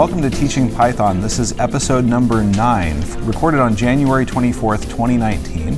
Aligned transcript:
Welcome 0.00 0.22
to 0.22 0.30
Teaching 0.30 0.74
Python. 0.74 1.20
This 1.20 1.38
is 1.38 1.52
episode 1.60 2.06
number 2.06 2.42
nine, 2.42 3.02
recorded 3.26 3.60
on 3.60 3.76
January 3.76 4.24
24th, 4.24 4.84
2019. 4.84 5.74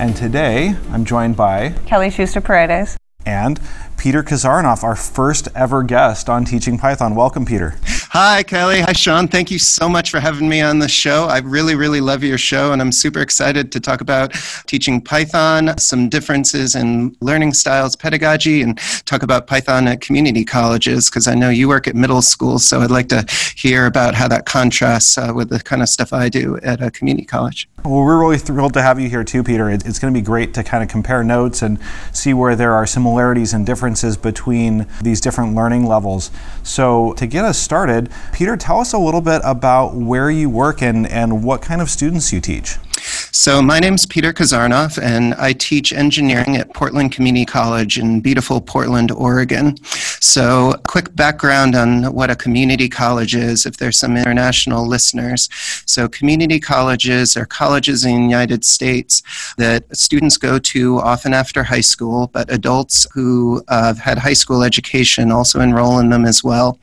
And 0.00 0.16
today 0.16 0.74
I'm 0.92 1.04
joined 1.04 1.36
by 1.36 1.72
Kelly 1.84 2.08
Schuster 2.08 2.40
Paredes 2.40 2.96
and 3.26 3.60
Peter 3.98 4.22
Kazarinoff, 4.22 4.82
our 4.82 4.96
first 4.96 5.48
ever 5.54 5.82
guest 5.82 6.30
on 6.30 6.46
Teaching 6.46 6.78
Python. 6.78 7.14
Welcome, 7.14 7.44
Peter. 7.44 7.76
Hi, 8.18 8.42
Kelly. 8.44 8.80
Hi, 8.80 8.94
Sean. 8.94 9.28
Thank 9.28 9.50
you 9.50 9.58
so 9.58 9.90
much 9.90 10.10
for 10.10 10.20
having 10.20 10.48
me 10.48 10.62
on 10.62 10.78
the 10.78 10.88
show. 10.88 11.26
I 11.26 11.40
really, 11.40 11.74
really 11.74 12.00
love 12.00 12.24
your 12.24 12.38
show, 12.38 12.72
and 12.72 12.80
I'm 12.80 12.90
super 12.90 13.20
excited 13.20 13.70
to 13.72 13.78
talk 13.78 14.00
about 14.00 14.32
teaching 14.66 15.02
Python, 15.02 15.76
some 15.76 16.08
differences 16.08 16.74
in 16.74 17.14
learning 17.20 17.52
styles, 17.52 17.94
pedagogy, 17.94 18.62
and 18.62 18.78
talk 19.04 19.22
about 19.22 19.46
Python 19.46 19.86
at 19.86 20.00
community 20.00 20.46
colleges 20.46 21.10
because 21.10 21.28
I 21.28 21.34
know 21.34 21.50
you 21.50 21.68
work 21.68 21.86
at 21.86 21.94
middle 21.94 22.22
school, 22.22 22.58
so 22.58 22.80
I'd 22.80 22.90
like 22.90 23.10
to 23.10 23.26
hear 23.54 23.84
about 23.84 24.14
how 24.14 24.28
that 24.28 24.46
contrasts 24.46 25.18
uh, 25.18 25.32
with 25.34 25.50
the 25.50 25.60
kind 25.60 25.82
of 25.82 25.90
stuff 25.90 26.14
I 26.14 26.30
do 26.30 26.56
at 26.62 26.80
a 26.80 26.90
community 26.90 27.26
college. 27.26 27.68
Well, 27.86 28.02
we're 28.02 28.18
really 28.18 28.38
thrilled 28.38 28.74
to 28.74 28.82
have 28.82 28.98
you 28.98 29.08
here 29.08 29.22
too, 29.22 29.44
Peter. 29.44 29.70
It's 29.70 30.00
going 30.00 30.12
to 30.12 30.20
be 30.20 30.24
great 30.24 30.54
to 30.54 30.64
kind 30.64 30.82
of 30.82 30.88
compare 30.88 31.22
notes 31.22 31.62
and 31.62 31.78
see 32.10 32.34
where 32.34 32.56
there 32.56 32.74
are 32.74 32.84
similarities 32.84 33.54
and 33.54 33.64
differences 33.64 34.16
between 34.16 34.88
these 35.00 35.20
different 35.20 35.54
learning 35.54 35.86
levels. 35.86 36.32
So, 36.64 37.12
to 37.12 37.28
get 37.28 37.44
us 37.44 37.58
started, 37.58 38.10
Peter, 38.32 38.56
tell 38.56 38.80
us 38.80 38.92
a 38.92 38.98
little 38.98 39.20
bit 39.20 39.40
about 39.44 39.94
where 39.94 40.32
you 40.32 40.50
work 40.50 40.82
and, 40.82 41.06
and 41.06 41.44
what 41.44 41.62
kind 41.62 41.80
of 41.80 41.88
students 41.88 42.32
you 42.32 42.40
teach. 42.40 42.76
So, 43.30 43.62
my 43.62 43.78
name 43.78 43.94
is 43.94 44.04
Peter 44.04 44.32
Kazarinoff, 44.32 45.00
and 45.00 45.34
I 45.34 45.52
teach 45.52 45.92
engineering 45.92 46.56
at 46.56 46.74
Portland 46.74 47.12
Community 47.12 47.44
College 47.44 47.98
in 47.98 48.20
beautiful 48.20 48.60
Portland, 48.60 49.12
Oregon. 49.12 49.76
So, 49.84 50.74
quick 50.88 51.14
background 51.14 51.76
on 51.76 52.12
what 52.12 52.30
a 52.30 52.36
community 52.36 52.88
college 52.88 53.36
is, 53.36 53.64
if 53.64 53.76
there's 53.76 53.98
some 53.98 54.16
international 54.16 54.88
listeners. 54.88 55.48
So, 55.86 56.08
community 56.08 56.58
colleges 56.58 57.36
are 57.36 57.46
colleges 57.46 58.04
in 58.04 58.14
the 58.14 58.22
United 58.22 58.64
States 58.64 59.22
that 59.56 59.84
students 59.96 60.36
go 60.36 60.58
to 60.58 60.98
often 60.98 61.32
after 61.32 61.62
high 61.62 61.82
school, 61.82 62.28
but 62.32 62.52
adults 62.52 63.06
who 63.14 63.62
uh, 63.68 63.84
have 63.84 63.98
had 63.98 64.18
high 64.18 64.32
school 64.32 64.64
education 64.64 65.30
also 65.30 65.60
enroll 65.60 66.00
in 66.00 66.08
them 66.08 66.24
as 66.24 66.42
well. 66.42 66.80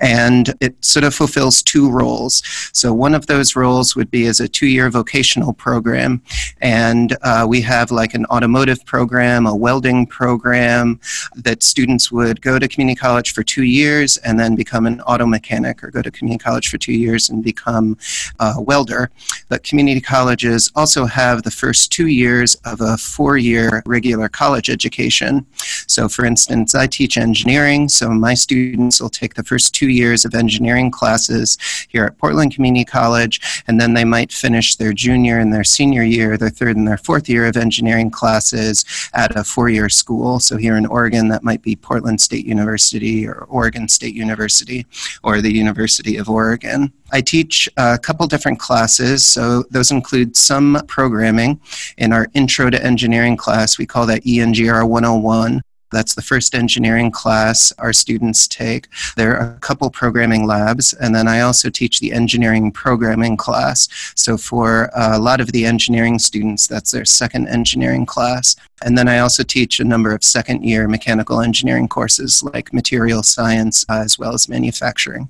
And 0.00 0.52
it 0.60 0.84
sort 0.84 1.04
of 1.04 1.14
fulfills 1.14 1.62
two 1.62 1.90
roles. 1.90 2.42
So, 2.74 2.92
one 2.92 3.14
of 3.14 3.28
those 3.28 3.56
roles 3.56 3.96
would 3.96 4.10
be 4.10 4.26
as 4.26 4.40
a 4.40 4.48
two 4.48 4.66
year 4.66 4.90
vocational 4.90 5.53
program. 5.54 6.22
And 6.60 7.16
uh, 7.22 7.46
we 7.48 7.60
have 7.62 7.90
like 7.90 8.14
an 8.14 8.26
automotive 8.26 8.84
program, 8.84 9.46
a 9.46 9.54
welding 9.54 10.06
program 10.06 11.00
that 11.36 11.62
students 11.62 12.10
would 12.12 12.40
go 12.40 12.58
to 12.58 12.68
community 12.68 12.96
college 12.96 13.32
for 13.32 13.42
two 13.42 13.64
years 13.64 14.16
and 14.18 14.38
then 14.38 14.54
become 14.54 14.86
an 14.86 15.00
auto 15.02 15.26
mechanic 15.26 15.82
or 15.82 15.90
go 15.90 16.02
to 16.02 16.10
community 16.10 16.42
college 16.42 16.68
for 16.68 16.78
two 16.78 16.92
years 16.92 17.30
and 17.30 17.42
become 17.42 17.96
a 18.40 18.60
welder. 18.60 19.10
But 19.48 19.62
community 19.62 20.00
colleges 20.00 20.70
also 20.74 21.06
have 21.06 21.42
the 21.42 21.50
first 21.50 21.92
two 21.92 22.08
years 22.08 22.54
of 22.64 22.80
a 22.80 22.96
four 22.96 23.36
year 23.36 23.82
regular 23.86 24.28
college 24.28 24.70
education. 24.70 25.46
So, 25.86 26.08
for 26.08 26.24
instance, 26.24 26.74
I 26.74 26.86
teach 26.86 27.16
engineering, 27.16 27.88
so 27.88 28.10
my 28.10 28.34
students 28.34 29.00
will 29.00 29.10
take 29.10 29.34
the 29.34 29.42
first 29.42 29.74
two 29.74 29.88
years 29.88 30.24
of 30.24 30.34
engineering 30.34 30.90
classes 30.90 31.58
here 31.88 32.04
at 32.04 32.18
Portland 32.18 32.54
Community 32.54 32.84
College, 32.84 33.62
and 33.66 33.80
then 33.80 33.94
they 33.94 34.04
might 34.04 34.32
finish 34.32 34.76
their 34.76 34.92
junior 34.92 35.38
in 35.44 35.50
their 35.50 35.62
senior 35.62 36.02
year, 36.02 36.36
their 36.36 36.48
third 36.48 36.76
and 36.76 36.88
their 36.88 36.96
fourth 36.96 37.28
year 37.28 37.46
of 37.46 37.56
engineering 37.56 38.10
classes 38.10 38.84
at 39.12 39.36
a 39.36 39.44
four 39.44 39.68
year 39.68 39.90
school. 39.90 40.40
So 40.40 40.56
here 40.56 40.76
in 40.76 40.86
Oregon, 40.86 41.28
that 41.28 41.44
might 41.44 41.60
be 41.60 41.76
Portland 41.76 42.20
State 42.20 42.46
University 42.46 43.28
or 43.28 43.44
Oregon 43.50 43.86
State 43.88 44.14
University 44.14 44.86
or 45.22 45.42
the 45.42 45.52
University 45.52 46.16
of 46.16 46.30
Oregon. 46.30 46.92
I 47.12 47.20
teach 47.20 47.68
a 47.76 47.98
couple 47.98 48.26
different 48.26 48.58
classes. 48.58 49.26
So 49.26 49.64
those 49.70 49.90
include 49.90 50.34
some 50.34 50.80
programming 50.88 51.60
in 51.98 52.12
our 52.12 52.26
Intro 52.34 52.70
to 52.70 52.82
Engineering 52.82 53.36
class. 53.36 53.78
We 53.78 53.86
call 53.86 54.06
that 54.06 54.24
ENGR 54.24 54.88
101. 54.88 55.62
That's 55.94 56.14
the 56.14 56.22
first 56.22 56.54
engineering 56.54 57.12
class 57.12 57.72
our 57.78 57.92
students 57.92 58.48
take. 58.48 58.88
There 59.16 59.38
are 59.38 59.54
a 59.54 59.60
couple 59.60 59.88
programming 59.90 60.44
labs, 60.44 60.92
and 60.92 61.14
then 61.14 61.28
I 61.28 61.40
also 61.40 61.70
teach 61.70 62.00
the 62.00 62.12
engineering 62.12 62.72
programming 62.72 63.36
class. 63.36 63.88
So 64.16 64.36
for 64.36 64.90
a 64.94 65.18
lot 65.18 65.40
of 65.40 65.52
the 65.52 65.64
engineering 65.64 66.18
students, 66.18 66.66
that's 66.66 66.90
their 66.90 67.04
second 67.04 67.46
engineering 67.46 68.06
class. 68.06 68.56
And 68.84 68.98
then 68.98 69.08
I 69.08 69.18
also 69.20 69.44
teach 69.44 69.78
a 69.78 69.84
number 69.84 70.12
of 70.12 70.24
second 70.24 70.64
year 70.64 70.88
mechanical 70.88 71.40
engineering 71.40 71.86
courses 71.86 72.42
like 72.42 72.72
material 72.72 73.22
science 73.22 73.86
uh, 73.88 74.02
as 74.04 74.18
well 74.18 74.34
as 74.34 74.48
manufacturing. 74.48 75.28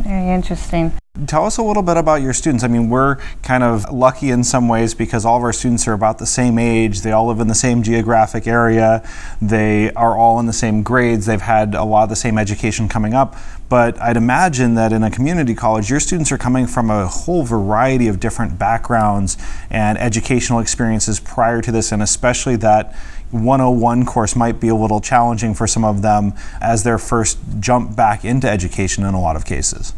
Very 0.00 0.28
interesting. 0.30 0.92
Tell 1.26 1.46
us 1.46 1.56
a 1.56 1.62
little 1.62 1.82
bit 1.82 1.96
about 1.96 2.20
your 2.20 2.34
students. 2.34 2.62
I 2.62 2.68
mean, 2.68 2.90
we're 2.90 3.16
kind 3.42 3.62
of 3.64 3.90
lucky 3.90 4.30
in 4.30 4.44
some 4.44 4.68
ways 4.68 4.92
because 4.92 5.24
all 5.24 5.38
of 5.38 5.42
our 5.42 5.52
students 5.52 5.88
are 5.88 5.94
about 5.94 6.18
the 6.18 6.26
same 6.26 6.58
age. 6.58 7.00
They 7.00 7.10
all 7.10 7.26
live 7.28 7.40
in 7.40 7.48
the 7.48 7.54
same 7.54 7.82
geographic 7.82 8.46
area. 8.46 9.02
They 9.40 9.90
are 9.94 10.16
all 10.16 10.38
in 10.38 10.46
the 10.46 10.52
same 10.52 10.82
grades. 10.82 11.24
They've 11.24 11.40
had 11.40 11.74
a 11.74 11.84
lot 11.84 12.02
of 12.02 12.10
the 12.10 12.16
same 12.16 12.36
education 12.36 12.86
coming 12.86 13.14
up. 13.14 13.34
But 13.70 14.00
I'd 14.00 14.18
imagine 14.18 14.74
that 14.74 14.92
in 14.92 15.02
a 15.02 15.10
community 15.10 15.54
college, 15.54 15.88
your 15.88 16.00
students 16.00 16.30
are 16.32 16.38
coming 16.38 16.66
from 16.66 16.90
a 16.90 17.06
whole 17.06 17.44
variety 17.44 18.08
of 18.08 18.20
different 18.20 18.58
backgrounds 18.58 19.38
and 19.70 19.96
educational 19.96 20.60
experiences 20.60 21.18
prior 21.18 21.62
to 21.62 21.72
this, 21.72 21.92
and 21.92 22.02
especially 22.02 22.56
that 22.56 22.94
101 23.30 24.06
course 24.06 24.36
might 24.36 24.60
be 24.60 24.68
a 24.68 24.74
little 24.74 25.00
challenging 25.00 25.54
for 25.54 25.66
some 25.66 25.84
of 25.84 26.02
them 26.02 26.32
as 26.60 26.84
their 26.84 26.98
first 26.98 27.38
jump 27.60 27.96
back 27.96 28.24
into 28.24 28.48
education 28.48 29.04
in 29.04 29.14
a 29.14 29.20
lot 29.20 29.36
of 29.36 29.44
cases. 29.44 29.92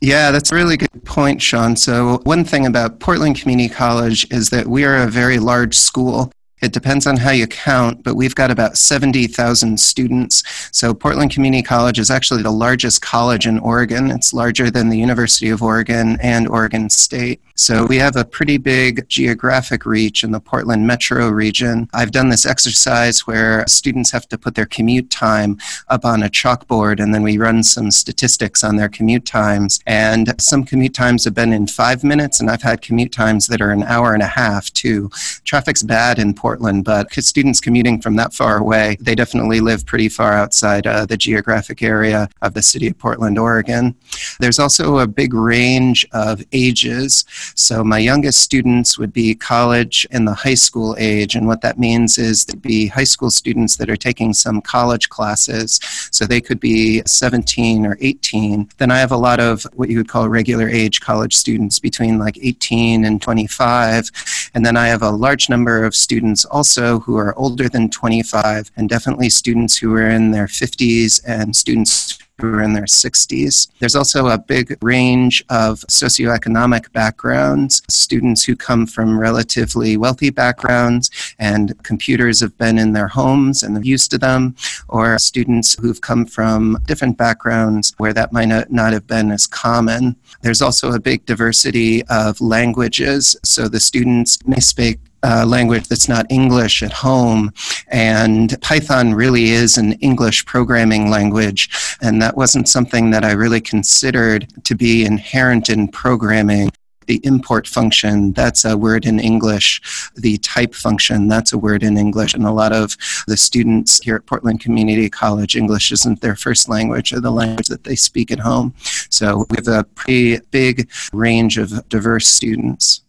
Yeah, 0.00 0.32
that's 0.32 0.52
a 0.52 0.54
really 0.54 0.76
good 0.76 1.04
point, 1.04 1.40
Sean. 1.40 1.76
So, 1.76 2.20
one 2.24 2.44
thing 2.44 2.66
about 2.66 3.00
Portland 3.00 3.40
Community 3.40 3.72
College 3.72 4.30
is 4.30 4.50
that 4.50 4.66
we 4.66 4.84
are 4.84 4.98
a 4.98 5.06
very 5.06 5.38
large 5.38 5.74
school. 5.74 6.30
It 6.60 6.72
depends 6.72 7.06
on 7.06 7.16
how 7.16 7.30
you 7.30 7.46
count, 7.46 8.02
but 8.04 8.14
we've 8.14 8.34
got 8.34 8.50
about 8.50 8.76
70,000 8.76 9.80
students. 9.80 10.42
So, 10.72 10.92
Portland 10.92 11.30
Community 11.30 11.62
College 11.62 11.98
is 11.98 12.10
actually 12.10 12.42
the 12.42 12.50
largest 12.50 13.00
college 13.00 13.46
in 13.46 13.58
Oregon. 13.60 14.10
It's 14.10 14.34
larger 14.34 14.70
than 14.70 14.90
the 14.90 14.98
University 14.98 15.48
of 15.48 15.62
Oregon 15.62 16.18
and 16.20 16.48
Oregon 16.48 16.90
State. 16.90 17.40
So, 17.56 17.86
we 17.86 17.98
have 17.98 18.16
a 18.16 18.24
pretty 18.24 18.58
big 18.58 19.08
geographic 19.08 19.86
reach 19.86 20.24
in 20.24 20.32
the 20.32 20.40
Portland 20.40 20.86
metro 20.86 21.28
region. 21.28 21.88
I've 21.94 22.10
done 22.10 22.28
this 22.28 22.44
exercise 22.46 23.26
where 23.26 23.64
students 23.68 24.10
have 24.10 24.28
to 24.28 24.38
put 24.38 24.54
their 24.54 24.66
commute 24.66 25.08
time 25.08 25.58
up 25.88 26.04
on 26.04 26.22
a 26.22 26.28
chalkboard, 26.28 27.00
and 27.00 27.14
then 27.14 27.22
we 27.22 27.38
run 27.38 27.62
some 27.62 27.90
statistics 27.90 28.64
on 28.64 28.76
their 28.76 28.88
commute 28.88 29.24
times. 29.24 29.80
And 29.86 30.34
some 30.40 30.64
commute 30.64 30.94
times 30.94 31.24
have 31.24 31.34
been 31.34 31.52
in 31.52 31.66
five 31.68 32.02
minutes, 32.02 32.40
and 32.40 32.50
I've 32.50 32.62
had 32.62 32.82
commute 32.82 33.12
times 33.12 33.46
that 33.46 33.60
are 33.60 33.70
an 33.70 33.84
hour 33.84 34.14
and 34.14 34.22
a 34.22 34.26
half, 34.26 34.72
too. 34.72 35.10
Traffic's 35.44 35.82
bad 35.82 36.18
in 36.18 36.34
Portland 36.34 36.84
but 36.84 37.12
students 37.12 37.60
commuting 37.60 38.00
from 38.00 38.16
that 38.16 38.34
far 38.34 38.58
away, 38.58 38.96
they 39.00 39.14
definitely 39.14 39.60
live 39.60 39.86
pretty 39.86 40.08
far 40.08 40.32
outside 40.32 40.86
uh, 40.86 41.06
the 41.06 41.16
geographic 41.16 41.82
area 41.82 42.28
of 42.42 42.54
the 42.54 42.62
city 42.62 42.88
of 42.88 42.98
Portland, 42.98 43.38
Oregon. 43.38 43.94
There's 44.40 44.58
also 44.58 44.98
a 44.98 45.06
big 45.06 45.34
range 45.34 46.06
of 46.12 46.42
ages. 46.52 47.24
So 47.54 47.84
my 47.84 47.98
youngest 47.98 48.40
students 48.40 48.98
would 48.98 49.12
be 49.12 49.34
college 49.34 50.06
and 50.10 50.26
the 50.26 50.34
high 50.34 50.54
school 50.54 50.96
age, 50.98 51.34
and 51.34 51.46
what 51.46 51.60
that 51.62 51.78
means 51.78 52.18
is 52.18 52.44
they'd 52.44 52.60
be 52.60 52.86
high 52.86 53.04
school 53.04 53.30
students 53.30 53.76
that 53.76 53.90
are 53.90 53.96
taking 53.96 54.32
some 54.32 54.60
college 54.60 55.08
classes. 55.08 55.80
So 56.10 56.24
they 56.24 56.40
could 56.40 56.60
be 56.60 57.02
17 57.06 57.86
or 57.86 57.96
18. 58.00 58.70
Then 58.78 58.90
I 58.90 58.98
have 58.98 59.12
a 59.12 59.16
lot 59.16 59.40
of 59.40 59.66
what 59.74 59.88
you 59.88 59.98
would 59.98 60.08
call 60.08 60.28
regular 60.28 60.68
age 60.68 61.00
college 61.00 61.34
students 61.34 61.78
between 61.78 62.18
like 62.18 62.38
18 62.40 63.04
and 63.04 63.20
25. 63.20 64.10
And 64.54 64.64
then 64.64 64.76
I 64.76 64.86
have 64.88 65.02
a 65.02 65.10
large 65.10 65.48
number 65.48 65.84
of 65.84 65.94
students 65.94 66.44
also 66.44 67.00
who 67.00 67.16
are 67.16 67.36
older 67.38 67.68
than 67.68 67.90
25, 67.90 68.70
and 68.76 68.88
definitely 68.88 69.30
students 69.30 69.76
who 69.78 69.94
are 69.94 70.08
in 70.08 70.30
their 70.30 70.46
50s 70.46 71.20
and 71.26 71.54
students 71.54 72.18
who 72.40 72.48
are 72.48 72.62
in 72.62 72.72
their 72.72 72.84
60s. 72.84 73.68
There's 73.78 73.94
also 73.94 74.28
a 74.28 74.38
big 74.38 74.76
range 74.82 75.44
of 75.48 75.80
socioeconomic 75.90 76.92
backgrounds, 76.92 77.82
students 77.88 78.44
who 78.44 78.56
come 78.56 78.86
from 78.86 79.18
relatively 79.18 79.96
wealthy 79.96 80.30
backgrounds 80.30 81.10
and 81.38 81.80
computers 81.84 82.40
have 82.40 82.56
been 82.58 82.78
in 82.78 82.92
their 82.92 83.08
homes 83.08 83.62
and 83.62 83.76
they're 83.76 83.84
used 83.84 84.10
to 84.10 84.18
them, 84.18 84.56
or 84.88 85.18
students 85.18 85.78
who've 85.80 86.00
come 86.00 86.26
from 86.26 86.78
different 86.86 87.16
backgrounds 87.16 87.94
where 87.98 88.12
that 88.12 88.32
might 88.32 88.70
not 88.70 88.92
have 88.92 89.06
been 89.06 89.30
as 89.30 89.46
common. 89.46 90.16
There's 90.42 90.62
also 90.62 90.92
a 90.92 91.00
big 91.00 91.24
diversity 91.26 92.04
of 92.06 92.40
languages, 92.40 93.36
so 93.44 93.68
the 93.68 93.80
students 93.80 94.44
may 94.46 94.60
speak 94.60 94.98
uh, 95.24 95.44
language 95.46 95.88
that's 95.88 96.08
not 96.08 96.26
English 96.30 96.82
at 96.82 96.92
home. 96.92 97.50
And 97.88 98.60
Python 98.60 99.14
really 99.14 99.46
is 99.50 99.78
an 99.78 99.92
English 99.94 100.44
programming 100.44 101.10
language. 101.10 101.70
And 102.00 102.20
that 102.22 102.36
wasn't 102.36 102.68
something 102.68 103.10
that 103.10 103.24
I 103.24 103.32
really 103.32 103.60
considered 103.60 104.46
to 104.64 104.74
be 104.74 105.04
inherent 105.04 105.68
in 105.68 105.88
programming 105.88 106.70
The 107.06 107.20
import 107.24 107.66
function, 107.66 108.32
that's 108.32 108.64
a 108.64 108.76
word 108.76 109.04
in 109.04 109.20
English. 109.20 109.80
The 110.16 110.38
type 110.38 110.74
function, 110.74 111.28
that's 111.28 111.52
a 111.52 111.58
word 111.58 111.82
in 111.82 111.98
English. 111.98 112.34
And 112.34 112.46
a 112.46 112.52
lot 112.52 112.72
of 112.72 112.96
the 113.26 113.36
students 113.36 114.00
here 114.02 114.16
at 114.16 114.26
Portland 114.26 114.60
Community 114.60 115.10
College, 115.10 115.56
English 115.56 115.92
isn't 115.92 116.20
their 116.20 116.36
first 116.36 116.68
language 116.68 117.12
or 117.12 117.20
the 117.20 117.30
language 117.30 117.68
that 117.68 117.84
they 117.84 117.96
speak 117.96 118.30
at 118.30 118.40
home. 118.40 118.74
So 119.10 119.44
we 119.50 119.56
have 119.56 119.68
a 119.68 119.84
pretty 119.84 120.40
big 120.50 120.90
range 121.12 121.58
of 121.58 121.86
diverse 121.88 122.26
students. 122.26 123.03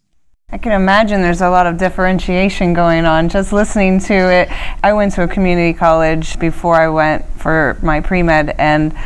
I 0.48 0.58
can 0.58 0.70
imagine 0.70 1.22
there's 1.22 1.40
a 1.40 1.50
lot 1.50 1.66
of 1.66 1.76
differentiation 1.76 2.72
going 2.72 3.04
on 3.04 3.28
just 3.28 3.52
listening 3.52 3.98
to 3.98 4.14
it. 4.14 4.48
I 4.80 4.92
went 4.92 5.12
to 5.14 5.24
a 5.24 5.28
community 5.28 5.76
college 5.76 6.38
before 6.38 6.76
I 6.76 6.88
went 6.88 7.24
for 7.30 7.76
my 7.82 8.00
pre 8.00 8.22
med, 8.22 8.54
and 8.56 8.96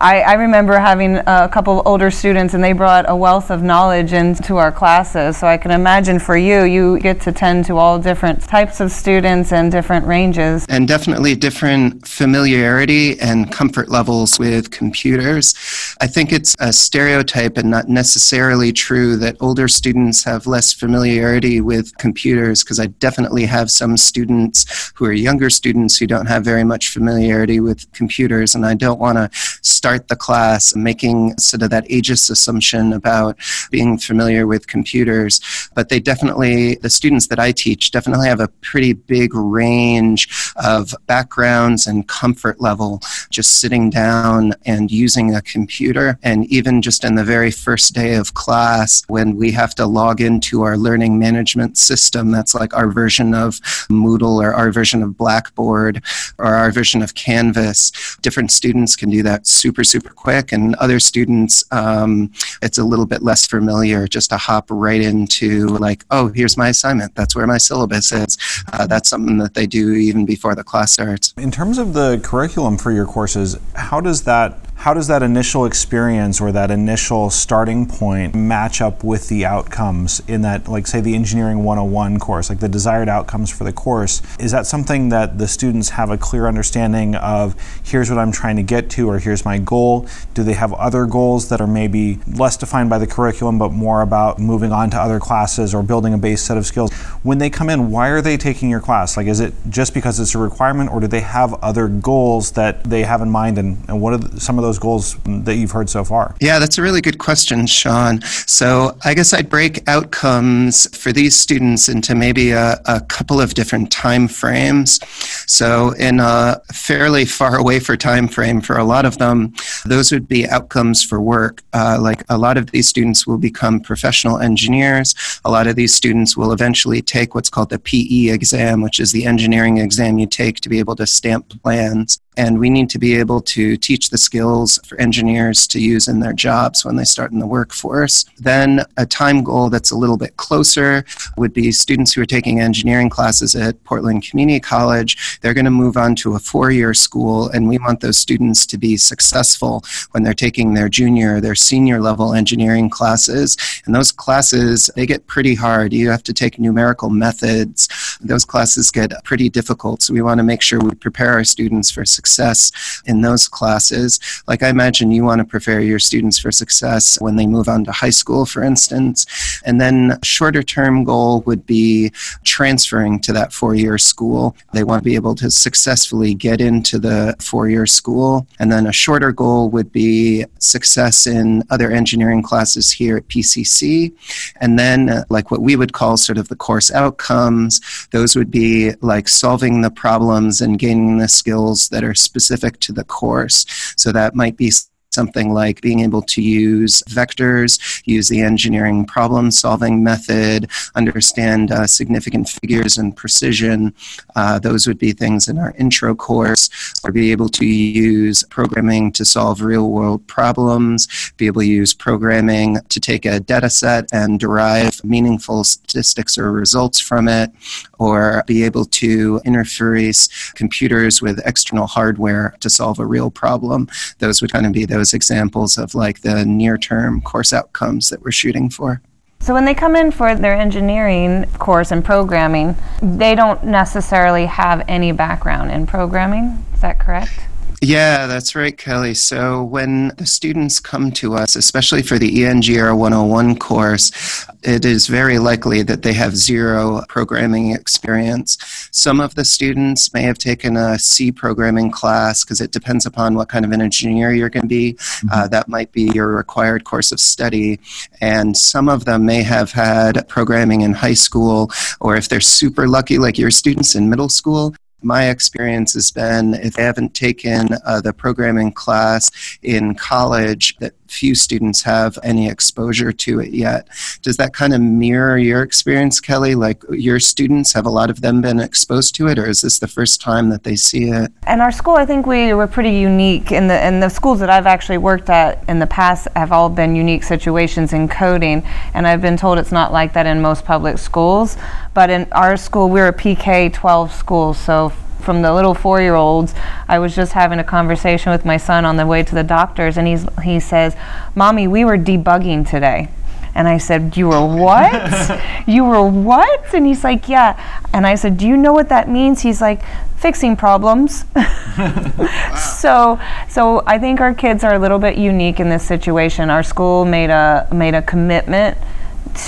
I, 0.00 0.20
I, 0.20 0.34
remember 0.34 0.78
having 0.78 1.16
a 1.16 1.48
couple 1.52 1.80
of 1.80 1.86
older 1.86 2.08
students, 2.12 2.54
and 2.54 2.62
they 2.62 2.72
brought 2.72 3.10
a 3.10 3.16
wealth 3.16 3.50
of 3.50 3.64
knowledge 3.64 4.12
into 4.12 4.56
our 4.56 4.70
classes. 4.70 5.36
So 5.38 5.48
I 5.48 5.56
can 5.56 5.72
imagine 5.72 6.20
for 6.20 6.36
you, 6.36 6.62
you 6.62 7.00
get 7.00 7.20
to 7.22 7.32
tend 7.32 7.64
to 7.64 7.78
all 7.78 7.98
different 7.98 8.42
types 8.42 8.78
of 8.78 8.92
students 8.92 9.52
and 9.52 9.72
different 9.72 10.06
ranges. 10.06 10.64
And 10.68 10.86
definitely 10.86 11.34
different 11.34 12.06
familiarity 12.06 13.18
and 13.18 13.50
comfort 13.50 13.88
levels 13.88 14.38
with 14.38 14.70
computers. 14.70 15.56
I 16.00 16.06
think 16.06 16.32
it's 16.32 16.54
a 16.60 16.72
stereotype 16.72 17.58
and 17.58 17.68
not 17.68 17.88
necessarily 17.88 18.72
true 18.72 19.16
that 19.16 19.36
older 19.40 19.66
students 19.66 20.22
have 20.22 20.46
less 20.46 20.72
familiarity 20.72 21.60
with 21.60 21.96
computers, 21.98 22.62
because 22.62 22.78
I 22.78 22.86
definitely 22.86 23.46
have 23.46 23.68
some 23.68 23.96
students 23.96 24.92
who 24.94 25.06
are 25.06 25.12
younger 25.12 25.50
students 25.50 25.98
who 25.98 26.06
don't 26.06 26.26
have 26.26 26.44
very 26.44 26.62
much 26.62 26.90
familiarity 26.90 27.58
with 27.58 27.90
computers, 27.90 28.54
and 28.54 28.64
I 28.64 28.74
don't 28.74 29.00
want 29.00 29.18
to 29.18 29.28
start 29.62 29.87
start 29.88 30.08
the 30.08 30.16
class 30.16 30.76
making 30.76 31.34
sort 31.38 31.62
of 31.62 31.70
that 31.70 31.88
ageist 31.88 32.30
assumption 32.30 32.92
about 32.92 33.34
being 33.70 33.96
familiar 33.96 34.46
with 34.46 34.66
computers. 34.66 35.40
But 35.74 35.88
they 35.88 35.98
definitely, 35.98 36.74
the 36.74 36.90
students 36.90 37.28
that 37.28 37.38
I 37.38 37.52
teach, 37.52 37.90
definitely 37.90 38.28
have 38.28 38.40
a 38.40 38.48
pretty 38.60 38.92
big 38.92 39.34
range 39.34 40.52
of 40.56 40.94
backgrounds 41.06 41.86
and 41.86 42.06
comfort 42.06 42.60
level 42.60 43.00
just 43.30 43.60
sitting 43.60 43.88
down 43.88 44.52
and 44.66 44.90
using 44.90 45.34
a 45.34 45.40
computer. 45.40 46.18
And 46.22 46.44
even 46.52 46.82
just 46.82 47.02
in 47.02 47.14
the 47.14 47.24
very 47.24 47.50
first 47.50 47.94
day 47.94 48.16
of 48.16 48.34
class, 48.34 49.04
when 49.08 49.36
we 49.36 49.52
have 49.52 49.74
to 49.76 49.86
log 49.86 50.20
into 50.20 50.60
our 50.64 50.76
learning 50.76 51.18
management 51.18 51.78
system, 51.78 52.30
that's 52.30 52.54
like 52.54 52.76
our 52.76 52.90
version 52.90 53.32
of 53.32 53.54
Moodle 53.88 54.42
or 54.42 54.52
our 54.52 54.70
version 54.70 55.02
of 55.02 55.16
Blackboard 55.16 56.04
or 56.36 56.54
our 56.54 56.70
version 56.70 57.00
of 57.00 57.14
Canvas, 57.14 57.90
different 58.20 58.52
students 58.52 58.94
can 58.94 59.08
do 59.08 59.22
that 59.22 59.46
super 59.46 59.77
super, 59.84 60.08
super 60.08 60.14
quick. 60.14 60.52
And 60.52 60.74
other 60.76 61.00
students, 61.00 61.64
um, 61.70 62.30
it's 62.62 62.78
a 62.78 62.84
little 62.84 63.06
bit 63.06 63.22
less 63.22 63.46
familiar 63.46 64.06
just 64.06 64.30
to 64.30 64.36
hop 64.36 64.66
right 64.70 65.00
into, 65.00 65.68
like, 65.68 66.04
oh, 66.10 66.28
here's 66.28 66.56
my 66.56 66.68
assignment. 66.68 67.14
That's 67.14 67.36
where 67.36 67.46
my 67.46 67.58
syllabus 67.58 68.12
is. 68.12 68.38
Uh, 68.72 68.86
that's 68.86 69.08
something 69.08 69.38
that 69.38 69.54
they 69.54 69.66
do 69.66 69.92
even 69.92 70.26
before 70.26 70.54
the 70.54 70.64
class 70.64 70.92
starts. 70.92 71.34
In 71.36 71.50
terms 71.50 71.78
of 71.78 71.92
the 71.92 72.20
curriculum 72.22 72.78
for 72.78 72.92
your 72.92 73.06
courses, 73.06 73.58
how 73.74 74.00
does 74.00 74.24
that 74.24 74.58
how 74.78 74.94
does 74.94 75.08
that 75.08 75.24
initial 75.24 75.64
experience 75.64 76.40
or 76.40 76.52
that 76.52 76.70
initial 76.70 77.30
starting 77.30 77.84
point 77.84 78.32
match 78.32 78.80
up 78.80 79.02
with 79.02 79.28
the 79.28 79.44
outcomes 79.44 80.22
in 80.28 80.42
that, 80.42 80.68
like, 80.68 80.86
say, 80.86 81.00
the 81.00 81.16
Engineering 81.16 81.64
101 81.64 82.20
course, 82.20 82.48
like 82.48 82.60
the 82.60 82.68
desired 82.68 83.08
outcomes 83.08 83.50
for 83.50 83.64
the 83.64 83.72
course? 83.72 84.22
Is 84.38 84.52
that 84.52 84.66
something 84.66 85.08
that 85.08 85.36
the 85.36 85.48
students 85.48 85.88
have 85.90 86.10
a 86.10 86.16
clear 86.16 86.46
understanding 86.46 87.16
of 87.16 87.56
here's 87.82 88.08
what 88.08 88.20
I'm 88.20 88.30
trying 88.30 88.54
to 88.54 88.62
get 88.62 88.88
to, 88.90 89.10
or 89.10 89.18
here's 89.18 89.44
my 89.44 89.58
goal? 89.58 90.06
Do 90.32 90.44
they 90.44 90.52
have 90.52 90.72
other 90.74 91.06
goals 91.06 91.48
that 91.48 91.60
are 91.60 91.66
maybe 91.66 92.20
less 92.28 92.56
defined 92.56 92.88
by 92.88 92.98
the 92.98 93.06
curriculum, 93.08 93.58
but 93.58 93.72
more 93.72 94.02
about 94.02 94.38
moving 94.38 94.70
on 94.70 94.90
to 94.90 94.96
other 94.96 95.18
classes 95.18 95.74
or 95.74 95.82
building 95.82 96.14
a 96.14 96.18
base 96.18 96.40
set 96.40 96.56
of 96.56 96.64
skills? 96.64 96.92
When 97.24 97.38
they 97.38 97.50
come 97.50 97.68
in, 97.68 97.90
why 97.90 98.10
are 98.10 98.22
they 98.22 98.36
taking 98.36 98.70
your 98.70 98.80
class? 98.80 99.16
Like, 99.16 99.26
is 99.26 99.40
it 99.40 99.54
just 99.68 99.92
because 99.92 100.20
it's 100.20 100.36
a 100.36 100.38
requirement, 100.38 100.92
or 100.92 101.00
do 101.00 101.08
they 101.08 101.22
have 101.22 101.52
other 101.54 101.88
goals 101.88 102.52
that 102.52 102.84
they 102.84 103.02
have 103.02 103.22
in 103.22 103.30
mind, 103.30 103.58
and, 103.58 103.78
and 103.88 104.00
what 104.00 104.14
are 104.14 104.38
some 104.38 104.56
of 104.56 104.62
those 104.62 104.67
goals 104.76 105.16
that 105.24 105.54
you've 105.54 105.70
heard 105.70 105.88
so 105.88 106.02
far? 106.02 106.34
Yeah, 106.40 106.58
that's 106.58 106.78
a 106.78 106.82
really 106.82 107.00
good 107.00 107.18
question, 107.18 107.64
Sean. 107.68 108.20
So 108.22 108.98
I 109.04 109.14
guess 109.14 109.32
I'd 109.32 109.48
break 109.48 109.88
outcomes 109.88 110.88
for 110.96 111.12
these 111.12 111.36
students 111.36 111.88
into 111.88 112.16
maybe 112.16 112.50
a, 112.50 112.80
a 112.86 113.00
couple 113.02 113.40
of 113.40 113.54
different 113.54 113.92
time 113.92 114.26
frames. 114.26 114.98
So 115.46 115.92
in 115.92 116.18
a 116.18 116.60
fairly 116.72 117.24
far 117.24 117.56
away 117.56 117.78
for 117.78 117.96
time 117.96 118.26
frame 118.26 118.60
for 118.60 118.76
a 118.76 118.84
lot 118.84 119.04
of 119.04 119.18
them, 119.18 119.54
those 119.84 120.10
would 120.10 120.26
be 120.26 120.48
outcomes 120.48 121.04
for 121.04 121.20
work. 121.20 121.62
Uh, 121.72 121.98
like 122.00 122.24
a 122.28 122.36
lot 122.36 122.56
of 122.56 122.72
these 122.72 122.88
students 122.88 123.26
will 123.26 123.38
become 123.38 123.78
professional 123.78 124.38
engineers. 124.38 125.14
A 125.44 125.50
lot 125.50 125.68
of 125.68 125.76
these 125.76 125.94
students 125.94 126.36
will 126.36 126.52
eventually 126.52 127.00
take 127.02 127.34
what's 127.34 127.50
called 127.50 127.70
the 127.70 127.78
PE 127.78 128.32
exam, 128.32 128.82
which 128.82 128.98
is 128.98 129.12
the 129.12 129.24
engineering 129.24 129.78
exam 129.78 130.18
you 130.18 130.26
take 130.26 130.56
to 130.60 130.68
be 130.68 130.78
able 130.78 130.96
to 130.96 131.06
stamp 131.06 131.48
plans 131.62 132.20
and 132.38 132.60
we 132.60 132.70
need 132.70 132.88
to 132.88 132.98
be 133.00 133.16
able 133.16 133.40
to 133.40 133.76
teach 133.76 134.10
the 134.10 134.16
skills 134.16 134.78
for 134.86 134.98
engineers 135.00 135.66
to 135.66 135.80
use 135.80 136.06
in 136.06 136.20
their 136.20 136.32
jobs 136.32 136.84
when 136.84 136.94
they 136.94 137.04
start 137.04 137.32
in 137.32 137.40
the 137.40 137.46
workforce. 137.46 138.24
Then 138.38 138.84
a 138.96 139.04
time 139.04 139.42
goal 139.42 139.68
that's 139.68 139.90
a 139.90 139.96
little 139.96 140.16
bit 140.16 140.36
closer 140.36 141.04
would 141.36 141.52
be 141.52 141.72
students 141.72 142.12
who 142.12 142.22
are 142.22 142.26
taking 142.26 142.60
engineering 142.60 143.10
classes 143.10 143.56
at 143.56 143.82
Portland 143.82 144.22
Community 144.22 144.60
College. 144.60 145.40
They're 145.40 145.52
going 145.52 145.64
to 145.64 145.72
move 145.72 145.96
on 145.96 146.14
to 146.16 146.36
a 146.36 146.38
four 146.38 146.70
year 146.70 146.94
school, 146.94 147.48
and 147.48 147.68
we 147.68 147.78
want 147.78 148.00
those 148.00 148.18
students 148.18 148.64
to 148.66 148.78
be 148.78 148.96
successful 148.96 149.82
when 150.12 150.22
they're 150.22 150.32
taking 150.32 150.74
their 150.74 150.88
junior 150.88 151.36
or 151.36 151.40
their 151.40 151.56
senior 151.56 152.00
level 152.00 152.34
engineering 152.34 152.88
classes. 152.88 153.56
And 153.84 153.92
those 153.92 154.12
classes, 154.12 154.88
they 154.94 155.06
get 155.06 155.26
pretty 155.26 155.56
hard. 155.56 155.92
You 155.92 156.08
have 156.10 156.22
to 156.22 156.32
take 156.32 156.60
numerical 156.60 157.10
methods. 157.10 157.88
Those 158.20 158.44
classes 158.44 158.92
get 158.92 159.12
pretty 159.24 159.48
difficult. 159.48 160.02
So 160.02 160.14
we 160.14 160.22
want 160.22 160.38
to 160.38 160.44
make 160.44 160.62
sure 160.62 160.78
we 160.78 160.94
prepare 160.94 161.32
our 161.32 161.44
students 161.44 161.90
for 161.90 162.04
success 162.04 162.27
success 162.28 163.02
in 163.06 163.22
those 163.22 163.48
classes. 163.48 164.20
Like 164.46 164.62
I 164.62 164.68
imagine 164.68 165.10
you 165.10 165.24
want 165.24 165.38
to 165.40 165.44
prepare 165.44 165.80
your 165.80 165.98
students 165.98 166.38
for 166.38 166.52
success 166.52 167.20
when 167.20 167.36
they 167.36 167.46
move 167.46 167.68
on 167.68 167.84
to 167.84 167.92
high 167.92 168.10
school, 168.10 168.44
for 168.44 168.62
instance. 168.62 169.26
And 169.64 169.80
then 169.80 170.18
shorter 170.22 170.62
term 170.62 171.04
goal 171.04 171.40
would 171.42 171.64
be 171.66 172.10
transferring 172.44 173.20
to 173.20 173.32
that 173.32 173.52
four 173.52 173.74
year 173.74 173.98
school. 173.98 174.56
They 174.72 174.84
want 174.84 175.02
to 175.02 175.04
be 175.04 175.14
able 175.14 175.34
to 175.36 175.50
successfully 175.50 176.34
get 176.34 176.60
into 176.60 176.98
the 176.98 177.34
four 177.40 177.68
year 177.68 177.86
school. 177.86 178.46
And 178.58 178.70
then 178.70 178.86
a 178.86 178.92
shorter 178.92 179.32
goal 179.32 179.70
would 179.70 179.90
be 179.90 180.44
success 180.58 181.26
in 181.26 181.62
other 181.70 181.90
engineering 181.90 182.42
classes 182.42 182.90
here 182.90 183.16
at 183.16 183.28
PCC. 183.28 184.12
And 184.60 184.78
then, 184.78 185.08
uh, 185.08 185.24
like 185.30 185.50
what 185.50 185.62
we 185.62 185.76
would 185.76 185.92
call 185.92 186.16
sort 186.16 186.38
of 186.38 186.48
the 186.48 186.56
course 186.56 186.90
outcomes, 186.90 187.80
those 188.10 188.36
would 188.36 188.50
be 188.50 188.92
like 189.00 189.28
solving 189.28 189.80
the 189.80 189.90
problems 189.90 190.60
and 190.60 190.78
gaining 190.78 191.18
the 191.18 191.28
skills 191.28 191.88
that 191.88 192.04
are 192.04 192.07
specific 192.14 192.80
to 192.80 192.92
the 192.92 193.04
course. 193.04 193.66
So 193.96 194.12
that 194.12 194.34
might 194.34 194.56
be 194.56 194.72
something 195.12 195.52
like 195.52 195.80
being 195.80 196.00
able 196.00 196.22
to 196.22 196.42
use 196.42 197.02
vectors, 197.08 198.02
use 198.04 198.28
the 198.28 198.40
engineering 198.40 199.04
problem 199.04 199.50
solving 199.50 200.02
method, 200.02 200.70
understand 200.94 201.72
uh, 201.72 201.86
significant 201.86 202.48
figures 202.48 202.98
and 202.98 203.16
precision. 203.16 203.94
Uh, 204.36 204.58
those 204.58 204.86
would 204.86 204.98
be 204.98 205.12
things 205.12 205.48
in 205.48 205.58
our 205.58 205.74
intro 205.78 206.14
course, 206.14 206.68
or 207.04 207.12
be 207.12 207.32
able 207.32 207.48
to 207.48 207.64
use 207.64 208.44
programming 208.44 209.10
to 209.12 209.24
solve 209.24 209.62
real 209.62 209.90
world 209.90 210.26
problems, 210.26 211.32
be 211.36 211.46
able 211.46 211.62
to 211.62 211.66
use 211.66 211.94
programming 211.94 212.78
to 212.88 213.00
take 213.00 213.24
a 213.24 213.40
data 213.40 213.70
set 213.70 214.08
and 214.12 214.38
derive 214.38 215.02
meaningful 215.04 215.64
statistics 215.64 216.36
or 216.36 216.52
results 216.52 217.00
from 217.00 217.28
it, 217.28 217.50
or 217.98 218.44
be 218.46 218.62
able 218.62 218.84
to 218.84 219.40
interface 219.44 220.54
computers 220.54 221.22
with 221.22 221.40
external 221.46 221.86
hardware 221.86 222.54
to 222.60 222.68
solve 222.70 222.98
a 222.98 223.06
real 223.06 223.30
problem. 223.30 223.88
Those 224.18 224.40
would 224.40 224.52
kind 224.52 224.66
of 224.66 224.72
be 224.72 224.84
those 224.98 225.14
examples 225.14 225.78
of 225.78 225.94
like 225.94 226.20
the 226.22 226.44
near 226.44 226.76
term 226.76 227.20
course 227.20 227.52
outcomes 227.52 228.10
that 228.10 228.22
we're 228.22 228.32
shooting 228.32 228.68
for. 228.68 229.00
So, 229.40 229.54
when 229.54 229.64
they 229.64 229.74
come 229.74 229.94
in 229.94 230.10
for 230.10 230.34
their 230.34 230.54
engineering 230.54 231.44
course 231.58 231.92
and 231.92 232.04
programming, 232.04 232.76
they 233.00 233.34
don't 233.36 233.62
necessarily 233.64 234.46
have 234.46 234.84
any 234.88 235.12
background 235.12 235.70
in 235.70 235.86
programming. 235.86 236.64
Is 236.74 236.80
that 236.80 236.98
correct? 236.98 237.47
Yeah, 237.80 238.26
that's 238.26 238.56
right, 238.56 238.76
Kelly. 238.76 239.14
So 239.14 239.62
when 239.62 240.08
the 240.16 240.26
students 240.26 240.80
come 240.80 241.12
to 241.12 241.34
us, 241.34 241.54
especially 241.54 242.02
for 242.02 242.18
the 242.18 242.42
ENGR 242.42 242.96
101 242.96 243.56
course, 243.58 244.46
it 244.64 244.84
is 244.84 245.06
very 245.06 245.38
likely 245.38 245.82
that 245.82 246.02
they 246.02 246.12
have 246.14 246.36
zero 246.36 247.02
programming 247.08 247.70
experience. 247.70 248.58
Some 248.90 249.20
of 249.20 249.36
the 249.36 249.44
students 249.44 250.12
may 250.12 250.22
have 250.22 250.38
taken 250.38 250.76
a 250.76 250.98
C 250.98 251.30
programming 251.30 251.92
class 251.92 252.44
because 252.44 252.60
it 252.60 252.72
depends 252.72 253.06
upon 253.06 253.36
what 253.36 253.48
kind 253.48 253.64
of 253.64 253.70
an 253.70 253.80
engineer 253.80 254.32
you're 254.32 254.50
going 254.50 254.64
to 254.64 254.68
be. 254.68 254.94
Mm-hmm. 254.94 255.28
Uh, 255.30 255.48
that 255.48 255.68
might 255.68 255.92
be 255.92 256.10
your 256.12 256.34
required 256.34 256.82
course 256.82 257.12
of 257.12 257.20
study. 257.20 257.78
And 258.20 258.56
some 258.56 258.88
of 258.88 259.04
them 259.04 259.24
may 259.24 259.44
have 259.44 259.70
had 259.70 260.26
programming 260.26 260.80
in 260.80 260.94
high 260.94 261.14
school, 261.14 261.70
or 262.00 262.16
if 262.16 262.28
they're 262.28 262.40
super 262.40 262.88
lucky, 262.88 263.18
like 263.18 263.38
your 263.38 263.52
students 263.52 263.94
in 263.94 264.10
middle 264.10 264.28
school, 264.28 264.74
my 265.02 265.28
experience 265.28 265.94
has 265.94 266.10
been 266.10 266.54
if 266.54 266.74
they 266.74 266.82
haven't 266.82 267.14
taken 267.14 267.68
uh, 267.84 268.00
the 268.00 268.12
programming 268.12 268.72
class 268.72 269.30
in 269.62 269.94
college, 269.94 270.76
that 270.78 270.94
few 271.10 271.34
students 271.34 271.82
have 271.82 272.18
any 272.22 272.48
exposure 272.48 273.12
to 273.12 273.40
it 273.40 273.50
yet. 273.50 273.88
Does 274.22 274.36
that 274.36 274.52
kind 274.54 274.74
of 274.74 274.80
mirror 274.80 275.38
your 275.38 275.62
experience, 275.62 276.20
Kelly? 276.20 276.54
Like 276.54 276.82
your 276.90 277.20
students, 277.20 277.72
have 277.72 277.86
a 277.86 277.90
lot 277.90 278.10
of 278.10 278.20
them 278.20 278.40
been 278.40 278.60
exposed 278.60 279.14
to 279.16 279.28
it, 279.28 279.38
or 279.38 279.48
is 279.48 279.60
this 279.60 279.78
the 279.78 279.88
first 279.88 280.20
time 280.20 280.50
that 280.50 280.64
they 280.64 280.76
see 280.76 281.10
it? 281.10 281.32
In 281.46 281.60
our 281.60 281.72
school, 281.72 281.94
I 281.94 282.06
think 282.06 282.26
we 282.26 282.54
were 282.54 282.66
pretty 282.66 282.92
unique. 282.92 283.52
In 283.52 283.68
the 283.68 283.86
in 283.86 284.00
the 284.00 284.08
schools 284.08 284.40
that 284.40 284.50
I've 284.50 284.66
actually 284.66 284.98
worked 284.98 285.30
at 285.30 285.64
in 285.68 285.78
the 285.78 285.86
past 285.86 286.28
have 286.36 286.52
all 286.52 286.68
been 286.68 286.94
unique 286.94 287.22
situations 287.22 287.92
in 287.92 288.08
coding, 288.08 288.62
and 288.94 289.06
I've 289.06 289.22
been 289.22 289.36
told 289.36 289.58
it's 289.58 289.72
not 289.72 289.92
like 289.92 290.12
that 290.14 290.26
in 290.26 290.40
most 290.40 290.64
public 290.64 290.98
schools. 290.98 291.56
But 291.94 292.10
in 292.10 292.28
our 292.32 292.56
school, 292.56 292.88
we're 292.90 293.08
a 293.08 293.12
PK 293.12 293.72
12 293.72 294.12
school, 294.12 294.54
so 294.54 294.92
from 295.20 295.42
the 295.42 295.52
little 295.52 295.74
four 295.74 296.00
year 296.00 296.14
olds. 296.14 296.54
I 296.88 296.98
was 296.98 297.14
just 297.14 297.32
having 297.32 297.58
a 297.58 297.64
conversation 297.64 298.32
with 298.32 298.44
my 298.44 298.56
son 298.56 298.84
on 298.84 298.96
the 298.96 299.06
way 299.06 299.22
to 299.22 299.34
the 299.34 299.42
doctor's, 299.42 299.96
and 299.96 300.06
he's, 300.06 300.26
he 300.42 300.60
says, 300.60 300.96
Mommy, 301.34 301.68
we 301.68 301.84
were 301.84 301.98
debugging 301.98 302.68
today. 302.68 303.08
And 303.54 303.66
I 303.66 303.78
said, 303.78 304.16
You 304.16 304.28
were 304.28 304.46
what? 304.46 305.40
you 305.66 305.84
were 305.84 306.08
what? 306.08 306.72
And 306.72 306.86
he's 306.86 307.02
like, 307.02 307.28
Yeah. 307.28 307.58
And 307.92 308.06
I 308.06 308.14
said, 308.14 308.36
Do 308.36 308.46
you 308.46 308.56
know 308.56 308.72
what 308.72 308.88
that 308.90 309.08
means? 309.08 309.42
He's 309.42 309.60
like, 309.60 309.82
Fixing 310.16 310.56
problems. 310.56 311.24
so, 312.80 313.20
so 313.48 313.82
I 313.86 313.98
think 313.98 314.20
our 314.20 314.34
kids 314.34 314.64
are 314.64 314.74
a 314.74 314.78
little 314.78 314.98
bit 314.98 315.16
unique 315.16 315.60
in 315.60 315.68
this 315.68 315.84
situation. 315.84 316.50
Our 316.50 316.62
school 316.62 317.04
made 317.04 317.30
a 317.30 317.68
made 317.72 317.94
a 317.94 318.02
commitment 318.02 318.78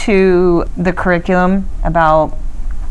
to 0.05 0.65
the 0.77 0.93
curriculum 0.93 1.69
about 1.83 2.37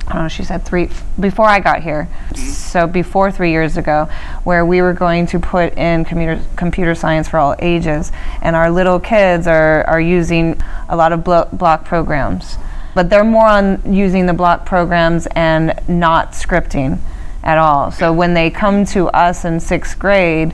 Oh, 0.10 0.14
I 0.14 0.14
don't 0.16 0.24
know, 0.24 0.28
she 0.28 0.44
said 0.44 0.66
three, 0.66 0.90
before 1.20 1.46
I 1.46 1.60
got 1.60 1.84
here, 1.84 2.10
so 2.36 2.88
before 2.88 3.32
three 3.32 3.52
years 3.52 3.78
ago, 3.78 4.10
where 4.44 4.66
we 4.66 4.82
were 4.82 4.94
going 4.94 5.28
to 5.28 5.40
put 5.40 5.78
in 5.78 6.04
computer, 6.04 6.42
computer 6.56 6.96
science 6.96 7.28
for 7.28 7.38
all 7.38 7.56
ages. 7.60 8.12
And 8.42 8.56
our 8.56 8.72
little 8.72 9.00
kids 9.00 9.46
are, 9.46 9.84
are 9.84 10.02
using 10.02 10.60
a 10.88 10.96
lot 10.96 11.14
of 11.14 11.24
blo- 11.24 11.48
block 11.54 11.86
programs. 11.86 12.58
But 12.96 13.12
they're 13.12 13.24
more 13.24 13.46
on 13.48 13.94
using 13.94 14.26
the 14.26 14.34
block 14.34 14.66
programs 14.66 15.28
and 15.36 15.80
not 15.88 16.32
scripting 16.32 17.00
at 17.44 17.60
all. 17.60 17.92
So 17.92 18.12
when 18.12 18.34
they 18.34 18.50
come 18.50 18.86
to 18.88 19.10
us 19.10 19.46
in 19.46 19.60
sixth 19.60 20.00
grade, 20.00 20.54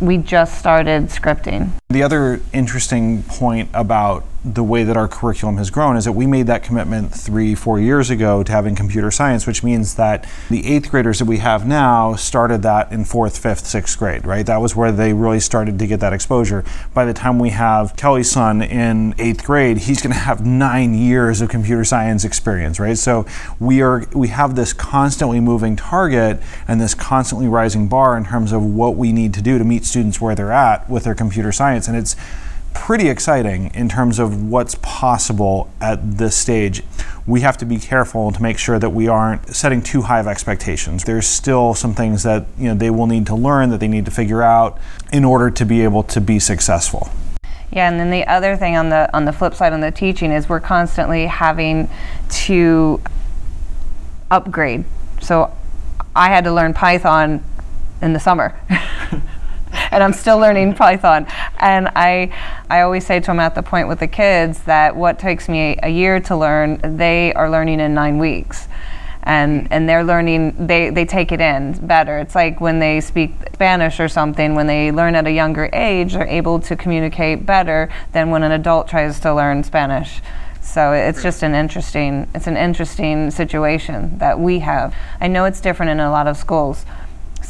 we 0.00 0.16
just 0.16 0.58
started 0.58 1.04
scripting. 1.04 1.70
The 1.90 2.02
other 2.02 2.40
interesting 2.54 3.22
point 3.24 3.68
about 3.74 4.24
the 4.44 4.62
way 4.62 4.84
that 4.84 4.96
our 4.96 5.08
curriculum 5.08 5.56
has 5.56 5.70
grown 5.70 5.96
is 5.96 6.04
that 6.04 6.12
we 6.12 6.26
made 6.26 6.46
that 6.46 6.62
commitment 6.62 7.14
three, 7.14 7.54
four 7.54 7.80
years 7.80 8.10
ago 8.10 8.42
to 8.42 8.52
having 8.52 8.74
computer 8.74 9.10
science, 9.10 9.46
which 9.46 9.64
means 9.64 9.94
that 9.94 10.28
the 10.50 10.66
eighth 10.66 10.90
graders 10.90 11.18
that 11.18 11.24
we 11.24 11.38
have 11.38 11.66
now 11.66 12.14
started 12.14 12.60
that 12.60 12.92
in 12.92 13.04
fourth, 13.06 13.38
fifth, 13.38 13.66
sixth 13.66 13.98
grade, 13.98 14.26
right? 14.26 14.44
That 14.44 14.60
was 14.60 14.76
where 14.76 14.92
they 14.92 15.14
really 15.14 15.40
started 15.40 15.78
to 15.78 15.86
get 15.86 16.00
that 16.00 16.12
exposure. 16.12 16.62
By 16.92 17.06
the 17.06 17.14
time 17.14 17.38
we 17.38 17.50
have 17.50 17.96
Kelly's 17.96 18.30
son 18.30 18.60
in 18.60 19.14
eighth 19.18 19.44
grade, 19.44 19.78
he's 19.78 20.02
going 20.02 20.12
to 20.12 20.18
have 20.18 20.44
nine 20.44 20.92
years 20.92 21.40
of 21.40 21.48
computer 21.48 21.84
science 21.84 22.22
experience, 22.24 22.78
right? 22.78 22.98
So 22.98 23.24
we 23.58 23.80
are 23.80 24.04
we 24.12 24.28
have 24.28 24.56
this 24.56 24.74
constantly 24.74 25.40
moving 25.40 25.74
target 25.74 26.42
and 26.68 26.80
this 26.80 26.94
constantly 26.94 27.48
rising 27.48 27.88
bar 27.88 28.14
in 28.16 28.26
terms 28.26 28.52
of 28.52 28.62
what 28.62 28.96
we 28.96 29.10
need 29.10 29.32
to 29.34 29.42
do 29.42 29.56
to 29.56 29.64
meet 29.64 29.86
students 29.86 30.20
where 30.20 30.34
they're 30.34 30.52
at 30.52 30.88
with 30.90 31.04
their 31.04 31.14
computer 31.14 31.50
science, 31.50 31.88
and 31.88 31.96
it's 31.96 32.14
pretty 32.74 33.08
exciting 33.08 33.70
in 33.74 33.88
terms 33.88 34.18
of 34.18 34.44
what's 34.44 34.74
possible 34.82 35.72
at 35.80 36.18
this 36.18 36.36
stage. 36.36 36.82
We 37.26 37.40
have 37.40 37.56
to 37.58 37.64
be 37.64 37.78
careful 37.78 38.30
to 38.32 38.42
make 38.42 38.58
sure 38.58 38.78
that 38.78 38.90
we 38.90 39.08
aren't 39.08 39.54
setting 39.54 39.80
too 39.80 40.02
high 40.02 40.20
of 40.20 40.26
expectations. 40.26 41.04
There's 41.04 41.26
still 41.26 41.72
some 41.72 41.94
things 41.94 42.24
that 42.24 42.44
you 42.58 42.68
know 42.68 42.74
they 42.74 42.90
will 42.90 43.06
need 43.06 43.26
to 43.28 43.34
learn 43.34 43.70
that 43.70 43.80
they 43.80 43.88
need 43.88 44.04
to 44.04 44.10
figure 44.10 44.42
out 44.42 44.78
in 45.12 45.24
order 45.24 45.50
to 45.50 45.64
be 45.64 45.82
able 45.82 46.02
to 46.02 46.20
be 46.20 46.38
successful. 46.38 47.08
Yeah, 47.72 47.88
and 47.88 47.98
then 47.98 48.10
the 48.10 48.26
other 48.26 48.56
thing 48.56 48.76
on 48.76 48.90
the 48.90 49.08
on 49.16 49.24
the 49.24 49.32
flip 49.32 49.54
side 49.54 49.72
on 49.72 49.80
the 49.80 49.90
teaching 49.90 50.30
is 50.30 50.48
we're 50.48 50.60
constantly 50.60 51.26
having 51.26 51.88
to 52.30 53.00
upgrade. 54.30 54.84
So 55.22 55.56
I 56.14 56.28
had 56.28 56.44
to 56.44 56.52
learn 56.52 56.74
Python 56.74 57.42
in 58.02 58.12
the 58.12 58.20
summer. 58.20 58.60
and 59.74 60.02
I'm 60.02 60.12
still 60.12 60.38
learning 60.38 60.74
Python. 60.74 61.26
And 61.58 61.88
I, 61.94 62.32
I 62.70 62.82
always 62.82 63.06
say 63.06 63.20
to 63.20 63.26
them 63.26 63.40
at 63.40 63.54
the 63.54 63.62
point 63.62 63.88
with 63.88 64.00
the 64.00 64.08
kids 64.08 64.62
that 64.64 64.96
what 64.96 65.18
takes 65.18 65.48
me 65.48 65.78
a 65.82 65.88
year 65.88 66.20
to 66.20 66.36
learn, 66.36 66.80
they 66.96 67.32
are 67.34 67.50
learning 67.50 67.80
in 67.80 67.94
nine 67.94 68.18
weeks. 68.18 68.68
And, 69.26 69.68
and 69.72 69.88
they're 69.88 70.04
learning, 70.04 70.66
they, 70.66 70.90
they 70.90 71.06
take 71.06 71.32
it 71.32 71.40
in 71.40 71.72
better. 71.86 72.18
It's 72.18 72.34
like 72.34 72.60
when 72.60 72.78
they 72.78 73.00
speak 73.00 73.32
Spanish 73.54 73.98
or 73.98 74.06
something, 74.06 74.54
when 74.54 74.66
they 74.66 74.92
learn 74.92 75.14
at 75.14 75.26
a 75.26 75.32
younger 75.32 75.70
age, 75.72 76.12
they're 76.12 76.26
able 76.26 76.60
to 76.60 76.76
communicate 76.76 77.46
better 77.46 77.88
than 78.12 78.28
when 78.28 78.42
an 78.42 78.52
adult 78.52 78.86
tries 78.86 79.18
to 79.20 79.34
learn 79.34 79.64
Spanish. 79.64 80.20
So 80.60 80.92
it's 80.92 81.22
just 81.22 81.42
an 81.42 81.54
interesting, 81.54 82.28
it's 82.34 82.46
an 82.46 82.56
interesting 82.56 83.30
situation 83.30 84.18
that 84.18 84.38
we 84.38 84.58
have. 84.58 84.94
I 85.20 85.28
know 85.28 85.46
it's 85.46 85.60
different 85.60 85.90
in 85.90 86.00
a 86.00 86.10
lot 86.10 86.26
of 86.26 86.36
schools 86.36 86.84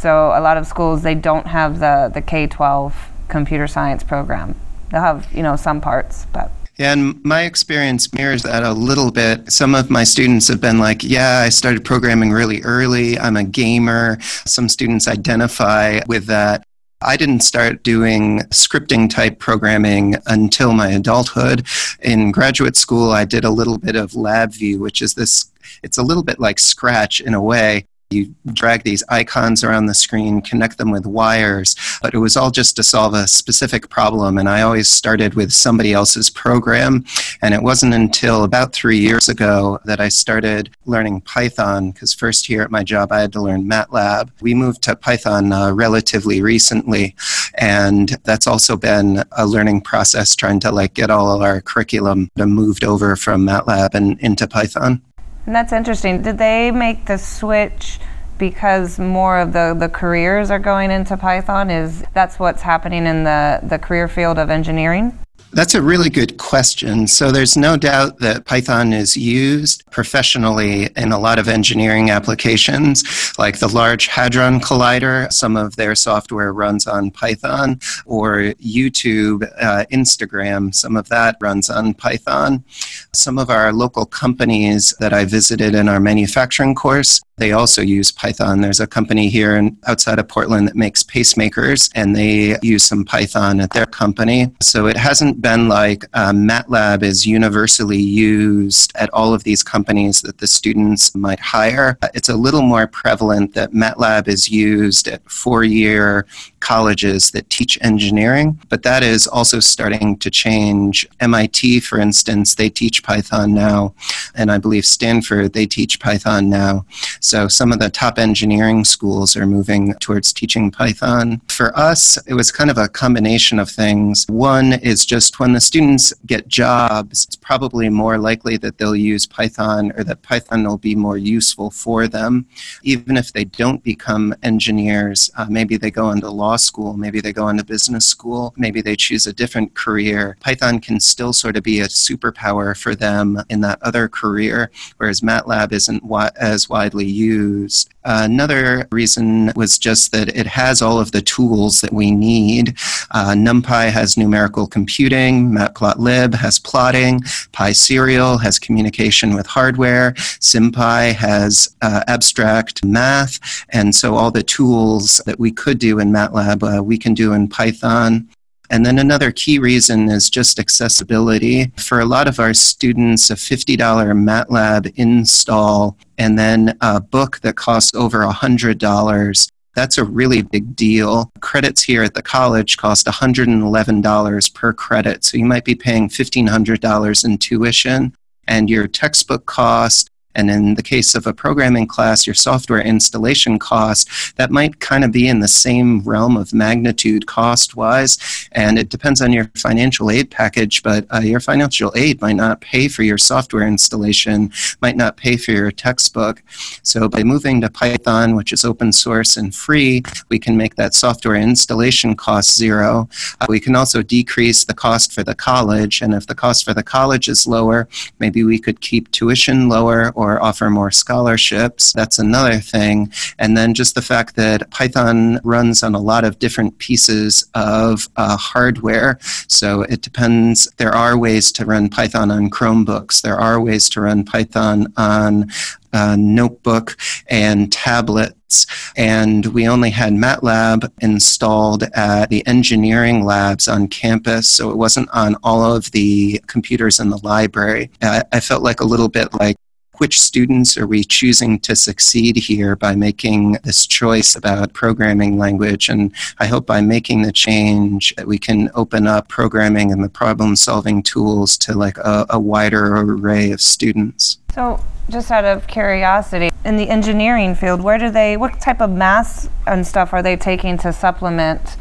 so 0.04 0.34
a 0.36 0.42
lot 0.48 0.58
of 0.58 0.66
schools 0.66 1.02
they 1.02 1.14
don't 1.14 1.46
have 1.46 1.80
the 1.80 2.10
the 2.12 2.20
K-12 2.20 2.92
computer 3.28 3.66
science 3.66 4.02
program. 4.04 4.54
They'll 4.90 5.00
have 5.00 5.26
you 5.32 5.42
know 5.42 5.56
some 5.56 5.80
parts, 5.80 6.26
but. 6.32 6.50
Yeah, 6.76 6.92
and 6.92 7.24
my 7.24 7.42
experience 7.42 8.12
mirrors 8.12 8.42
that 8.42 8.64
a 8.64 8.72
little 8.72 9.12
bit. 9.12 9.50
Some 9.50 9.76
of 9.76 9.90
my 9.90 10.04
students 10.04 10.48
have 10.48 10.60
been 10.60 10.78
like, 10.78 11.04
Yeah, 11.04 11.42
I 11.46 11.48
started 11.48 11.84
programming 11.84 12.32
really 12.32 12.60
early. 12.62 13.16
I'm 13.18 13.36
a 13.36 13.44
gamer. 13.44 14.18
Some 14.54 14.68
students 14.68 15.06
identify 15.08 16.00
with 16.06 16.26
that. 16.26 16.66
I 17.00 17.16
didn't 17.16 17.40
start 17.40 17.82
doing 17.82 18.40
scripting 18.50 19.08
type 19.08 19.38
programming 19.38 20.16
until 20.26 20.72
my 20.72 20.88
adulthood. 20.88 21.66
In 22.02 22.32
graduate 22.32 22.76
school, 22.76 23.10
I 23.12 23.24
did 23.24 23.44
a 23.44 23.50
little 23.50 23.78
bit 23.78 23.96
of 23.96 24.12
LabVIEW, 24.12 24.78
which 24.80 25.00
is 25.00 25.14
this, 25.14 25.50
it's 25.82 25.96
a 25.96 26.02
little 26.02 26.24
bit 26.24 26.40
like 26.40 26.58
Scratch 26.58 27.20
in 27.20 27.34
a 27.34 27.42
way. 27.42 27.86
You 28.10 28.34
drag 28.52 28.84
these 28.84 29.02
icons 29.08 29.64
around 29.64 29.86
the 29.86 29.94
screen, 29.94 30.40
connect 30.40 30.78
them 30.78 30.90
with 30.90 31.06
wires, 31.06 31.74
but 32.00 32.14
it 32.14 32.18
was 32.18 32.36
all 32.36 32.50
just 32.50 32.76
to 32.76 32.82
solve 32.82 33.14
a 33.14 33.26
specific 33.26 33.88
problem. 33.88 34.38
And 34.38 34.48
I 34.48 34.62
always 34.62 34.88
started 34.88 35.34
with 35.34 35.52
somebody 35.52 35.92
else's 35.92 36.30
program. 36.30 37.04
And 37.42 37.54
it 37.54 37.62
wasn't 37.62 37.94
until 37.94 38.44
about 38.44 38.72
three 38.72 38.98
years 38.98 39.28
ago 39.28 39.80
that 39.84 40.00
I 40.00 40.10
started 40.10 40.70
learning 40.84 41.22
Python, 41.22 41.90
because 41.90 42.14
first 42.14 42.46
here 42.46 42.62
at 42.62 42.70
my 42.70 42.84
job 42.84 43.10
I 43.10 43.20
had 43.20 43.32
to 43.32 43.42
learn 43.42 43.68
MATLAB. 43.68 44.30
We 44.40 44.54
moved 44.54 44.82
to 44.82 44.94
Python 44.94 45.52
uh, 45.52 45.72
relatively 45.72 46.40
recently, 46.40 47.16
and 47.54 48.10
that's 48.24 48.46
also 48.46 48.76
been 48.76 49.24
a 49.32 49.46
learning 49.46 49.80
process 49.80 50.36
trying 50.36 50.60
to 50.60 50.70
like 50.70 50.94
get 50.94 51.10
all 51.10 51.34
of 51.34 51.42
our 51.42 51.60
curriculum 51.60 52.30
moved 52.36 52.84
over 52.84 53.16
from 53.16 53.46
MATLAB 53.46 53.94
and 53.94 54.20
into 54.20 54.46
Python. 54.46 55.02
And 55.46 55.54
that's 55.54 55.72
interesting. 55.72 56.22
Did 56.22 56.38
they 56.38 56.70
make 56.70 57.06
the 57.06 57.18
switch 57.18 58.00
because 58.38 58.98
more 58.98 59.38
of 59.38 59.52
the, 59.52 59.76
the 59.78 59.88
careers 59.88 60.50
are 60.50 60.58
going 60.58 60.90
into 60.90 61.16
Python? 61.16 61.70
Is 61.70 62.04
that's 62.14 62.38
what's 62.38 62.62
happening 62.62 63.06
in 63.06 63.24
the, 63.24 63.60
the 63.62 63.78
career 63.78 64.08
field 64.08 64.38
of 64.38 64.50
engineering? 64.50 65.18
That's 65.54 65.76
a 65.76 65.82
really 65.82 66.10
good 66.10 66.36
question. 66.36 67.06
So, 67.06 67.30
there's 67.30 67.56
no 67.56 67.76
doubt 67.76 68.18
that 68.18 68.44
Python 68.44 68.92
is 68.92 69.16
used 69.16 69.88
professionally 69.92 70.88
in 70.96 71.12
a 71.12 71.18
lot 71.18 71.38
of 71.38 71.46
engineering 71.46 72.10
applications, 72.10 73.04
like 73.38 73.60
the 73.60 73.68
Large 73.68 74.08
Hadron 74.08 74.58
Collider. 74.58 75.32
Some 75.32 75.56
of 75.56 75.76
their 75.76 75.94
software 75.94 76.52
runs 76.52 76.88
on 76.88 77.12
Python, 77.12 77.78
or 78.04 78.52
YouTube, 78.60 79.48
uh, 79.60 79.84
Instagram, 79.92 80.74
some 80.74 80.96
of 80.96 81.08
that 81.10 81.36
runs 81.40 81.70
on 81.70 81.94
Python. 81.94 82.64
Some 83.12 83.38
of 83.38 83.48
our 83.48 83.72
local 83.72 84.06
companies 84.06 84.92
that 84.98 85.12
I 85.12 85.24
visited 85.24 85.76
in 85.76 85.88
our 85.88 86.00
manufacturing 86.00 86.74
course 86.74 87.20
they 87.36 87.52
also 87.52 87.82
use 87.82 88.12
Python. 88.12 88.60
There's 88.60 88.80
a 88.80 88.86
company 88.86 89.28
here 89.28 89.56
in, 89.56 89.76
outside 89.86 90.18
of 90.18 90.28
Portland 90.28 90.68
that 90.68 90.76
makes 90.76 91.02
pacemakers, 91.02 91.90
and 91.94 92.14
they 92.14 92.56
use 92.62 92.84
some 92.84 93.04
Python 93.04 93.60
at 93.60 93.70
their 93.70 93.86
company. 93.86 94.52
So 94.62 94.86
it 94.86 94.96
hasn't 94.96 95.40
been 95.44 95.68
like 95.68 96.06
uh, 96.14 96.32
MATLAB 96.32 97.02
is 97.02 97.26
universally 97.26 98.00
used 98.00 98.90
at 98.96 99.10
all 99.12 99.34
of 99.34 99.44
these 99.44 99.62
companies 99.62 100.22
that 100.22 100.38
the 100.38 100.46
students 100.46 101.14
might 101.14 101.38
hire. 101.38 101.98
It's 102.14 102.30
a 102.30 102.34
little 102.34 102.62
more 102.62 102.86
prevalent 102.86 103.52
that 103.52 103.72
MATLAB 103.72 104.26
is 104.26 104.48
used 104.48 105.06
at 105.06 105.20
four 105.30 105.62
year 105.62 106.26
colleges 106.64 107.30
that 107.32 107.48
teach 107.50 107.78
engineering, 107.82 108.58
but 108.70 108.82
that 108.82 109.02
is 109.02 109.26
also 109.26 109.60
starting 109.60 110.16
to 110.16 110.30
change. 110.30 111.06
MIT, 111.20 111.80
for 111.80 111.98
instance, 111.98 112.54
they 112.54 112.70
teach 112.70 113.02
Python 113.02 113.52
now, 113.52 113.94
and 114.34 114.50
I 114.50 114.56
believe 114.56 114.86
Stanford, 114.86 115.52
they 115.52 115.66
teach 115.66 116.00
Python 116.00 116.48
now. 116.48 116.86
So 117.20 117.48
some 117.48 117.70
of 117.70 117.80
the 117.80 117.90
top 117.90 118.18
engineering 118.18 118.82
schools 118.86 119.36
are 119.36 119.46
moving 119.46 119.92
towards 120.00 120.32
teaching 120.32 120.70
Python. 120.70 121.42
For 121.48 121.78
us, 121.78 122.16
it 122.26 122.32
was 122.32 122.50
kind 122.50 122.70
of 122.70 122.78
a 122.78 122.88
combination 122.88 123.58
of 123.58 123.68
things. 123.68 124.24
One 124.30 124.72
is 124.72 125.04
just 125.04 125.38
when 125.38 125.52
the 125.52 125.60
students 125.60 126.14
get 126.24 126.48
jobs, 126.48 127.26
it's 127.26 127.36
probably 127.36 127.90
more 127.90 128.16
likely 128.16 128.56
that 128.56 128.78
they'll 128.78 128.96
use 128.96 129.26
Python 129.26 129.92
or 129.96 130.04
that 130.04 130.22
Python 130.22 130.64
will 130.64 130.78
be 130.78 130.94
more 130.94 131.18
useful 131.18 131.70
for 131.70 132.08
them. 132.08 132.46
Even 132.82 133.18
if 133.18 133.34
they 133.34 133.44
don't 133.44 133.82
become 133.84 134.34
engineers, 134.42 135.30
uh, 135.36 135.46
maybe 135.50 135.76
they 135.76 135.90
go 135.90 136.10
into 136.10 136.30
law 136.30 136.53
law 136.54 136.56
school, 136.56 136.96
maybe 136.96 137.20
they 137.20 137.32
go 137.32 137.48
into 137.48 137.64
business 137.64 138.06
school, 138.06 138.54
maybe 138.56 138.80
they 138.80 138.94
choose 138.94 139.26
a 139.26 139.32
different 139.32 139.74
career. 139.74 140.36
Python 140.38 140.78
can 140.78 141.00
still 141.00 141.32
sort 141.32 141.56
of 141.56 141.64
be 141.64 141.80
a 141.80 141.88
superpower 141.88 142.76
for 142.76 142.94
them 142.94 143.42
in 143.50 143.60
that 143.62 143.82
other 143.82 144.06
career, 144.08 144.70
whereas 144.98 145.20
MATLAB 145.20 145.72
isn't 145.72 146.02
wi- 146.02 146.30
as 146.38 146.68
widely 146.68 147.06
used. 147.06 147.92
Another 148.04 148.86
reason 148.92 149.50
was 149.56 149.78
just 149.78 150.12
that 150.12 150.28
it 150.36 150.46
has 150.46 150.82
all 150.82 151.00
of 151.00 151.10
the 151.10 151.22
tools 151.22 151.80
that 151.80 151.92
we 151.92 152.10
need. 152.10 152.76
Uh, 153.10 153.32
NumPy 153.48 153.90
has 153.90 154.16
numerical 154.16 154.66
computing, 154.66 155.50
Matplotlib 155.50 156.34
has 156.34 156.58
plotting, 156.58 157.20
PySerial 157.58 158.40
has 158.42 158.58
communication 158.58 159.34
with 159.34 159.46
hardware, 159.46 160.12
SymPy 160.52 161.14
has 161.14 161.74
uh, 161.82 162.04
abstract 162.06 162.84
math, 162.84 163.64
and 163.70 163.92
so 164.00 164.14
all 164.14 164.30
the 164.30 164.42
tools 164.58 165.20
that 165.26 165.40
we 165.40 165.50
could 165.50 165.78
do 165.78 165.98
in 165.98 166.12
MATLAB, 166.12 166.43
uh, 166.62 166.82
we 166.82 166.98
can 166.98 167.14
do 167.14 167.32
in 167.32 167.48
Python. 167.48 168.28
And 168.70 168.84
then 168.84 168.98
another 168.98 169.30
key 169.30 169.58
reason 169.58 170.08
is 170.08 170.30
just 170.30 170.58
accessibility. 170.58 171.70
For 171.76 172.00
a 172.00 172.06
lot 172.06 172.26
of 172.26 172.40
our 172.40 172.54
students, 172.54 173.30
a 173.30 173.34
$50 173.34 173.76
MATLAB 173.76 174.92
install 174.96 175.98
and 176.16 176.38
then 176.38 176.76
a 176.80 177.00
book 177.00 177.40
that 177.40 177.56
costs 177.56 177.94
over 177.94 178.20
$100 178.20 179.48
that's 179.74 179.98
a 179.98 180.04
really 180.04 180.42
big 180.42 180.76
deal. 180.76 181.32
Credits 181.40 181.82
here 181.82 182.02
at 182.02 182.14
the 182.14 182.22
college 182.22 182.76
cost 182.76 183.06
$111 183.06 184.54
per 184.54 184.72
credit, 184.72 185.24
so 185.24 185.36
you 185.36 185.44
might 185.44 185.64
be 185.64 185.74
paying 185.74 186.08
$1,500 186.08 187.24
in 187.24 187.38
tuition, 187.38 188.14
and 188.46 188.70
your 188.70 188.86
textbook 188.86 189.46
cost 189.46 190.10
and 190.34 190.50
in 190.50 190.74
the 190.74 190.82
case 190.82 191.14
of 191.14 191.26
a 191.26 191.32
programming 191.32 191.86
class, 191.86 192.26
your 192.26 192.34
software 192.34 192.80
installation 192.80 193.58
cost, 193.58 194.36
that 194.36 194.50
might 194.50 194.80
kind 194.80 195.04
of 195.04 195.12
be 195.12 195.28
in 195.28 195.40
the 195.40 195.48
same 195.48 196.02
realm 196.02 196.36
of 196.36 196.52
magnitude 196.52 197.26
cost 197.26 197.76
wise. 197.76 198.18
And 198.52 198.78
it 198.78 198.88
depends 198.88 199.20
on 199.20 199.32
your 199.32 199.50
financial 199.56 200.10
aid 200.10 200.30
package, 200.30 200.82
but 200.82 201.06
uh, 201.12 201.20
your 201.20 201.40
financial 201.40 201.92
aid 201.96 202.20
might 202.20 202.36
not 202.36 202.60
pay 202.60 202.88
for 202.88 203.02
your 203.02 203.18
software 203.18 203.66
installation, 203.66 204.52
might 204.80 204.96
not 204.96 205.16
pay 205.16 205.36
for 205.36 205.52
your 205.52 205.70
textbook. 205.70 206.42
So 206.82 207.08
by 207.08 207.22
moving 207.22 207.60
to 207.60 207.70
Python, 207.70 208.34
which 208.34 208.52
is 208.52 208.64
open 208.64 208.92
source 208.92 209.36
and 209.36 209.54
free, 209.54 210.02
we 210.28 210.38
can 210.38 210.56
make 210.56 210.76
that 210.76 210.94
software 210.94 211.36
installation 211.36 212.16
cost 212.16 212.56
zero. 212.56 213.08
Uh, 213.40 213.46
we 213.48 213.60
can 213.60 213.76
also 213.76 214.02
decrease 214.02 214.64
the 214.64 214.74
cost 214.74 215.12
for 215.12 215.22
the 215.22 215.34
college. 215.34 216.02
And 216.02 216.14
if 216.14 216.26
the 216.26 216.34
cost 216.34 216.64
for 216.64 216.74
the 216.74 216.82
college 216.82 217.28
is 217.28 217.46
lower, 217.46 217.88
maybe 218.18 218.44
we 218.44 218.58
could 218.58 218.80
keep 218.80 219.10
tuition 219.10 219.68
lower 219.68 220.12
or 220.24 220.42
offer 220.42 220.70
more 220.70 220.90
scholarships. 220.90 221.92
That's 221.92 222.18
another 222.18 222.58
thing. 222.58 223.12
And 223.38 223.56
then 223.56 223.74
just 223.74 223.94
the 223.94 224.02
fact 224.02 224.36
that 224.36 224.70
Python 224.70 225.40
runs 225.44 225.82
on 225.82 225.94
a 225.94 226.00
lot 226.00 226.24
of 226.24 226.38
different 226.38 226.78
pieces 226.78 227.48
of 227.54 228.08
uh, 228.16 228.36
hardware. 228.36 229.18
So 229.48 229.82
it 229.82 230.00
depends. 230.00 230.68
There 230.78 230.94
are 230.94 231.18
ways 231.18 231.52
to 231.52 231.64
run 231.64 231.88
Python 231.88 232.30
on 232.30 232.50
Chromebooks, 232.50 233.22
there 233.22 233.38
are 233.38 233.60
ways 233.60 233.88
to 233.90 234.00
run 234.00 234.24
Python 234.24 234.92
on 234.96 235.50
uh, 235.94 236.16
notebook 236.18 236.96
and 237.28 237.72
tablets. 237.72 238.66
And 238.96 239.46
we 239.46 239.66
only 239.66 239.90
had 239.90 240.12
MATLAB 240.12 240.90
installed 241.00 241.84
at 241.94 242.28
the 242.28 242.46
engineering 242.46 243.24
labs 243.24 243.68
on 243.68 243.88
campus, 243.88 244.50
so 244.50 244.70
it 244.70 244.76
wasn't 244.76 245.08
on 245.12 245.36
all 245.42 245.74
of 245.74 245.90
the 245.92 246.40
computers 246.46 247.00
in 247.00 247.10
the 247.10 247.18
library. 247.18 247.90
I, 248.02 248.22
I 248.32 248.40
felt 248.40 248.62
like 248.62 248.80
a 248.80 248.86
little 248.86 249.08
bit 249.08 249.32
like 249.34 249.56
which 249.98 250.20
students 250.20 250.76
are 250.76 250.86
we 250.86 251.04
choosing 251.04 251.58
to 251.60 251.76
succeed 251.76 252.36
here 252.36 252.76
by 252.76 252.94
making 252.94 253.52
this 253.64 253.86
choice 253.86 254.34
about 254.36 254.72
programming 254.72 255.38
language? 255.38 255.88
And 255.88 256.12
I 256.38 256.46
hope 256.46 256.66
by 256.66 256.80
making 256.80 257.22
the 257.22 257.32
change 257.32 258.14
that 258.16 258.26
we 258.26 258.38
can 258.38 258.70
open 258.74 259.06
up 259.06 259.28
programming 259.28 259.92
and 259.92 260.02
the 260.02 260.08
problem 260.08 260.56
solving 260.56 261.02
tools 261.02 261.56
to 261.58 261.74
like 261.74 261.98
a, 261.98 262.26
a 262.30 262.38
wider 262.38 262.96
array 262.96 263.50
of 263.52 263.60
students. 263.60 264.38
So, 264.54 264.80
just 265.10 265.30
out 265.30 265.44
of 265.44 265.66
curiosity, 265.66 266.50
in 266.64 266.76
the 266.76 266.88
engineering 266.88 267.54
field, 267.54 267.82
where 267.82 267.98
do 267.98 268.10
they, 268.10 268.36
what 268.36 268.60
type 268.60 268.80
of 268.80 268.90
math 268.90 269.50
and 269.66 269.86
stuff 269.86 270.14
are 270.14 270.22
they 270.22 270.36
taking 270.36 270.78
to 270.78 270.92
supplement? 270.92 271.76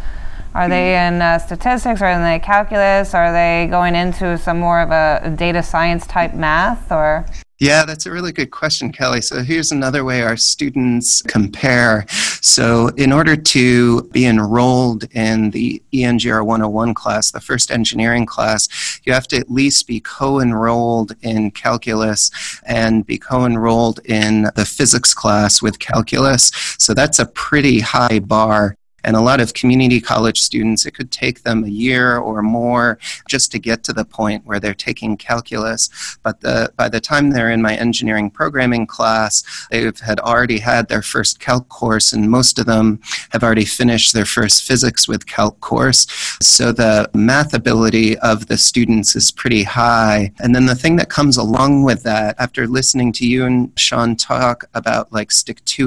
Are 0.54 0.70
they 0.70 1.08
in 1.08 1.22
uh, 1.22 1.40
statistics? 1.40 2.02
Are 2.02 2.22
they 2.22 2.38
calculus? 2.40 3.16
Are 3.16 3.32
they 3.32 3.68
going 3.72 3.96
into 3.96 4.38
some 4.38 4.60
more 4.60 4.82
of 4.82 4.92
a 4.92 5.36
data 5.36 5.64
science 5.64 6.06
type 6.06 6.34
math 6.34 6.92
or? 6.92 7.26
Yeah, 7.60 7.86
that's 7.86 8.08
a 8.08 8.12
really 8.12 8.32
good 8.32 8.50
question, 8.50 8.92
Kelly. 8.92 9.22
So 9.22 9.44
here's 9.44 9.72
another 9.72 10.04
way 10.04 10.24
our 10.24 10.36
students 10.36 11.22
compare. 11.22 12.06
So, 12.10 12.88
in 12.98 13.14
order 13.14 13.38
to 13.38 14.02
be 14.10 14.26
enrolled 14.26 15.06
in 15.14 15.52
the 15.52 15.82
ENGR 15.94 16.44
101 16.46 16.94
class, 16.94 17.32
the 17.32 17.40
first 17.40 17.72
engineering 17.72 18.26
class, 18.26 19.00
you 19.04 19.14
have 19.14 19.28
to 19.28 19.38
at 19.38 19.52
least 19.52 19.88
be 19.88 20.00
co 20.02 20.42
enrolled 20.42 21.16
in 21.22 21.52
calculus 21.52 22.32
and 22.66 23.06
be 23.06 23.18
co 23.18 23.46
enrolled 23.46 24.00
in 24.06 24.50
the 24.56 24.66
physics 24.66 25.14
class 25.14 25.62
with 25.62 25.80
calculus. 25.80 26.52
So, 26.80 26.94
that's 26.94 27.20
a 27.20 27.28
pretty 27.28 27.80
high 27.80 28.20
bar 28.20 28.78
and 29.04 29.16
a 29.16 29.22
lot 29.22 29.40
of 29.40 29.54
community 29.54 30.00
college 30.00 30.42
students, 30.42 30.86
it 30.86 30.94
could 30.94 31.12
take 31.12 31.44
them 31.44 31.64
a 31.64 31.70
year 31.70 32.18
or 32.18 32.42
more 32.42 32.98
just 33.28 33.52
to 33.52 33.60
get 33.60 33.84
to 33.84 33.94
the 33.94 34.06
point 34.06 34.46
where 34.46 34.60
they're 34.60 34.74
taking 34.74 35.18
calculus. 35.18 35.90
But 36.24 36.42
the, 36.42 36.72
by 36.76 36.90
the 36.90 37.00
time 37.00 37.30
they're 37.30 37.52
in 37.52 37.62
my 37.62 37.76
engineering 37.76 38.30
programming 38.30 38.88
class, 38.88 39.44
they've 39.72 40.00
had 40.00 40.20
already 40.20 40.60
had 40.60 40.88
their 40.88 41.02
first 41.02 41.40
calc 41.40 41.68
course, 41.70 42.14
and 42.14 42.30
most 42.30 42.60
of 42.60 42.66
them 42.66 43.00
have 43.32 43.44
already 43.44 43.66
finished 43.66 44.14
their 44.14 44.26
first 44.26 44.64
physics 44.64 45.08
with 45.08 45.26
calc 45.26 45.60
course. 45.60 46.08
So 46.42 46.72
the 46.72 47.10
math 47.14 47.54
ability 47.54 48.18
of 48.20 48.48
the 48.48 48.58
students 48.58 49.16
is 49.16 49.32
pretty 49.32 49.64
high. 49.64 50.32
And 50.40 50.56
then 50.56 50.66
the 50.66 50.76
thing 50.76 50.96
that 50.98 51.10
comes 51.10 51.38
along 51.38 51.84
with 51.84 52.04
that, 52.04 52.36
after 52.40 52.68
listening 52.68 53.12
to 53.14 53.28
you 53.28 53.46
and 53.46 53.72
Sean 53.78 54.16
talk 54.16 54.66
about 54.74 55.12
like 55.12 55.32
stick 55.32 55.64
to 55.66 55.84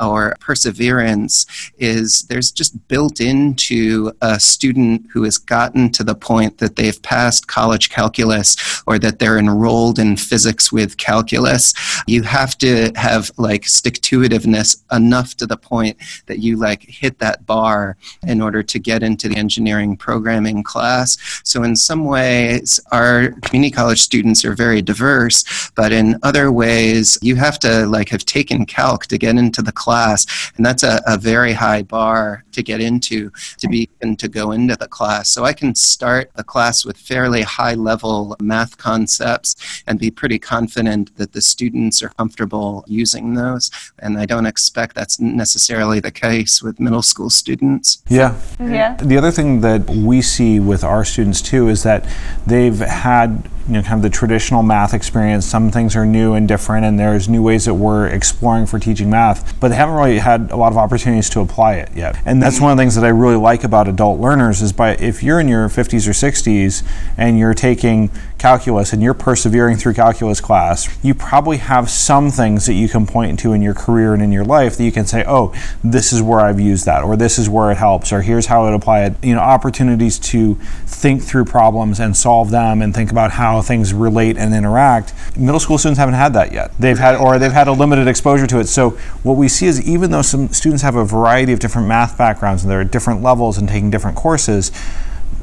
or 0.00 0.36
perseverance, 0.40 1.46
is 1.86 2.22
there's 2.28 2.50
just 2.50 2.72
built 2.88 3.20
into 3.20 4.12
a 4.20 4.38
student 4.40 5.06
who 5.12 5.22
has 5.22 5.38
gotten 5.38 5.90
to 5.92 6.04
the 6.04 6.14
point 6.14 6.58
that 6.58 6.76
they've 6.76 7.00
passed 7.02 7.46
college 7.46 7.88
calculus 7.90 8.82
or 8.86 8.98
that 8.98 9.18
they're 9.18 9.38
enrolled 9.38 9.98
in 9.98 10.16
physics 10.16 10.72
with 10.72 10.96
calculus. 10.96 11.72
You 12.06 12.22
have 12.22 12.58
to 12.58 12.92
have 12.96 13.30
like 13.36 13.64
stick 13.66 14.00
to 14.02 14.20
itiveness 14.20 14.82
enough 14.92 15.36
to 15.36 15.46
the 15.46 15.56
point 15.56 15.96
that 16.26 16.40
you 16.40 16.56
like 16.56 16.82
hit 16.82 17.18
that 17.20 17.46
bar 17.46 17.96
in 18.26 18.40
order 18.40 18.62
to 18.62 18.78
get 18.78 19.02
into 19.02 19.28
the 19.28 19.36
engineering 19.36 19.96
programming 19.96 20.62
class. 20.62 21.16
So 21.44 21.62
in 21.62 21.76
some 21.76 22.04
ways, 22.04 22.80
our 22.92 23.30
community 23.42 23.70
college 23.70 24.00
students 24.00 24.44
are 24.44 24.54
very 24.54 24.82
diverse, 24.82 25.70
but 25.74 25.92
in 25.92 26.18
other 26.22 26.50
ways, 26.50 27.18
you 27.22 27.36
have 27.36 27.58
to 27.60 27.86
like 27.86 28.08
have 28.08 28.24
taken 28.24 28.66
calc 28.66 29.06
to 29.06 29.18
get 29.18 29.36
into 29.36 29.62
the 29.62 29.72
class, 29.72 30.26
and 30.56 30.64
that's 30.66 30.82
a, 30.82 31.00
a 31.06 31.16
very 31.16 31.52
high 31.52 31.75
high 31.76 31.82
bar 31.82 32.44
to 32.52 32.62
get 32.62 32.80
into 32.80 33.30
to 33.58 33.68
be 33.68 33.88
and 34.00 34.18
to 34.18 34.28
go 34.28 34.52
into 34.52 34.76
the 34.76 34.88
class. 34.88 35.28
So 35.34 35.44
I 35.44 35.52
can 35.52 35.74
start 35.74 36.30
the 36.34 36.44
class 36.44 36.84
with 36.86 36.96
fairly 36.96 37.42
high 37.42 37.74
level 37.74 38.36
math 38.40 38.78
concepts 38.78 39.50
and 39.86 39.98
be 39.98 40.10
pretty 40.10 40.38
confident 40.38 41.04
that 41.16 41.32
the 41.32 41.42
students 41.42 42.02
are 42.02 42.12
comfortable 42.20 42.84
using 42.86 43.34
those. 43.34 43.70
And 43.98 44.18
I 44.22 44.26
don't 44.26 44.46
expect 44.46 44.94
that's 44.94 45.20
necessarily 45.20 46.00
the 46.00 46.14
case 46.28 46.62
with 46.62 46.80
middle 46.80 47.02
school 47.02 47.30
students. 47.30 48.02
Yeah. 48.08 48.30
Mm-hmm. 48.30 48.74
Yeah. 48.74 48.96
The 49.12 49.18
other 49.18 49.32
thing 49.38 49.60
that 49.60 49.82
we 50.08 50.22
see 50.22 50.58
with 50.60 50.82
our 50.82 51.04
students 51.04 51.40
too 51.42 51.68
is 51.68 51.82
that 51.82 52.02
they've 52.46 52.78
had 52.78 53.50
you 53.66 53.74
know 53.74 53.82
kind 53.82 53.94
of 53.94 54.02
the 54.02 54.10
traditional 54.10 54.62
math 54.62 54.94
experience. 54.94 55.44
Some 55.46 55.70
things 55.70 55.96
are 55.96 56.06
new 56.06 56.34
and 56.34 56.46
different, 56.46 56.84
and 56.84 56.98
there's 56.98 57.28
new 57.28 57.42
ways 57.42 57.64
that 57.64 57.74
we're 57.74 58.06
exploring 58.06 58.66
for 58.66 58.78
teaching 58.78 59.10
math, 59.10 59.58
but 59.60 59.68
they 59.68 59.76
haven't 59.76 59.94
really 59.94 60.18
had 60.18 60.50
a 60.50 60.56
lot 60.56 60.72
of 60.72 60.78
opportunities 60.78 61.28
to 61.30 61.40
apply 61.40 61.74
it 61.74 61.90
yet. 61.94 62.16
And 62.24 62.42
that's 62.42 62.60
one 62.60 62.70
of 62.70 62.76
the 62.76 62.80
things 62.82 62.94
that 62.94 63.04
I 63.04 63.08
really 63.08 63.36
like 63.36 63.64
about 63.64 63.88
adult 63.88 64.20
learners 64.20 64.62
is 64.62 64.72
by 64.72 64.94
if 64.96 65.22
you're 65.22 65.40
in 65.40 65.48
your 65.48 65.68
50s 65.68 66.06
or 66.06 66.12
60s 66.12 66.86
and 67.16 67.38
you're 67.38 67.54
taking 67.54 68.10
calculus 68.38 68.92
and 68.92 69.02
you're 69.02 69.14
persevering 69.14 69.76
through 69.76 69.94
calculus 69.94 70.40
class, 70.40 70.88
you 71.02 71.14
probably 71.14 71.56
have 71.56 71.88
some 71.88 72.30
things 72.30 72.66
that 72.66 72.74
you 72.74 72.88
can 72.88 73.06
point 73.06 73.38
to 73.40 73.52
in 73.52 73.62
your 73.62 73.74
career 73.74 74.12
and 74.12 74.22
in 74.22 74.32
your 74.32 74.44
life 74.44 74.76
that 74.76 74.84
you 74.84 74.92
can 74.92 75.06
say, 75.06 75.24
"Oh, 75.26 75.52
this 75.82 76.12
is 76.12 76.22
where 76.22 76.40
I've 76.40 76.60
used 76.60 76.84
that," 76.86 77.02
or 77.02 77.16
"This 77.16 77.38
is 77.38 77.48
where 77.48 77.70
it 77.70 77.78
helps," 77.78 78.12
or 78.12 78.22
"Here's 78.22 78.46
how 78.46 78.66
it 78.66 78.74
apply 78.74 79.00
it." 79.04 79.16
You 79.22 79.34
know, 79.34 79.40
opportunities 79.40 80.18
to 80.18 80.58
think 80.86 81.22
through 81.22 81.46
problems 81.46 81.98
and 81.98 82.16
solve 82.16 82.50
them 82.50 82.82
and 82.82 82.94
think 82.94 83.10
about 83.10 83.32
how 83.32 83.62
things 83.62 83.94
relate 83.94 84.36
and 84.36 84.54
interact. 84.54 85.12
Middle 85.36 85.60
school 85.60 85.78
students 85.78 85.98
haven't 85.98 86.14
had 86.14 86.34
that 86.34 86.52
yet. 86.52 86.72
They've 86.78 86.98
had 86.98 87.16
or 87.16 87.38
they've 87.38 87.52
had 87.52 87.68
a 87.68 87.72
limited 87.72 88.08
exposure 88.08 88.46
to 88.46 88.58
it. 88.58 88.68
So 88.68 88.96
what 89.22 89.36
we 89.36 89.48
see 89.48 89.66
is 89.66 89.80
even 89.82 90.10
though 90.10 90.22
some 90.22 90.48
students 90.52 90.82
have 90.82 90.96
a 90.96 91.04
variety 91.04 91.52
of 91.52 91.58
different 91.58 91.88
math 91.88 92.16
backgrounds 92.18 92.62
and 92.62 92.70
they're 92.70 92.82
at 92.82 92.90
different 92.90 93.22
levels 93.22 93.58
and 93.58 93.68
taking 93.68 93.90
different 93.90 94.16
courses, 94.16 94.70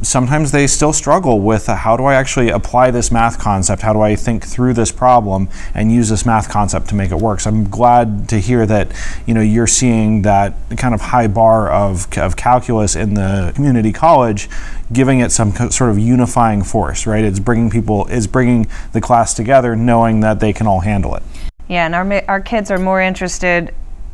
sometimes 0.03 0.51
they 0.51 0.67
still 0.67 0.93
struggle 0.93 1.39
with 1.39 1.69
uh, 1.69 1.75
how 1.75 1.97
do 1.97 2.05
I 2.05 2.15
actually 2.15 2.49
apply 2.49 2.91
this 2.91 3.11
math 3.11 3.39
concept? 3.39 3.81
How 3.81 3.93
do 3.93 4.01
I 4.01 4.15
think 4.15 4.45
through 4.45 4.73
this 4.73 4.91
problem 4.91 5.49
and 5.73 5.91
use 5.91 6.09
this 6.09 6.25
math 6.25 6.49
concept 6.49 6.89
to 6.89 6.95
make 6.95 7.11
it 7.11 7.17
work? 7.17 7.39
So 7.39 7.49
I'm 7.49 7.69
glad 7.69 8.29
to 8.29 8.39
hear 8.39 8.65
that 8.65 8.91
you 9.25 9.33
know 9.33 9.41
you're 9.41 9.67
seeing 9.67 10.21
that 10.23 10.53
kind 10.77 10.93
of 10.93 11.01
high 11.01 11.27
bar 11.27 11.69
of, 11.69 12.07
of 12.17 12.35
calculus 12.35 12.95
in 12.95 13.13
the 13.13 13.51
community 13.55 13.91
college, 13.91 14.49
giving 14.91 15.19
it 15.19 15.31
some 15.31 15.51
sort 15.71 15.89
of 15.89 15.99
unifying 15.99 16.63
force, 16.63 17.07
right? 17.07 17.23
It's 17.23 17.39
bringing 17.39 17.69
people, 17.69 18.07
it's 18.09 18.27
bringing 18.27 18.67
the 18.91 19.01
class 19.01 19.33
together, 19.33 19.75
knowing 19.75 20.19
that 20.21 20.39
they 20.39 20.53
can 20.53 20.67
all 20.67 20.81
handle 20.81 21.15
it. 21.15 21.23
Yeah, 21.67 21.85
and 21.85 21.95
our, 21.95 22.23
our 22.27 22.41
kids 22.41 22.69
are 22.71 22.79
more 22.79 23.01
interested 23.01 23.73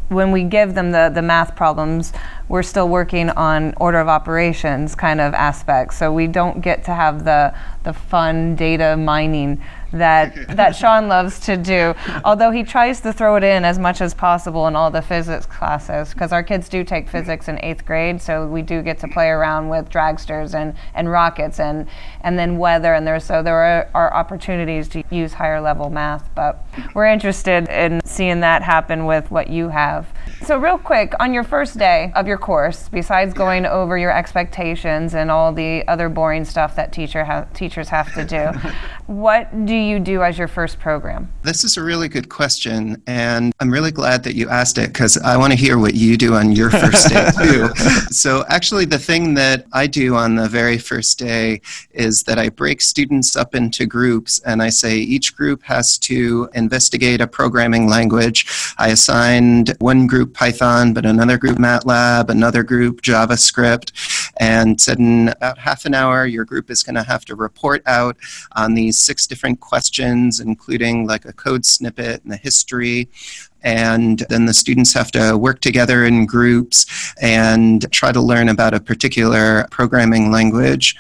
when 0.10 0.32
we 0.32 0.44
give 0.44 0.74
them 0.74 0.92
the, 0.92 1.12
the 1.14 1.22
math 1.22 1.56
problems, 1.56 2.14
we're 2.48 2.64
still 2.64 2.90
working 2.90 3.30
on 3.32 3.74
order 3.78 4.00
of 4.00 4.08
operations 4.08 4.96
kind 4.96 5.22
of 5.22 5.34
aspects. 5.34 5.98
So 5.98 6.12
we 6.12 6.28
don't 6.28 6.62
get 6.62 6.84
to 6.86 6.94
have 6.94 7.24
the, 7.24 7.56
the 7.84 7.94
fun 7.94 8.56
data 8.56 8.98
mining 8.98 9.64
that 9.92 10.56
that 10.56 10.76
Sean 10.76 11.08
loves 11.08 11.40
to 11.42 11.58
do. 11.58 11.94
Although 12.24 12.52
he 12.52 12.64
tries 12.64 13.02
to 13.02 13.14
throw 13.14 13.36
it 13.36 13.44
in 13.44 13.66
as 13.66 13.80
much 13.80 14.02
as 14.02 14.14
possible 14.14 14.68
in 14.68 14.76
all 14.76 14.92
the 14.92 15.02
physics 15.02 15.46
classes, 15.46 16.14
because 16.14 16.32
our 16.32 16.44
kids 16.44 16.70
do 16.70 16.84
take 16.84 17.10
physics 17.10 17.48
in 17.48 17.60
eighth 17.64 17.86
grade, 17.86 18.22
so 18.22 18.48
we 18.48 18.62
do 18.62 18.82
get 18.82 19.00
to 19.00 19.08
play 19.08 19.30
around 19.30 19.70
with 19.70 19.90
dragsters 19.90 20.54
and, 20.54 20.76
and 20.94 21.10
rockets 21.10 21.60
and 21.60 21.88
and 22.22 22.38
then 22.38 22.58
weather 22.58 22.94
and 22.94 23.08
there 23.08 23.20
so 23.20 23.42
there 23.42 23.58
are, 23.58 23.90
are 23.94 24.14
opportunities 24.14 24.88
to 24.90 25.04
use 25.10 25.34
higher 25.34 25.62
level 25.62 25.90
math. 25.90 26.30
But 26.36 26.64
we're 26.94 27.08
interested 27.08 27.68
in 27.70 28.02
seeing 28.06 28.42
that 28.42 28.62
happen 28.62 29.06
with 29.06 29.32
what 29.32 29.50
you 29.50 29.70
have. 29.70 30.08
So 30.44 30.58
real 30.58 30.78
quick, 30.78 31.14
on 31.20 31.34
your 31.34 31.44
first 31.44 31.78
day 31.78 32.12
of 32.16 32.28
your 32.28 32.38
course, 32.38 32.90
besides 32.90 33.34
going 33.34 33.66
over 33.66 33.98
your 33.98 34.12
expectations 34.12 35.14
and 35.16 35.32
all 35.32 35.54
the 35.54 35.88
other 35.88 36.10
boring 36.10 36.46
stuff 36.46 36.76
that 36.76 36.92
teacher 36.92 37.24
ha- 37.24 37.46
teachers 37.54 37.90
have 37.90 38.14
to 38.14 38.26
do, 38.26 38.52
what 39.08 39.66
do 39.66 39.76
you 39.82 40.00
do 40.00 40.24
as 40.24 40.38
your 40.38 40.48
first 40.48 40.80
program? 40.80 41.32
This 41.44 41.64
is 41.64 41.78
a 41.78 41.84
really 41.84 42.08
good 42.08 42.30
question, 42.30 43.02
and 43.08 43.54
I'm 43.60 43.72
really 43.72 43.92
glad 43.92 44.24
that 44.24 44.36
you 44.36 44.50
asked 44.50 44.78
it 44.78 44.94
because 44.94 45.18
I 45.18 45.38
want 45.38 45.54
to 45.54 45.58
hear 45.58 45.78
what 45.78 45.96
you 45.96 46.18
do 46.18 46.36
on 46.36 46.52
your 46.52 46.70
first 46.70 47.10
day 47.10 47.30
too. 47.38 47.70
so, 48.12 48.46
actually, 48.50 48.86
the 48.86 49.00
thing 49.00 49.34
that 49.36 49.66
I 49.74 49.88
do 49.88 50.16
on 50.16 50.36
the 50.36 50.48
very 50.48 50.78
first 50.78 51.20
day 51.20 51.62
is 51.92 52.24
that 52.24 52.38
I 52.38 52.50
break 52.50 52.82
students 52.82 53.36
up 53.36 53.56
into 53.56 53.86
groups, 53.86 54.40
and 54.46 54.62
I 54.62 54.70
say 54.70 54.98
each 54.98 55.36
group 55.36 55.64
has 55.64 55.98
to 56.00 56.50
investigate 56.54 57.22
a 57.22 57.28
programming 57.28 57.88
language. 57.88 58.46
I 58.78 58.90
assigned 58.90 59.76
one 59.80 60.08
group 60.08 60.34
Python, 60.34 60.94
but 60.94 61.06
another 61.06 61.38
group 61.38 61.58
MATLAB, 61.58 62.30
another 62.30 62.64
group 62.64 63.02
JavaScript, 63.02 64.19
and 64.40 64.80
in 64.88 65.28
about 65.28 65.58
half 65.58 65.86
an 65.86 65.94
hour, 65.94 66.26
your 66.26 66.46
group 66.46 66.72
is 66.72 66.82
going 66.82 66.96
to 66.96 67.04
have 67.04 67.26
to 67.26 67.36
report 67.36 67.84
out 67.86 68.16
on 68.54 68.74
these 68.74 68.98
six 68.98 69.28
different 69.28 69.60
questions, 69.60 70.40
including 70.40 71.06
like 71.06 71.26
a 71.26 71.34
code 71.34 71.66
snippet 71.66 72.24
and 72.24 72.32
the 72.32 72.38
history 72.38 73.10
and 73.64 74.20
then 74.30 74.46
the 74.46 74.54
students 74.54 74.94
have 74.94 75.12
to 75.12 75.38
work 75.38 75.62
together 75.62 76.06
in 76.06 76.26
groups 76.26 76.86
and 77.22 77.92
try 77.92 78.12
to 78.12 78.22
learn 78.22 78.50
about 78.50 78.74
a 78.74 78.80
particular 78.80 79.68
programming 79.72 80.32
language. 80.32 80.96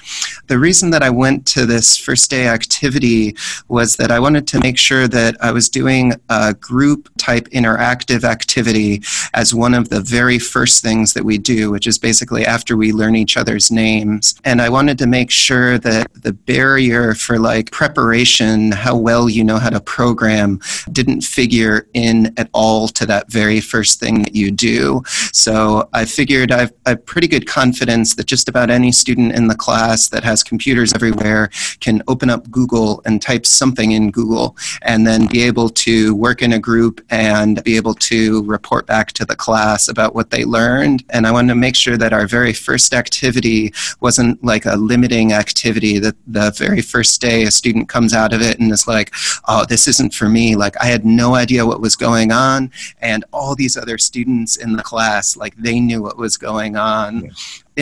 The 0.47 0.59
reason 0.59 0.89
that 0.91 1.03
I 1.03 1.09
went 1.09 1.45
to 1.47 1.65
this 1.65 1.97
first 1.97 2.29
day 2.29 2.47
activity 2.47 3.35
was 3.67 3.95
that 3.97 4.11
I 4.11 4.19
wanted 4.19 4.47
to 4.47 4.59
make 4.59 4.77
sure 4.77 5.07
that 5.07 5.35
I 5.41 5.51
was 5.51 5.69
doing 5.69 6.13
a 6.29 6.53
group 6.53 7.09
type 7.17 7.47
interactive 7.49 8.23
activity 8.23 9.01
as 9.33 9.53
one 9.53 9.73
of 9.73 9.89
the 9.89 10.01
very 10.01 10.39
first 10.39 10.81
things 10.81 11.13
that 11.13 11.23
we 11.23 11.37
do, 11.37 11.71
which 11.71 11.87
is 11.87 11.97
basically 11.97 12.45
after 12.45 12.75
we 12.75 12.91
learn 12.91 13.15
each 13.15 13.37
other's 13.37 13.71
names. 13.71 14.35
And 14.43 14.61
I 14.61 14.69
wanted 14.69 14.97
to 14.99 15.07
make 15.07 15.31
sure 15.31 15.77
that 15.79 16.11
the 16.13 16.33
barrier 16.33 17.13
for 17.13 17.39
like 17.39 17.71
preparation, 17.71 18.71
how 18.71 18.97
well 18.97 19.29
you 19.29 19.43
know 19.43 19.57
how 19.57 19.69
to 19.69 19.79
program, 19.79 20.59
didn't 20.91 21.21
figure 21.21 21.87
in 21.93 22.33
at 22.37 22.48
all 22.53 22.87
to 22.89 23.05
that 23.05 23.31
very 23.31 23.59
first 23.59 23.99
thing 23.99 24.23
that 24.23 24.35
you 24.35 24.51
do. 24.51 25.01
So 25.33 25.89
I 25.93 26.05
figured 26.05 26.51
I've, 26.51 26.71
I 26.85 26.91
have 26.91 27.05
pretty 27.05 27.27
good 27.27 27.47
confidence 27.47 28.15
that 28.15 28.25
just 28.25 28.49
about 28.49 28.69
any 28.69 28.91
student 28.91 29.33
in 29.33 29.47
the 29.47 29.55
class 29.55 30.09
that 30.09 30.23
has 30.23 30.43
computers 30.43 30.93
everywhere 30.93 31.49
can 31.79 32.01
open 32.07 32.29
up 32.29 32.49
Google 32.51 33.01
and 33.05 33.21
type 33.21 33.45
something 33.45 33.91
in 33.91 34.11
Google 34.11 34.55
and 34.81 35.05
then 35.05 35.27
be 35.27 35.43
able 35.43 35.69
to 35.69 36.15
work 36.15 36.41
in 36.41 36.53
a 36.53 36.59
group 36.59 37.01
and 37.09 37.63
be 37.63 37.75
able 37.75 37.93
to 37.93 38.43
report 38.43 38.85
back 38.85 39.11
to 39.13 39.25
the 39.25 39.35
class 39.35 39.87
about 39.87 40.15
what 40.15 40.29
they 40.29 40.43
learned. 40.43 41.03
And 41.09 41.25
I 41.27 41.31
wanted 41.31 41.49
to 41.49 41.55
make 41.55 41.75
sure 41.75 41.97
that 41.97 42.13
our 42.13 42.27
very 42.27 42.53
first 42.53 42.93
activity 42.93 43.73
wasn't 43.99 44.43
like 44.43 44.65
a 44.65 44.75
limiting 44.75 45.33
activity, 45.33 45.99
that 45.99 46.15
the 46.27 46.51
very 46.57 46.81
first 46.81 47.21
day 47.21 47.43
a 47.43 47.51
student 47.51 47.89
comes 47.89 48.13
out 48.13 48.33
of 48.33 48.41
it 48.41 48.59
and 48.59 48.71
is 48.71 48.87
like, 48.87 49.13
oh, 49.47 49.65
this 49.65 49.87
isn't 49.87 50.13
for 50.13 50.29
me. 50.29 50.55
Like 50.55 50.75
I 50.81 50.85
had 50.85 51.05
no 51.05 51.35
idea 51.35 51.65
what 51.65 51.81
was 51.81 51.95
going 51.95 52.31
on 52.31 52.38
on 52.47 52.71
and 53.01 53.25
all 53.31 53.53
these 53.55 53.75
other 53.77 53.97
students 53.97 54.55
in 54.55 54.75
the 54.75 54.83
class 54.83 55.35
like 55.35 55.55
they 55.57 55.79
knew 55.79 56.01
what 56.01 56.17
was 56.17 56.37
going 56.37 56.75
on 56.75 57.09
yeah. 57.25 57.31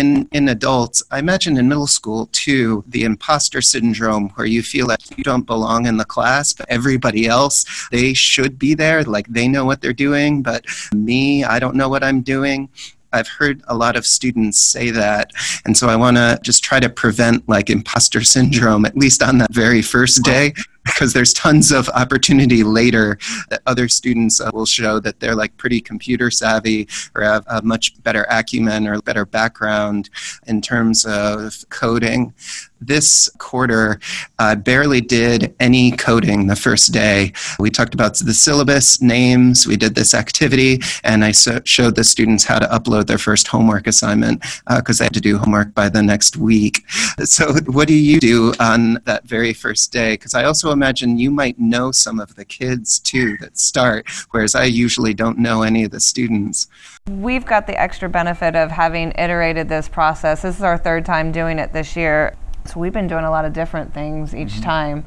in 0.02 0.28
in 0.32 0.50
adults 0.50 1.04
i 1.12 1.20
imagine 1.20 1.58
in 1.58 1.68
middle 1.68 1.92
school 2.00 2.28
too 2.32 2.84
the 2.88 3.04
imposter 3.04 3.62
syndrome 3.62 4.30
where 4.36 4.48
you 4.56 4.62
feel 4.62 4.88
like 4.88 5.18
you 5.18 5.24
don't 5.24 5.46
belong 5.54 5.86
in 5.86 5.98
the 5.98 6.12
class 6.16 6.54
but 6.54 6.66
everybody 6.70 7.28
else 7.28 7.58
they 7.92 8.14
should 8.14 8.58
be 8.58 8.74
there 8.74 9.04
like 9.04 9.28
they 9.28 9.48
know 9.48 9.66
what 9.66 9.80
they're 9.82 10.04
doing 10.10 10.42
but 10.42 10.66
me 10.94 11.44
i 11.44 11.58
don't 11.60 11.76
know 11.76 11.90
what 11.90 12.04
i'm 12.04 12.22
doing 12.22 12.70
I've 13.14 13.28
heard 13.28 13.64
a 13.68 13.76
lot 13.76 13.96
of 13.96 14.06
students 14.06 14.60
say 14.60 14.92
that. 14.92 15.32
And 15.66 15.78
so 15.78 15.88
I 15.88 15.96
want 15.96 16.18
to 16.18 16.40
just 16.44 16.64
try 16.64 16.80
to 16.80 16.90
prevent 16.90 17.48
like 17.48 17.70
imposter 17.70 18.22
syndrome, 18.24 18.86
at 18.86 18.98
least 18.98 19.24
on 19.24 19.38
that 19.40 19.54
very 19.54 19.82
first 19.82 20.24
day 20.24 20.54
because 20.88 21.14
there's 21.14 21.34
tons 21.34 21.72
of 21.72 21.90
opportunity 21.90 22.64
later 22.64 23.18
that 23.50 23.62
other 23.66 23.88
students 23.88 24.42
uh, 24.42 24.50
will 24.54 24.66
show 24.66 25.00
that 25.00 25.20
they're 25.20 25.36
like 25.36 25.56
pretty 25.58 25.80
computer 25.80 26.32
savvy 26.32 26.88
or 27.16 27.22
have 27.22 27.46
a 27.48 27.62
much 27.62 28.02
better 28.04 28.26
acumen 28.30 28.88
or 28.88 29.02
better 29.02 29.26
background 29.26 30.10
in 30.48 30.62
terms 30.62 31.06
of 31.06 31.54
coding 31.70 32.34
this 32.82 33.30
quarter 33.38 34.00
uh, 34.40 34.56
barely 34.56 35.02
did 35.02 35.56
any 35.60 35.92
coding 35.92 36.48
the 36.48 36.56
first 36.56 36.92
day. 36.92 37.34
We 37.60 37.70
talked 37.70 37.94
about 37.94 38.18
the 38.18 38.34
syllabus, 38.34 39.02
names, 39.02 39.68
we 39.68 39.78
did 39.78 39.96
this 39.96 40.14
activity, 40.14 40.80
and 41.04 41.24
I 41.24 41.32
so- 41.32 41.62
showed 41.66 41.96
the 41.96 42.04
students 42.04 42.44
how 42.44 42.60
to 42.60 42.68
upload 42.68 43.08
their 43.08 43.18
first 43.18 43.48
homework 43.48 43.88
assignment 43.88 44.42
because 44.68 45.00
uh, 45.00 45.04
they 45.04 45.06
had 45.06 45.14
to 45.14 45.22
do 45.22 45.38
homework 45.38 45.74
by 45.74 45.90
the 45.90 46.04
next 46.04 46.38
week. 46.38 46.84
So, 47.24 47.54
what 47.66 47.88
do 47.88 47.94
you 47.94 48.20
do 48.20 48.54
on 48.60 49.00
that 49.06 49.26
very 49.26 49.54
first 49.54 49.92
day? 49.92 50.14
Because 50.14 50.34
I 50.34 50.44
also 50.46 50.72
imagine 50.78 51.18
you 51.18 51.32
might 51.32 51.58
know 51.60 51.92
some 51.92 52.20
of 52.20 52.36
the 52.36 52.46
kids 52.46 53.00
too 53.00 53.36
that 53.42 53.58
start, 53.58 54.08
whereas 54.32 54.54
I 54.54 54.66
usually 54.66 55.14
don't 55.14 55.40
know 55.40 55.64
any 55.64 55.84
of 55.84 55.92
the 55.92 56.00
students. 56.00 56.68
We've 57.10 57.46
got 57.46 57.66
the 57.66 57.80
extra 57.80 58.08
benefit 58.10 58.56
of 58.56 58.70
having 58.70 59.12
iterated 59.18 59.70
this 59.70 59.90
process. 59.90 60.44
This 60.44 60.58
is 60.58 60.64
our 60.64 60.78
third 60.78 61.04
time 61.06 61.32
doing 61.32 61.58
it 61.58 61.74
this 61.74 61.96
year. 61.96 62.36
So 62.66 62.80
we've 62.80 62.94
been 62.94 63.08
doing 63.08 63.26
a 63.26 63.32
lot 63.32 63.46
of 63.46 63.54
different 63.54 63.94
things 63.94 64.36
each 64.36 64.50
mm-hmm. 64.50 64.64
time. 64.64 65.06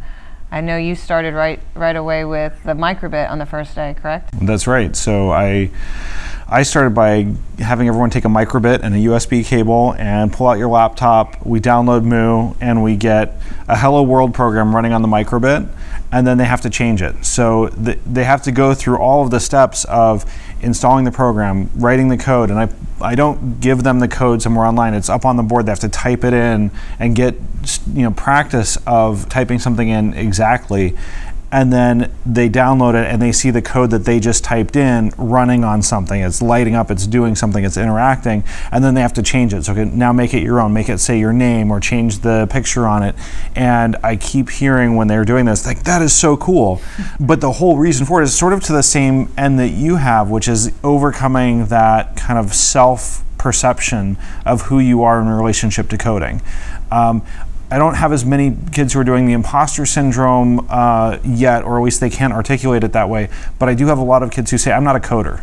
I 0.52 0.60
know 0.60 0.76
you 0.76 0.94
started 0.94 1.34
right 1.34 1.60
right 1.74 1.94
away 1.94 2.24
with 2.24 2.60
the 2.64 2.72
microbit 2.72 3.30
on 3.30 3.38
the 3.38 3.46
first 3.46 3.74
day, 3.74 3.94
correct? 4.00 4.34
That's 4.40 4.66
right. 4.66 4.94
So 4.96 5.30
I 5.30 5.70
I 6.48 6.64
started 6.64 6.90
by 6.90 7.32
having 7.60 7.86
everyone 7.86 8.10
take 8.10 8.24
a 8.24 8.28
microbit 8.28 8.80
and 8.82 8.92
a 8.94 8.98
USB 8.98 9.44
cable 9.44 9.94
and 9.96 10.32
pull 10.32 10.48
out 10.48 10.58
your 10.58 10.68
laptop. 10.68 11.46
We 11.46 11.60
download 11.60 12.02
Mu 12.02 12.54
and 12.60 12.82
we 12.82 12.96
get 12.96 13.36
a 13.68 13.76
Hello 13.76 14.02
World 14.02 14.34
program 14.34 14.74
running 14.74 14.92
on 14.92 15.02
the 15.02 15.08
microbit, 15.08 15.68
and 16.12 16.26
then 16.26 16.38
they 16.38 16.44
have 16.44 16.60
to 16.62 16.70
change 16.70 17.02
it. 17.02 17.24
So 17.24 17.68
th- 17.68 17.98
they 18.04 18.24
have 18.24 18.42
to 18.42 18.52
go 18.52 18.74
through 18.74 18.98
all 18.98 19.22
of 19.22 19.30
the 19.30 19.40
steps 19.40 19.84
of 19.84 20.24
installing 20.60 21.04
the 21.04 21.12
program, 21.12 21.70
writing 21.74 22.08
the 22.08 22.18
code, 22.18 22.50
and 22.50 22.58
I 22.58 22.68
I 23.02 23.14
don't 23.14 23.60
give 23.60 23.82
them 23.82 24.00
the 24.00 24.08
code 24.08 24.42
somewhere 24.42 24.66
online. 24.66 24.94
It's 24.94 25.08
up 25.08 25.24
on 25.24 25.36
the 25.36 25.42
board. 25.42 25.66
They 25.66 25.70
have 25.70 25.80
to 25.80 25.88
type 25.88 26.24
it 26.24 26.34
in 26.34 26.70
and 26.98 27.16
get 27.16 27.34
you 27.92 28.02
know 28.02 28.10
practice 28.10 28.76
of 28.86 29.28
typing 29.28 29.58
something 29.58 29.88
in 29.88 30.14
exactly 30.14 30.96
and 31.52 31.72
then 31.72 32.12
they 32.24 32.48
download 32.48 32.94
it 32.94 33.06
and 33.10 33.20
they 33.20 33.32
see 33.32 33.50
the 33.50 33.62
code 33.62 33.90
that 33.90 34.04
they 34.04 34.20
just 34.20 34.44
typed 34.44 34.76
in 34.76 35.12
running 35.16 35.64
on 35.64 35.82
something. 35.82 36.20
It's 36.20 36.40
lighting 36.40 36.74
up, 36.74 36.90
it's 36.90 37.06
doing 37.06 37.34
something, 37.34 37.64
it's 37.64 37.76
interacting, 37.76 38.44
and 38.70 38.84
then 38.84 38.94
they 38.94 39.00
have 39.00 39.12
to 39.14 39.22
change 39.22 39.52
it. 39.52 39.64
So 39.64 39.72
now 39.72 40.12
make 40.12 40.32
it 40.32 40.42
your 40.42 40.60
own, 40.60 40.72
make 40.72 40.88
it 40.88 40.98
say 40.98 41.18
your 41.18 41.32
name 41.32 41.70
or 41.70 41.80
change 41.80 42.20
the 42.20 42.46
picture 42.50 42.86
on 42.86 43.02
it. 43.02 43.16
And 43.56 43.96
I 44.04 44.16
keep 44.16 44.50
hearing 44.50 44.94
when 44.94 45.08
they're 45.08 45.24
doing 45.24 45.46
this, 45.46 45.66
like, 45.66 45.82
that 45.84 46.02
is 46.02 46.12
so 46.12 46.36
cool. 46.36 46.80
but 47.20 47.40
the 47.40 47.52
whole 47.52 47.76
reason 47.76 48.06
for 48.06 48.20
it 48.20 48.24
is 48.24 48.36
sort 48.36 48.52
of 48.52 48.62
to 48.64 48.72
the 48.72 48.82
same 48.82 49.32
end 49.36 49.58
that 49.58 49.70
you 49.70 49.96
have, 49.96 50.30
which 50.30 50.46
is 50.46 50.72
overcoming 50.84 51.66
that 51.66 52.16
kind 52.16 52.38
of 52.38 52.54
self 52.54 53.24
perception 53.38 54.18
of 54.44 54.62
who 54.62 54.78
you 54.78 55.02
are 55.02 55.20
in 55.20 55.26
relationship 55.26 55.88
to 55.88 55.96
coding. 55.96 56.42
Um, 56.92 57.22
I 57.70 57.78
don't 57.78 57.94
have 57.94 58.12
as 58.12 58.24
many 58.24 58.56
kids 58.72 58.92
who 58.92 59.00
are 59.00 59.04
doing 59.04 59.26
the 59.26 59.32
imposter 59.32 59.86
syndrome 59.86 60.66
uh, 60.68 61.18
yet, 61.24 61.62
or 61.62 61.78
at 61.78 61.84
least 61.84 62.00
they 62.00 62.10
can't 62.10 62.32
articulate 62.32 62.82
it 62.82 62.92
that 62.92 63.08
way. 63.08 63.28
But 63.58 63.68
I 63.68 63.74
do 63.74 63.86
have 63.86 63.98
a 63.98 64.04
lot 64.04 64.22
of 64.22 64.30
kids 64.30 64.50
who 64.50 64.58
say, 64.58 64.72
I'm 64.72 64.84
not 64.84 64.96
a 64.96 65.00
coder. 65.00 65.42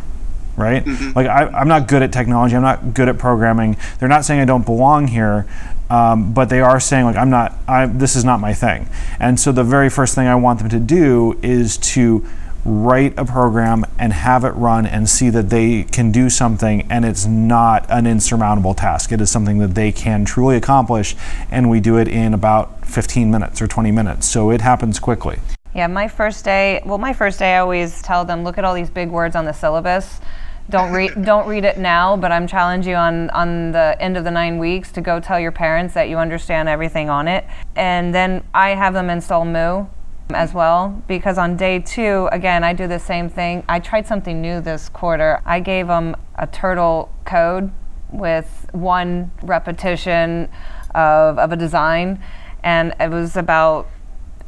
right? 0.58 0.84
Mm-hmm. 0.84 1.12
Like 1.14 1.26
I, 1.28 1.60
am 1.60 1.68
not 1.68 1.88
good 1.88 2.02
at 2.02 2.12
technology. 2.12 2.56
I'm 2.56 2.62
not 2.62 2.92
good 2.92 3.08
at 3.08 3.16
programming. 3.16 3.76
They're 3.98 4.08
not 4.08 4.24
saying 4.24 4.40
I 4.40 4.44
don't 4.44 4.66
belong 4.66 5.06
here, 5.06 5.46
um, 5.88 6.34
but 6.34 6.48
they 6.50 6.60
are 6.60 6.80
saying 6.80 7.04
like 7.04 7.16
I'm 7.16 7.30
not. 7.30 7.54
I, 7.66 7.86
this 7.86 8.16
is 8.16 8.24
not 8.24 8.40
my 8.40 8.52
thing. 8.52 8.88
And 9.20 9.38
so 9.38 9.52
the 9.52 9.64
very 9.64 9.88
first 9.88 10.14
thing 10.14 10.26
I 10.26 10.34
want 10.34 10.58
them 10.58 10.68
to 10.70 10.80
do 10.80 11.38
is 11.42 11.78
to 11.78 12.26
write 12.64 13.18
a 13.18 13.24
program 13.24 13.84
and 13.98 14.12
have 14.12 14.44
it 14.44 14.50
run 14.50 14.86
and 14.86 15.08
see 15.08 15.30
that 15.30 15.50
they 15.50 15.84
can 15.84 16.12
do 16.12 16.28
something 16.28 16.86
and 16.90 17.04
it's 17.04 17.26
not 17.26 17.86
an 17.88 18.06
insurmountable 18.06 18.74
task. 18.74 19.12
It 19.12 19.20
is 19.20 19.30
something 19.30 19.58
that 19.58 19.74
they 19.74 19.92
can 19.92 20.24
truly 20.24 20.56
accomplish, 20.56 21.16
and 21.50 21.70
we 21.70 21.80
do 21.80 21.96
it 21.98 22.08
in 22.08 22.34
about 22.34 22.86
15 22.86 23.30
minutes 23.30 23.62
or 23.62 23.66
20 23.66 23.90
minutes. 23.90 24.26
So 24.26 24.50
it 24.50 24.60
happens 24.60 24.98
quickly. 24.98 25.38
Yeah, 25.74 25.86
my 25.86 26.08
first 26.08 26.44
day, 26.44 26.82
well, 26.84 26.98
my 26.98 27.12
first 27.12 27.38
day, 27.38 27.54
I 27.54 27.58
always 27.58 28.02
tell 28.02 28.24
them, 28.24 28.42
look 28.42 28.58
at 28.58 28.64
all 28.64 28.74
these 28.74 28.90
big 28.90 29.10
words 29.10 29.36
on 29.36 29.44
the 29.44 29.52
syllabus. 29.52 30.20
Don't 30.70 30.92
read, 30.92 31.10
don't 31.24 31.46
read 31.48 31.64
it 31.64 31.78
now, 31.78 32.16
but 32.16 32.32
I'm 32.32 32.46
challenging 32.46 32.90
you 32.90 32.96
on, 32.96 33.30
on 33.30 33.72
the 33.72 33.96
end 34.00 34.16
of 34.16 34.24
the 34.24 34.30
nine 34.30 34.58
weeks 34.58 34.90
to 34.92 35.00
go 35.00 35.20
tell 35.20 35.38
your 35.38 35.52
parents 35.52 35.94
that 35.94 36.08
you 36.08 36.18
understand 36.18 36.68
everything 36.68 37.08
on 37.08 37.28
it. 37.28 37.44
And 37.76 38.14
then 38.14 38.44
I 38.54 38.70
have 38.70 38.94
them 38.94 39.10
install 39.10 39.44
Mu 39.44 39.86
as 40.30 40.52
well 40.52 41.02
because 41.06 41.38
on 41.38 41.56
day 41.56 41.78
two 41.78 42.28
again 42.32 42.62
i 42.62 42.72
do 42.72 42.86
the 42.86 42.98
same 42.98 43.28
thing. 43.28 43.64
I 43.68 43.80
tried 43.80 44.06
something 44.06 44.40
new 44.40 44.60
this 44.60 44.88
quarter. 44.88 45.40
I 45.46 45.60
gave 45.60 45.86
them 45.86 46.16
a 46.34 46.46
turtle 46.46 47.12
code 47.24 47.72
with 48.10 48.68
one 48.72 49.30
repetition 49.42 50.48
of, 50.94 51.38
of 51.38 51.52
a 51.52 51.56
design 51.56 52.22
and 52.62 52.94
it 53.00 53.10
was 53.10 53.36
about 53.36 53.88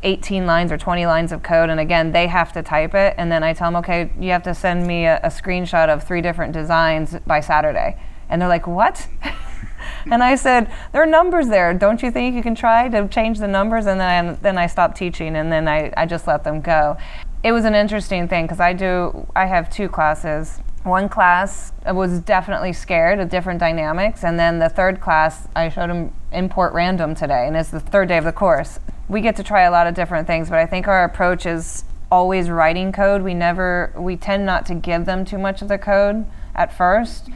18 0.03 0.47
lines 0.47 0.73
or 0.73 0.79
20 0.79 1.07
lines 1.07 1.31
of 1.33 1.43
code 1.43 1.69
and 1.69 1.79
again 1.79 2.13
they 2.13 2.27
have 2.27 2.53
to 2.53 2.63
type 2.63 2.95
it 2.95 3.15
and 3.19 3.31
then 3.31 3.43
i 3.43 3.53
tell 3.53 3.71
them 3.71 3.77
okay 3.77 4.11
you 4.19 4.31
have 4.31 4.43
to 4.43 4.55
send 4.55 4.87
me 4.87 5.05
a, 5.05 5.19
a 5.19 5.29
screenshot 5.29 5.91
of 5.91 6.03
three 6.03 6.23
different 6.23 6.53
designs 6.53 7.17
by 7.27 7.41
saturday. 7.41 8.01
And 8.31 8.41
they're 8.41 8.49
like 8.49 8.67
what 8.67 9.09
and 10.11 10.23
i 10.23 10.35
said 10.35 10.71
there 10.93 11.03
are 11.03 11.07
numbers 11.07 11.49
there. 11.49 11.73
Don't 11.75 12.03
you 12.03 12.11
think 12.11 12.35
you 12.35 12.43
can 12.43 12.55
try 12.55 12.89
to 12.89 13.09
change 13.09 13.39
the 13.39 13.49
numbers? 13.49 13.87
And 13.87 14.01
then, 14.01 14.39
then 14.43 14.59
i 14.59 14.67
stopped 14.67 14.97
teaching 14.97 15.37
and 15.37 15.51
then 15.51 15.69
I, 15.69 15.93
I 15.97 16.07
just 16.07 16.27
let 16.27 16.45
them 16.45 16.61
go. 16.61 16.97
It 17.43 17.53
was 17.53 17.65
an 17.65 17.75
interesting 17.75 18.29
thing 18.29 18.45
because 18.45 18.61
i 18.61 18.73
do 18.73 19.27
i 19.35 19.47
have 19.47 19.71
two 19.71 19.89
classes. 19.89 20.61
One 20.83 21.09
class 21.11 21.73
was 21.87 22.21
definitely 22.21 22.73
scared 22.73 23.21
of 23.21 23.29
different 23.29 23.61
dynamics 23.61 24.25
and 24.25 24.39
then 24.39 24.59
the 24.59 24.69
third 24.69 25.01
class 25.01 25.49
i 25.55 25.69
showed 25.69 25.91
them 25.91 26.13
import 26.33 26.73
random 26.73 27.15
today 27.15 27.47
and 27.47 27.57
it's 27.57 27.71
the 27.71 27.81
third 27.81 28.09
day 28.09 28.19
of 28.19 28.25
the 28.25 28.33
course. 28.33 28.79
We 29.09 29.21
get 29.21 29.37
to 29.37 29.43
try 29.43 29.63
a 29.63 29.71
lot 29.71 29.87
of 29.87 29.95
different 29.95 30.27
things, 30.27 30.49
but 30.49 30.59
I 30.59 30.67
think 30.67 30.87
our 30.87 31.05
approach 31.05 31.45
is 31.45 31.85
always 32.11 32.51
writing 32.51 32.93
code. 32.93 33.23
We 33.23 33.35
never, 33.35 33.93
we 33.97 34.17
tend 34.17 34.45
not 34.47 34.67
to 34.67 34.75
give 34.75 35.05
them 35.05 35.25
too 35.25 35.39
much 35.39 35.63
of 35.63 35.69
the 35.69 35.79
code 35.79 36.27
at 36.55 36.77
first, 36.77 37.29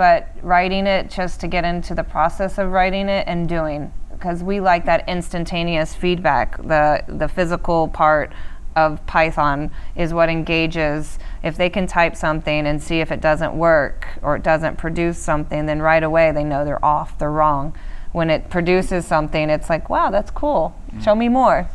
but 0.00 0.28
writing 0.40 0.86
it 0.86 1.10
just 1.10 1.40
to 1.40 1.46
get 1.46 1.62
into 1.62 1.94
the 1.94 2.02
process 2.02 2.56
of 2.56 2.70
writing 2.70 3.10
it 3.10 3.22
and 3.28 3.46
doing 3.46 3.92
because 4.12 4.42
we 4.42 4.58
like 4.58 4.86
that 4.86 5.06
instantaneous 5.06 5.94
feedback. 5.94 6.56
The 6.56 7.04
the 7.06 7.28
physical 7.28 7.86
part 7.86 8.32
of 8.76 9.04
Python 9.06 9.70
is 9.94 10.14
what 10.14 10.30
engages. 10.30 11.18
If 11.42 11.58
they 11.58 11.68
can 11.68 11.86
type 11.86 12.16
something 12.16 12.66
and 12.66 12.82
see 12.82 13.00
if 13.00 13.12
it 13.12 13.20
doesn't 13.20 13.52
work 13.52 14.06
or 14.22 14.36
it 14.36 14.42
doesn't 14.42 14.78
produce 14.78 15.18
something, 15.18 15.66
then 15.66 15.82
right 15.82 16.02
away 16.02 16.32
they 16.32 16.44
know 16.44 16.64
they're 16.64 16.82
off, 16.82 17.18
they're 17.18 17.30
wrong 17.30 17.74
when 18.12 18.28
it 18.28 18.50
produces 18.50 19.06
something, 19.06 19.50
it's 19.50 19.70
like, 19.70 19.88
wow, 19.88 20.10
that's 20.10 20.30
cool. 20.30 20.74
Show 21.02 21.14
me 21.14 21.28
more. 21.28 21.68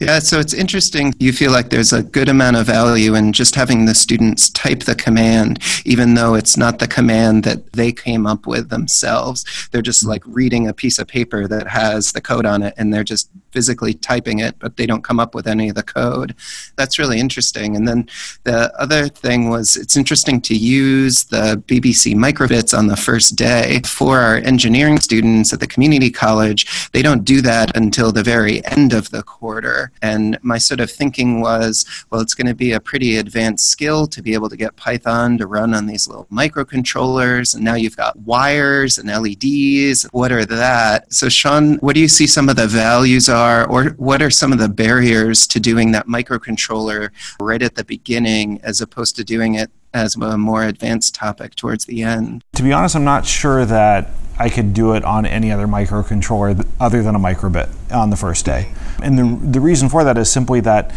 Yeah, 0.00 0.20
so 0.20 0.38
it's 0.38 0.54
interesting. 0.54 1.12
You 1.18 1.32
feel 1.32 1.50
like 1.50 1.70
there's 1.70 1.92
a 1.92 2.04
good 2.04 2.28
amount 2.28 2.54
of 2.54 2.66
value 2.66 3.16
in 3.16 3.32
just 3.32 3.56
having 3.56 3.84
the 3.84 3.96
students 3.96 4.48
type 4.50 4.84
the 4.84 4.94
command, 4.94 5.58
even 5.84 6.14
though 6.14 6.34
it's 6.34 6.56
not 6.56 6.78
the 6.78 6.86
command 6.86 7.42
that 7.42 7.72
they 7.72 7.90
came 7.90 8.24
up 8.24 8.46
with 8.46 8.68
themselves. 8.68 9.44
They're 9.72 9.82
just 9.82 10.06
like 10.06 10.22
reading 10.24 10.68
a 10.68 10.72
piece 10.72 11.00
of 11.00 11.08
paper 11.08 11.48
that 11.48 11.66
has 11.66 12.12
the 12.12 12.20
code 12.20 12.46
on 12.46 12.62
it 12.62 12.74
and 12.76 12.94
they're 12.94 13.02
just 13.02 13.28
physically 13.50 13.92
typing 13.94 14.38
it, 14.38 14.56
but 14.60 14.76
they 14.76 14.86
don't 14.86 15.02
come 15.02 15.18
up 15.18 15.34
with 15.34 15.48
any 15.48 15.68
of 15.68 15.74
the 15.74 15.82
code. 15.82 16.36
That's 16.76 16.98
really 16.98 17.18
interesting. 17.18 17.74
And 17.74 17.88
then 17.88 18.08
the 18.44 18.72
other 18.80 19.08
thing 19.08 19.48
was 19.48 19.76
it's 19.76 19.96
interesting 19.96 20.40
to 20.42 20.54
use 20.54 21.24
the 21.24 21.60
BBC 21.66 22.14
microbits 22.14 22.76
on 22.76 22.86
the 22.86 22.96
first 22.96 23.34
day. 23.34 23.80
For 23.84 24.20
our 24.20 24.36
engineering 24.36 25.00
students 25.00 25.52
at 25.52 25.58
the 25.58 25.66
community 25.66 26.10
college, 26.10 26.90
they 26.92 27.02
don't 27.02 27.24
do 27.24 27.40
that 27.42 27.76
until 27.76 28.12
the 28.12 28.22
very 28.22 28.64
end 28.66 28.92
of 28.92 29.10
the 29.10 29.24
quarter. 29.48 29.90
And 30.02 30.38
my 30.42 30.58
sort 30.58 30.78
of 30.78 30.90
thinking 30.90 31.40
was, 31.40 31.86
well, 32.10 32.20
it's 32.20 32.34
going 32.34 32.48
to 32.48 32.54
be 32.54 32.72
a 32.72 32.80
pretty 32.80 33.16
advanced 33.16 33.66
skill 33.66 34.06
to 34.08 34.20
be 34.20 34.34
able 34.34 34.50
to 34.50 34.58
get 34.58 34.76
Python 34.76 35.38
to 35.38 35.46
run 35.46 35.72
on 35.72 35.86
these 35.86 36.06
little 36.06 36.26
microcontrollers. 36.26 37.54
And 37.54 37.64
now 37.64 37.74
you've 37.74 37.96
got 37.96 38.14
wires 38.18 38.98
and 38.98 39.08
LEDs. 39.08 40.02
What 40.12 40.32
are 40.32 40.44
that? 40.44 41.10
So, 41.10 41.30
Sean, 41.30 41.76
what 41.76 41.94
do 41.94 42.00
you 42.00 42.08
see 42.08 42.26
some 42.26 42.50
of 42.50 42.56
the 42.56 42.66
values 42.66 43.30
are, 43.30 43.66
or 43.66 43.84
what 43.96 44.20
are 44.20 44.28
some 44.28 44.52
of 44.52 44.58
the 44.58 44.68
barriers 44.68 45.46
to 45.46 45.58
doing 45.58 45.92
that 45.92 46.06
microcontroller 46.06 47.08
right 47.40 47.62
at 47.62 47.74
the 47.74 47.84
beginning 47.84 48.60
as 48.62 48.82
opposed 48.82 49.16
to 49.16 49.24
doing 49.24 49.54
it 49.54 49.70
as 49.94 50.14
a 50.16 50.36
more 50.36 50.64
advanced 50.64 51.14
topic 51.14 51.54
towards 51.54 51.86
the 51.86 52.02
end? 52.02 52.44
To 52.56 52.62
be 52.62 52.74
honest, 52.74 52.94
I'm 52.94 53.04
not 53.04 53.24
sure 53.24 53.64
that 53.64 54.10
I 54.38 54.48
could 54.48 54.72
do 54.72 54.92
it 54.94 55.04
on 55.04 55.26
any 55.26 55.50
other 55.50 55.66
microcontroller 55.66 56.66
other 56.78 57.02
than 57.02 57.14
a 57.14 57.18
microbit 57.18 57.68
on 57.92 58.10
the 58.10 58.16
first 58.16 58.44
day. 58.44 58.72
And 59.02 59.18
the, 59.18 59.50
the 59.50 59.60
reason 59.60 59.88
for 59.88 60.04
that 60.04 60.16
is 60.16 60.30
simply 60.30 60.60
that 60.60 60.92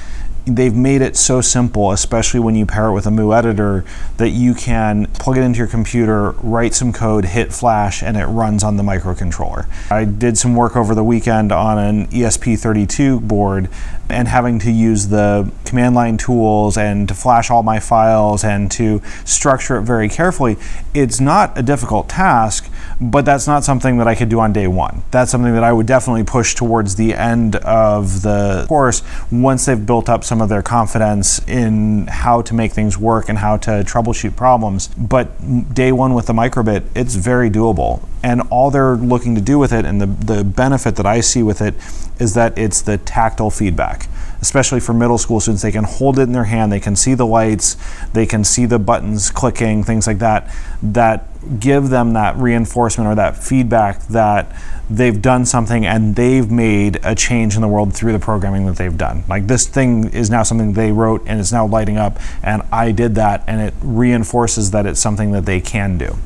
they've 0.46 0.76
made 0.76 1.02
it 1.02 1.16
so 1.16 1.42
simple, 1.42 1.92
especially 1.92 2.40
when 2.40 2.56
you 2.56 2.66
pair 2.66 2.88
it 2.88 2.94
with 2.94 3.06
a 3.06 3.12
Mu 3.12 3.34
editor, 3.34 3.86
that 4.18 4.30
you 4.30 4.54
can 4.54 5.06
plug 5.14 5.38
it 5.38 5.42
into 5.42 5.60
your 5.60 5.68
computer, 5.68 6.32
write 6.42 6.74
some 6.74 6.92
code, 6.92 7.26
hit 7.26 7.54
flash, 7.54 8.02
and 8.02 8.18
it 8.18 8.26
runs 8.26 8.64
on 8.64 8.78
the 8.78 8.84
microcontroller. 8.84 9.68
I 9.92 10.06
did 10.06 10.38
some 10.38 10.56
work 10.56 10.76
over 10.76 10.96
the 10.96 11.04
weekend 11.04 11.52
on 11.52 11.78
an 11.78 12.08
ESP32 12.08 13.28
board 13.28 13.70
and 14.12 14.28
having 14.28 14.60
to 14.60 14.72
use 14.72 15.08
the 15.08 15.52
command 15.66 15.96
line 15.96 16.18
tools 16.18 16.78
and 16.78 17.08
to 17.08 17.14
flash 17.14 17.50
all 17.50 17.64
my 17.64 17.80
files 17.80 18.44
and 18.44 18.70
to 18.72 19.02
structure 19.24 19.78
it 19.78 19.84
very 19.84 20.10
carefully. 20.10 20.58
It's 20.94 21.20
not 21.20 21.58
a 21.58 21.64
difficult 21.64 22.10
task, 22.10 22.70
but 23.00 23.26
that's 23.26 23.48
not 23.48 23.64
something 23.64 23.98
that 23.98 24.08
I 24.08 24.16
could 24.16 24.30
do 24.30 24.40
on 24.40 24.54
day 24.54 24.68
one. 24.68 25.04
That's 25.12 25.32
something 25.32 25.54
that 25.54 25.64
I 25.64 25.72
would 25.72 25.88
definitely 25.88 26.24
push 26.24 26.56
towards 26.56 26.96
the 26.96 27.14
end 27.14 27.56
of 27.58 28.22
the 28.22 28.66
course 28.68 29.02
once 29.32 29.66
they've 29.66 29.86
built 29.86 30.10
up 30.10 30.24
some 30.24 30.42
of 30.42 30.50
their 30.50 30.62
confidence 30.62 31.40
in 31.48 32.08
how 32.08 32.42
to 32.42 32.54
make 32.54 32.74
things 32.74 32.98
work 32.98 33.30
and 33.30 33.38
how 33.38 33.58
to 33.58 33.72
troubleshoot 33.86 34.36
problems. 34.36 34.88
But 34.90 35.74
day 35.74 35.92
one 35.92 36.14
with 36.14 36.28
the 36.28 36.34
microbit, 36.34 36.84
it's 36.96 37.16
very 37.16 37.50
doable. 37.50 38.06
And 38.24 38.42
all 38.50 38.70
they're 38.70 38.98
looking 38.98 39.34
to 39.36 39.42
do 39.42 39.58
with 39.58 39.74
it 39.74 39.86
and 39.86 40.00
the, 40.00 40.06
the 40.06 40.44
benefit 40.44 40.96
that 40.98 41.06
I 41.06 41.22
see 41.22 41.42
with 41.42 41.62
it 41.62 41.74
is 42.22 42.34
that 42.36 42.58
it's 42.58 42.82
the 42.82 42.98
tactile 43.00 43.50
feedback 43.50 44.08
especially 44.42 44.80
for 44.80 44.94
middle 44.94 45.18
school 45.18 45.40
students. 45.40 45.62
They 45.62 45.72
can 45.72 45.84
hold 45.84 46.20
it 46.20 46.24
in 46.24 46.32
their 46.34 46.46
hand, 46.46 46.72
they 46.72 46.80
can 46.80 46.96
see 46.96 47.14
the 47.14 47.26
lights, 47.26 47.78
they 48.14 48.26
can 48.26 48.44
see 48.44 48.66
the 48.66 48.80
buttons 48.80 49.30
clicking, 49.30 49.84
things 49.84 50.08
like 50.08 50.20
that, 50.20 50.54
that 50.82 51.28
give 51.60 51.90
them 51.90 52.14
that 52.14 52.36
reinforcement 52.38 53.08
or 53.08 53.16
that 53.16 53.38
feedback 53.38 54.02
that 54.08 54.56
they've 54.90 55.22
done 55.22 55.46
something 55.46 55.86
and 55.86 56.16
they've 56.16 56.52
made 56.52 57.00
a 57.04 57.16
change 57.16 57.56
in 57.56 57.62
the 57.62 57.68
world 57.68 57.94
through 57.94 58.12
the 58.12 58.20
programming 58.20 58.66
that 58.66 58.76
they've 58.76 58.98
done. 58.98 59.24
Like 59.28 59.48
this 59.48 59.68
thing 59.68 60.10
is 60.10 60.30
now 60.30 60.44
something 60.44 60.74
they 60.74 60.92
wrote 60.92 61.24
and 61.28 61.40
it's 61.40 61.52
now 61.52 61.66
lighting 61.66 61.98
up, 61.98 62.20
and 62.44 62.64
I 62.72 62.92
did 62.92 63.16
that, 63.16 63.44
and 63.48 63.62
it 63.62 63.74
reinforces 63.82 64.72
that 64.72 64.86
it's 64.86 65.00
something 65.00 65.32
that 65.32 65.46
they 65.46 65.62
can 65.62 65.98
do. 65.98 66.18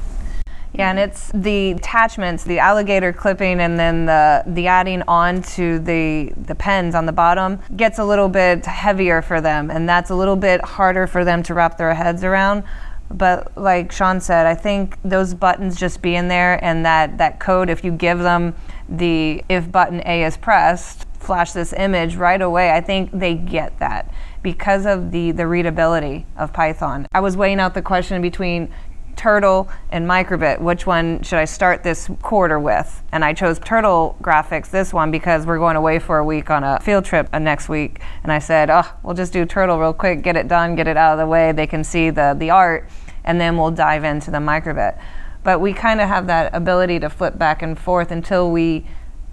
Yeah, 0.78 0.90
and 0.90 1.00
it's 1.00 1.32
the 1.34 1.72
attachments, 1.72 2.44
the 2.44 2.60
alligator 2.60 3.14
clipping, 3.14 3.62
and 3.62 3.80
then 3.80 4.06
the 4.06 4.44
the 4.46 4.68
adding 4.68 5.04
on 5.08 5.42
to 5.42 5.80
the 5.80 6.34
the 6.36 6.56
pens 6.56 6.96
on 6.96 7.06
the 7.06 7.14
bottom 7.14 7.60
gets 7.76 8.00
a 8.00 8.04
little 8.04 8.28
bit 8.30 8.66
heavier 8.66 9.22
for 9.22 9.40
them, 9.40 9.72
and 9.72 9.88
that's 9.88 10.10
a 10.10 10.16
little 10.16 10.36
bit 10.36 10.62
harder 10.64 11.08
for 11.08 11.24
them 11.24 11.44
to 11.44 11.54
wrap 11.54 11.78
their 11.78 11.94
heads 11.94 12.24
around. 12.24 12.64
But 13.10 13.56
like 13.58 13.92
Sean 13.92 14.20
said, 14.20 14.48
I 14.48 14.56
think 14.56 14.98
those 15.04 15.34
buttons 15.34 15.80
just 15.80 16.02
being 16.02 16.28
there 16.28 16.64
and 16.64 16.86
that 16.86 17.18
that 17.20 17.40
code, 17.40 17.70
if 17.70 17.84
you 17.84 17.92
give 17.92 18.20
them 18.20 18.56
the 18.90 19.44
if 19.48 19.72
button 19.72 20.02
A 20.06 20.24
is 20.24 20.38
pressed, 20.38 21.06
flash 21.20 21.52
this 21.52 21.72
image 21.74 22.16
right 22.16 22.42
away. 22.42 22.72
I 22.72 22.82
think 22.82 23.12
they 23.12 23.36
get 23.36 23.80
that 23.80 24.12
because 24.44 24.86
of 24.86 25.12
the 25.12 25.32
the 25.32 25.48
readability 25.48 26.26
of 26.36 26.52
Python. 26.52 27.08
I 27.14 27.20
was 27.20 27.38
weighing 27.38 27.60
out 27.60 27.76
the 27.76 27.82
question 27.82 28.22
between 28.22 28.74
Turtle 29.16 29.70
and 29.90 30.08
Microbit. 30.08 30.60
Which 30.60 30.86
one 30.86 31.22
should 31.24 31.40
I 31.40 31.46
start 31.46 31.84
this 31.84 32.10
quarter 32.22 32.60
with? 32.60 33.04
And 33.12 33.24
I 33.24 33.34
chose 33.34 33.60
Turtle 33.60 34.18
Graphics 34.22 34.70
this 34.70 34.94
one 34.94 35.12
because 35.12 35.46
we're 35.46 35.58
going 35.58 35.76
away 35.76 36.00
for 36.00 36.18
a 36.18 36.26
week 36.26 36.50
on 36.50 36.64
a 36.64 36.80
field 36.80 37.06
trip 37.06 37.30
uh, 37.34 37.40
next 37.40 37.70
week. 37.70 38.00
And 38.24 38.32
I 38.32 38.40
said, 38.40 38.70
oh, 38.70 38.86
we'll 39.04 39.16
just 39.16 39.34
do 39.34 39.46
Turtle 39.46 39.80
real 39.80 39.94
quick, 39.94 40.22
get 40.22 40.36
it 40.36 40.48
done, 40.48 40.76
get 40.76 40.88
it 40.88 40.98
out 40.98 41.14
of 41.14 41.20
the 41.20 41.28
way. 41.28 41.52
They 41.52 41.68
can 41.68 41.84
see 41.84 42.10
the, 42.10 42.36
the 42.38 42.50
art, 42.50 42.90
and 43.24 43.40
then 43.40 43.58
we'll 43.58 43.72
dive 43.72 44.04
into 44.04 44.32
the 44.32 44.38
Microbit. 44.38 45.00
But 45.44 45.62
we 45.62 45.74
kind 45.74 46.02
of 46.02 46.08
have 46.08 46.28
that 46.28 46.56
ability 46.56 47.00
to 47.00 47.10
flip 47.10 47.38
back 47.38 47.62
and 47.62 47.78
forth 47.78 48.12
until 48.12 48.52
we 48.52 48.86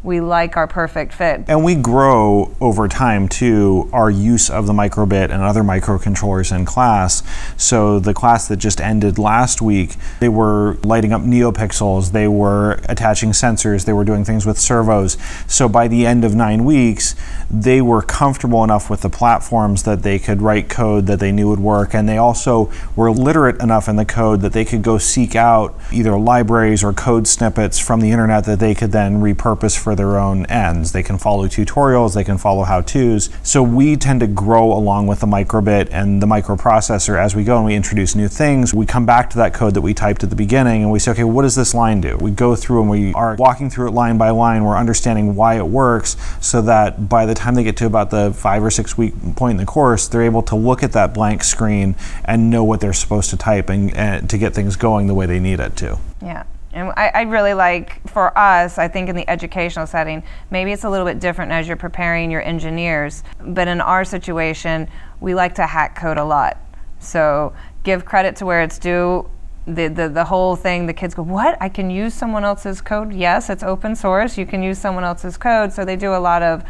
we 0.05 0.21
like 0.21 0.57
our 0.57 0.67
perfect 0.67 1.13
fit. 1.13 1.45
And 1.47 1.65
we 1.65 1.77
grow 1.77 2.55
over 2.61 2.89
time 2.89 3.29
too 3.29 3.89
our 3.93 4.11
use 4.11 4.51
of 4.51 4.67
the 4.67 4.73
microbit 4.73 5.31
and 5.31 5.35
other 5.35 5.63
microcontrollers 5.63 6.55
in 6.55 6.65
class. 6.65 7.23
So 7.57 8.01
the 8.01 8.13
class 8.13 8.49
that 8.49 8.57
just 8.57 8.81
ended 8.81 9.17
last 9.17 9.63
week, 9.63 9.95
they 10.19 10.29
were 10.29 10.77
lighting 10.83 11.13
up 11.13 11.23
NeoPixels, 11.23 12.11
they 12.11 12.27
were 12.27 12.81
attaching 12.89 13.31
sensors, 13.31 13.85
they 13.85 13.93
were 13.93 14.05
doing 14.05 14.25
things 14.25 14.45
with 14.45 14.59
servos. 14.59 15.17
So 15.47 15.69
by 15.69 15.87
the 15.87 16.05
end 16.05 16.25
of 16.25 16.35
nine 16.35 16.65
weeks, 16.65 17.15
they 17.49 17.81
were 17.81 18.03
comfortable 18.03 18.65
enough 18.65 18.91
with 18.91 19.03
the 19.03 19.11
platforms 19.11 19.85
that 19.85 20.03
they 20.03 20.19
could 20.19 20.43
write 20.43 20.69
code 20.69 21.07
that 21.07 21.21
they 21.21 21.31
knew 21.31 21.49
would 21.49 21.61
work. 21.61 21.95
And 21.95 22.09
they 22.09 22.19
also 22.19 22.73
were 22.97 23.13
literate 23.13 23.61
enough 23.63 23.89
in 23.89 23.95
the 23.95 24.05
code 24.05 24.41
that 24.41 24.53
they 24.53 24.65
could 24.65 24.83
go 24.83 24.99
seek 24.99 25.37
out 25.37 25.79
either 25.93 26.19
libraries 26.19 26.83
or 26.83 26.93
code 26.93 27.29
snippets 27.29 27.79
from 27.79 28.01
the 28.01 28.11
internet 28.11 28.45
that 28.47 28.59
they 28.59 28.75
could 28.75 28.91
then 28.91 29.21
repurpose 29.21 29.79
for 29.79 29.92
for 29.93 29.97
their 29.97 30.19
own 30.19 30.47
ends. 30.47 30.93
They 30.93 31.03
can 31.03 31.19
follow 31.19 31.47
tutorials, 31.47 32.15
they 32.15 32.25
can 32.25 32.39
follow 32.39 32.63
how 32.63 32.81
to's. 32.81 33.29
So 33.43 33.63
we 33.63 33.97
tend 33.97 34.21
to 34.21 34.27
grow 34.27 34.73
along 34.73 35.07
with 35.07 35.21
the 35.21 35.27
microbit 35.27 35.91
and 35.93 36.23
the 36.23 36.27
microprocessor 36.27 37.19
as 37.19 37.37
we 37.37 37.45
go 37.45 37.59
and 37.59 37.67
we 37.67 37.75
introduce 37.75 38.15
new 38.15 38.29
things. 38.29 38.73
We 38.73 38.87
come 38.87 39.05
back 39.05 39.29
to 39.31 39.37
that 39.37 39.53
code 39.53 39.75
that 39.75 39.83
we 39.83 39.93
typed 39.93 40.25
at 40.25 40.31
the 40.31 40.37
beginning 40.37 40.83
and 40.83 40.91
we 40.91 40.99
say, 40.99 41.11
okay, 41.11 41.25
what 41.25 41.43
does 41.43 41.55
this 41.55 41.75
line 41.75 42.01
do? 42.01 42.17
We 42.17 42.31
go 42.31 42.57
through 42.57 42.81
and 42.81 42.91
we 42.91 43.13
are 43.13 43.37
walking 43.37 43.69
through 43.69 43.89
it 43.89 43.91
line 43.91 44.17
by 44.17 44.31
line. 44.31 44.65
We're 44.65 44.79
understanding 44.79 45.37
why 45.37 45.59
it 45.59 45.67
works 45.67 46.17
so 46.41 46.63
that 46.63 47.11
by 47.11 47.27
the 47.27 47.35
time 47.35 47.55
they 47.55 47.65
get 47.65 47.77
to 47.79 47.87
about 47.87 48.09
the 48.09 48.33
five 48.33 48.65
or 48.65 48.71
six 48.71 48.97
week 48.97 49.13
point 49.37 49.53
in 49.53 49.57
the 49.59 49.67
course, 49.67 50.09
they're 50.09 50.23
able 50.23 50.43
to 50.45 50.57
look 50.57 50.83
at 50.83 50.93
that 50.93 51.13
blank 51.13 51.45
screen 51.45 51.97
and 52.25 52.49
know 52.49 52.65
what 52.65 52.81
they're 52.81 52.95
supposed 52.95 53.29
to 53.29 53.37
type 53.37 53.69
and, 53.69 53.95
and 53.95 54.31
to 54.31 54.39
get 54.39 54.55
things 54.55 54.75
going 54.75 55.07
the 55.07 55.15
way 55.15 55.27
they 55.27 55.39
need 55.39 55.61
it 55.61 55.77
to. 55.77 55.99
Yeah. 56.23 56.45
And 56.73 56.91
I, 56.97 57.09
I, 57.15 57.23
really 57.23 57.53
like, 57.53 58.07
for 58.09 58.37
us, 58.37 58.79
I 58.79 58.89
think 58.89 59.09
in 59.09 59.17
the 59.17 59.29
educational 59.29 59.87
setting, 59.87 60.23
maybe 60.51 60.73
it's 60.73 60.85
a 60.85 60.91
little 60.91 61.07
bit 61.07 61.21
different 61.21 61.53
as 61.53 61.69
you're 61.69 61.77
preparing 61.77 62.31
your 62.31 62.43
engineers. 62.43 63.23
But 63.41 63.69
in 63.69 63.81
our 63.81 64.05
situation, 64.05 64.89
we 65.21 65.35
like 65.35 65.55
to 65.57 65.67
hack 65.67 65.95
code 65.97 66.17
a 66.17 66.25
lot. 66.25 66.59
So 66.99 67.53
give 67.83 68.05
credit 68.05 68.37
to 68.37 68.47
where 68.47 68.63
it's 68.63 68.79
due. 68.79 69.29
The, 69.67 69.89
the, 69.89 70.09
the 70.09 70.25
whole 70.25 70.57
thing, 70.57 70.87
the 70.87 70.93
kids 70.93 71.15
go, 71.15 71.23
What? 71.23 71.57
I 71.61 71.69
can 71.69 71.91
use 71.91 72.15
someone 72.15 72.45
else's 72.45 72.81
code? 72.81 73.13
Yes, 73.13 73.51
it's 73.51 73.63
open 73.63 73.95
source. 73.95 74.37
You 74.37 74.47
can 74.47 74.63
use 74.63 74.79
someone 74.79 75.05
else's 75.05 75.37
code. 75.37 75.73
So 75.73 75.85
they 75.85 75.95
do 75.95 76.15
a 76.15 76.19
lot 76.19 76.43
of 76.43 76.65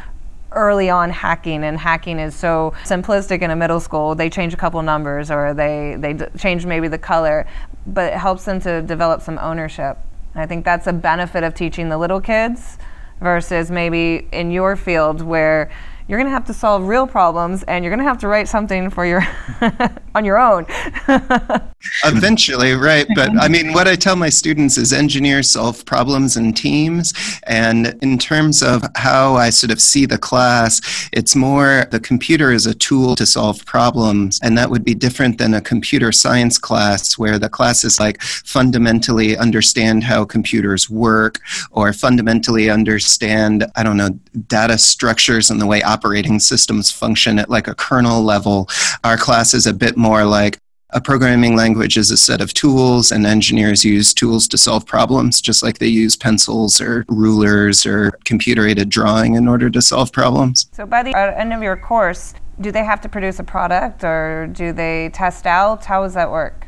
early 0.55 0.91
on 0.91 1.11
hacking 1.11 1.65
and 1.65 1.79
hacking 1.79 2.19
is 2.19 2.35
so 2.35 2.73
simplistic 2.85 3.43
in 3.43 3.51
a 3.51 3.57
middle 3.57 3.81
school. 3.81 4.15
They 4.15 4.31
change 4.31 4.55
a 4.55 4.57
couple 4.57 4.83
numbers 4.83 5.31
or 5.31 5.55
they 5.55 5.97
they 5.99 6.13
d- 6.15 6.27
change 6.39 6.67
maybe 6.67 6.89
the 6.89 6.99
color 6.99 7.47
but 7.87 8.13
it 8.13 8.19
helps 8.19 8.45
them 8.45 8.61
to 8.61 8.83
develop 8.83 9.23
some 9.23 9.39
ownership. 9.39 9.99
I 10.35 10.47
think 10.47 10.65
that's 10.65 10.87
a 10.87 10.93
benefit 10.93 11.45
of 11.45 11.55
teaching 11.55 11.89
the 11.89 11.99
little 11.99 12.21
kids 12.21 12.79
versus 13.21 13.71
maybe 13.71 14.29
in 14.33 14.51
your 14.51 14.77
field 14.77 15.21
where 15.23 15.71
you're 16.09 16.19
going 16.19 16.27
to 16.29 16.33
have 16.33 16.47
to 16.47 16.55
solve 16.55 16.87
real 16.87 17.07
problems 17.07 17.63
and 17.65 17.85
you're 17.85 17.91
going 17.91 18.05
to 18.05 18.09
have 18.09 18.19
to 18.19 18.29
write 18.29 18.49
something 18.49 18.91
for 18.91 19.07
your 19.07 19.23
on 20.15 20.25
your 20.25 20.39
own. 20.39 20.67
Eventually 22.05 22.73
right 22.75 23.07
but 23.15 23.31
i 23.41 23.49
mean 23.49 23.73
what 23.73 23.89
i 23.89 23.97
tell 23.97 24.17
my 24.17 24.29
students 24.29 24.79
is 24.79 24.93
engineers 24.93 25.51
solve 25.51 25.85
problems 25.85 26.37
in 26.37 26.53
teams 26.53 27.13
and 27.47 27.99
in 28.03 28.19
terms 28.19 28.63
of 28.63 28.85
how 28.97 29.35
i 29.35 29.51
sort 29.51 29.71
of 29.71 29.81
see 29.81 30.07
the 30.07 30.19
class 30.19 31.09
it's 31.13 31.35
more 31.35 31.87
the 31.91 32.01
computer 32.01 32.53
is 32.53 32.67
a 32.67 32.75
tool 32.75 33.17
to 33.17 33.27
solve 33.27 33.65
problems 33.67 34.39
and 34.43 34.57
that 34.57 34.71
would 34.71 34.85
be 34.85 34.95
different 34.95 35.39
than 35.39 35.55
a 35.55 35.61
computer 35.61 36.13
science 36.13 36.59
class 36.59 37.19
where 37.19 37.39
the 37.39 37.49
class 37.49 37.85
is 37.85 37.99
like 37.99 38.21
fundamentally 38.23 39.37
understand 39.37 40.05
how 40.05 40.25
computers 40.25 40.89
work 40.89 41.41
or 41.73 41.93
fundamentally 41.93 42.71
understand 42.71 43.67
i 43.77 43.83
don't 43.83 43.97
know 43.97 44.11
data 44.47 44.79
structures 44.79 45.51
and 45.51 45.61
the 45.61 45.67
way 45.67 45.83
operating 45.93 46.41
systems 46.41 46.91
function 46.91 47.39
at 47.39 47.51
like 47.51 47.69
a 47.69 47.75
kernel 47.75 48.23
level. 48.23 48.69
Our 49.05 49.17
class 49.17 49.55
is 49.55 49.67
a 49.67 49.75
bit 49.75 49.97
more 49.97 50.25
like 50.25 50.59
a 50.95 51.01
programming 51.01 51.57
language 51.57 51.97
is 51.97 52.11
a 52.11 52.19
set 52.19 52.43
of 52.43 52.53
tools, 52.53 53.11
and 53.11 53.25
engineers 53.27 53.83
use 53.83 54.13
tools 54.13 54.47
to 54.49 54.59
solve 54.59 54.85
problems, 54.85 55.41
just 55.41 55.63
like 55.63 55.79
they 55.79 55.87
use 55.87 56.17
pencils 56.17 56.83
or 56.83 57.07
rulers 57.09 57.87
or 57.87 58.13
computer 58.25 58.67
aided 58.67 58.91
drawing 58.91 59.35
in 59.35 59.49
order 59.49 59.71
to 59.71 59.81
solve 59.81 60.13
problems. 60.13 60.69
So, 60.73 60.85
by 60.85 61.03
the 61.03 61.15
uh, 61.15 61.33
end 61.35 61.55
of 61.55 61.63
your 61.63 61.79
course, 61.79 62.35
do 62.61 62.71
they 62.71 62.85
have 62.85 63.01
to 63.03 63.09
produce 63.09 63.39
a 63.39 63.45
product 63.45 64.05
or 64.05 64.49
do 64.53 64.73
they 64.73 65.09
test 65.15 65.47
out? 65.47 65.87
How 65.87 66.03
does 66.03 66.15
that 66.15 66.31
work? 66.31 66.67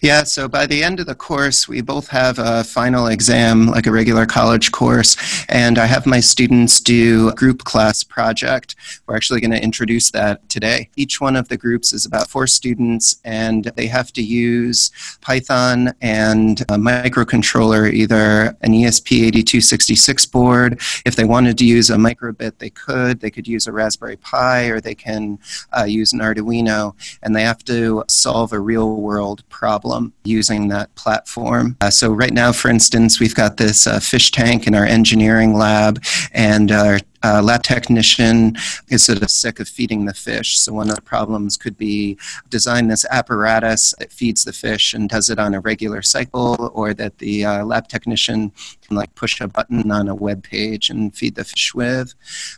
Yeah, 0.00 0.22
so 0.22 0.46
by 0.46 0.66
the 0.66 0.84
end 0.84 1.00
of 1.00 1.06
the 1.06 1.16
course, 1.16 1.66
we 1.66 1.80
both 1.80 2.06
have 2.08 2.38
a 2.38 2.62
final 2.62 3.08
exam, 3.08 3.66
like 3.66 3.88
a 3.88 3.90
regular 3.90 4.24
college 4.24 4.70
course, 4.70 5.16
and 5.48 5.78
I 5.78 5.86
have 5.86 6.06
my 6.06 6.20
students 6.20 6.78
do 6.78 7.30
a 7.30 7.34
group 7.34 7.64
class 7.64 8.04
project. 8.04 8.76
We're 9.06 9.16
actually 9.16 9.40
going 9.40 9.50
to 9.50 9.62
introduce 9.62 10.12
that 10.12 10.48
today. 10.48 10.90
Each 10.94 11.20
one 11.20 11.34
of 11.34 11.48
the 11.48 11.56
groups 11.56 11.92
is 11.92 12.06
about 12.06 12.28
four 12.28 12.46
students, 12.46 13.16
and 13.24 13.64
they 13.74 13.88
have 13.88 14.12
to 14.12 14.22
use 14.22 14.92
Python 15.22 15.92
and 16.00 16.60
a 16.62 16.78
microcontroller, 16.78 17.92
either 17.92 18.56
an 18.60 18.72
ESP8266 18.74 20.30
board. 20.30 20.80
If 21.04 21.16
they 21.16 21.24
wanted 21.24 21.58
to 21.58 21.64
use 21.64 21.90
a 21.90 21.96
microbit, 21.96 22.58
they 22.58 22.70
could. 22.70 23.18
They 23.18 23.30
could 23.32 23.48
use 23.48 23.66
a 23.66 23.72
Raspberry 23.72 24.18
Pi, 24.18 24.66
or 24.66 24.80
they 24.80 24.94
can 24.94 25.40
uh, 25.76 25.82
use 25.82 26.12
an 26.12 26.20
Arduino, 26.20 26.94
and 27.24 27.34
they 27.34 27.42
have 27.42 27.64
to 27.64 28.04
solve 28.08 28.52
a 28.52 28.60
real 28.60 28.94
world 29.00 29.42
problem 29.48 30.12
using 30.24 30.68
that 30.68 30.94
platform. 30.94 31.76
Uh, 31.80 31.90
so, 31.90 32.12
right 32.12 32.32
now, 32.32 32.52
for 32.52 32.68
instance, 32.68 33.20
we've 33.20 33.34
got 33.34 33.56
this 33.56 33.86
uh, 33.86 34.00
fish 34.00 34.30
tank 34.30 34.66
in 34.66 34.74
our 34.74 34.84
engineering 34.84 35.54
lab, 35.54 36.02
and 36.32 36.70
our 36.70 37.00
uh, 37.22 37.42
lab 37.42 37.62
technician 37.62 38.56
is 38.88 39.04
sort 39.04 39.22
of 39.22 39.30
sick 39.30 39.60
of 39.60 39.68
feeding 39.68 40.04
the 40.04 40.14
fish. 40.14 40.58
So 40.58 40.72
one 40.72 40.88
of 40.88 40.96
the 40.96 41.02
problems 41.02 41.56
could 41.56 41.76
be 41.76 42.18
design 42.48 42.88
this 42.88 43.04
apparatus 43.10 43.94
that 43.98 44.12
feeds 44.12 44.44
the 44.44 44.52
fish 44.52 44.94
and 44.94 45.08
does 45.08 45.30
it 45.30 45.38
on 45.38 45.54
a 45.54 45.60
regular 45.60 46.02
cycle, 46.02 46.70
or 46.74 46.94
that 46.94 47.18
the 47.18 47.44
uh, 47.44 47.64
lab 47.64 47.88
technician 47.88 48.52
can 48.86 48.96
like 48.96 49.14
push 49.14 49.40
a 49.40 49.48
button 49.48 49.90
on 49.90 50.08
a 50.08 50.14
web 50.14 50.42
page 50.42 50.90
and 50.90 51.14
feed 51.14 51.34
the 51.34 51.44
fish 51.44 51.74
with. 51.74 52.14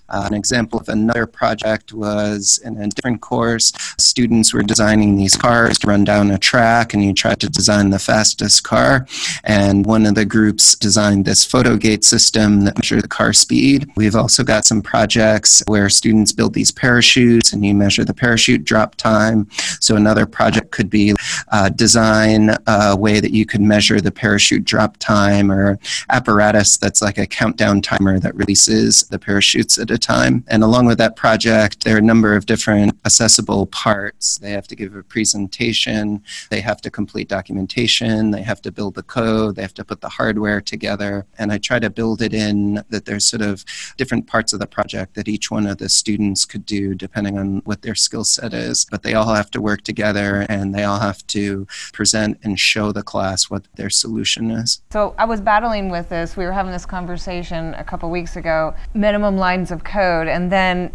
Uh, 0.08 0.24
an 0.26 0.34
example 0.34 0.78
of 0.78 0.88
another 0.88 1.26
project 1.26 1.92
was 1.92 2.60
in 2.64 2.76
a 2.80 2.88
different 2.88 3.20
course, 3.20 3.72
students 3.98 4.52
were 4.52 4.62
designing 4.62 5.16
these 5.16 5.36
cars 5.36 5.78
to 5.78 5.86
run 5.86 6.04
down 6.04 6.30
a 6.30 6.38
track, 6.38 6.94
and 6.94 7.04
you 7.04 7.12
tried 7.12 7.40
to 7.40 7.48
design 7.48 7.90
the 7.90 7.98
fastest 7.98 8.62
car. 8.64 9.06
And 9.44 9.86
one 9.86 10.06
of 10.06 10.14
the 10.14 10.24
groups 10.24 10.74
designed 10.74 11.24
this 11.24 11.44
photo 11.44 11.76
gate 11.76 12.04
system 12.04 12.64
that 12.64 12.78
measured 12.78 13.02
the 13.02 13.08
car 13.08 13.32
speed. 13.32 13.90
We've 13.96 14.16
also 14.16 14.44
got 14.50 14.64
some 14.64 14.82
projects 14.82 15.62
where 15.68 15.88
students 15.88 16.32
build 16.32 16.54
these 16.54 16.72
parachutes 16.72 17.52
and 17.52 17.64
you 17.64 17.72
measure 17.72 18.04
the 18.04 18.12
parachute 18.12 18.64
drop 18.64 18.96
time. 18.96 19.48
So 19.78 19.94
another 19.94 20.26
project 20.26 20.72
could 20.72 20.90
be 20.90 21.14
uh, 21.52 21.68
design 21.68 22.56
a 22.66 22.96
way 22.96 23.20
that 23.20 23.30
you 23.30 23.46
could 23.46 23.60
measure 23.60 24.00
the 24.00 24.10
parachute 24.10 24.64
drop 24.64 24.96
time 24.96 25.52
or 25.52 25.78
apparatus 26.08 26.78
that's 26.78 27.00
like 27.00 27.16
a 27.16 27.28
countdown 27.28 27.80
timer 27.80 28.18
that 28.18 28.34
releases 28.34 29.04
the 29.04 29.20
parachutes 29.20 29.78
at 29.78 29.92
a 29.92 29.98
time. 29.98 30.42
And 30.48 30.64
along 30.64 30.86
with 30.86 30.98
that 30.98 31.14
project, 31.14 31.84
there 31.84 31.94
are 31.94 31.98
a 31.98 32.10
number 32.12 32.34
of 32.34 32.46
different 32.46 32.98
accessible 33.04 33.66
parts. 33.66 34.38
They 34.38 34.50
have 34.50 34.66
to 34.66 34.74
give 34.74 34.96
a 34.96 35.04
presentation, 35.04 36.24
they 36.50 36.60
have 36.60 36.80
to 36.80 36.90
complete 36.90 37.28
documentation, 37.28 38.32
they 38.32 38.42
have 38.42 38.60
to 38.62 38.72
build 38.72 38.96
the 38.96 39.04
code, 39.04 39.54
they 39.54 39.62
have 39.62 39.74
to 39.74 39.84
put 39.84 40.00
the 40.00 40.08
hardware 40.08 40.60
together. 40.60 41.24
And 41.38 41.52
I 41.52 41.58
try 41.58 41.78
to 41.78 41.88
build 41.88 42.20
it 42.20 42.34
in 42.34 42.82
that 42.88 43.04
there's 43.04 43.26
sort 43.26 43.42
of 43.42 43.64
different 43.96 44.26
parts 44.26 44.39
parts 44.40 44.54
of 44.54 44.58
the 44.58 44.66
project 44.66 45.16
that 45.16 45.28
each 45.28 45.50
one 45.50 45.66
of 45.66 45.76
the 45.76 45.88
students 45.90 46.46
could 46.46 46.64
do 46.64 46.94
depending 46.94 47.38
on 47.38 47.58
what 47.66 47.82
their 47.82 47.94
skill 47.94 48.24
set 48.24 48.54
is. 48.54 48.86
But 48.90 49.02
they 49.02 49.12
all 49.12 49.34
have 49.34 49.50
to 49.50 49.60
work 49.60 49.82
together 49.82 50.46
and 50.48 50.74
they 50.74 50.82
all 50.82 50.98
have 50.98 51.26
to 51.26 51.66
present 51.92 52.38
and 52.42 52.58
show 52.58 52.90
the 52.90 53.02
class 53.02 53.50
what 53.50 53.64
their 53.74 53.90
solution 53.90 54.50
is. 54.50 54.80
So 54.92 55.14
I 55.18 55.26
was 55.26 55.42
battling 55.42 55.90
with 55.90 56.08
this. 56.08 56.38
We 56.38 56.46
were 56.46 56.52
having 56.52 56.72
this 56.72 56.86
conversation 56.86 57.74
a 57.74 57.84
couple 57.84 58.10
weeks 58.10 58.34
ago 58.34 58.74
minimum 58.94 59.36
lines 59.36 59.70
of 59.70 59.84
code. 59.84 60.26
And 60.26 60.50
then 60.50 60.90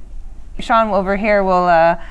Sean 0.58 0.90
over 0.90 1.16
here 1.16 1.44
will. 1.44 1.66
Uh, 1.66 2.02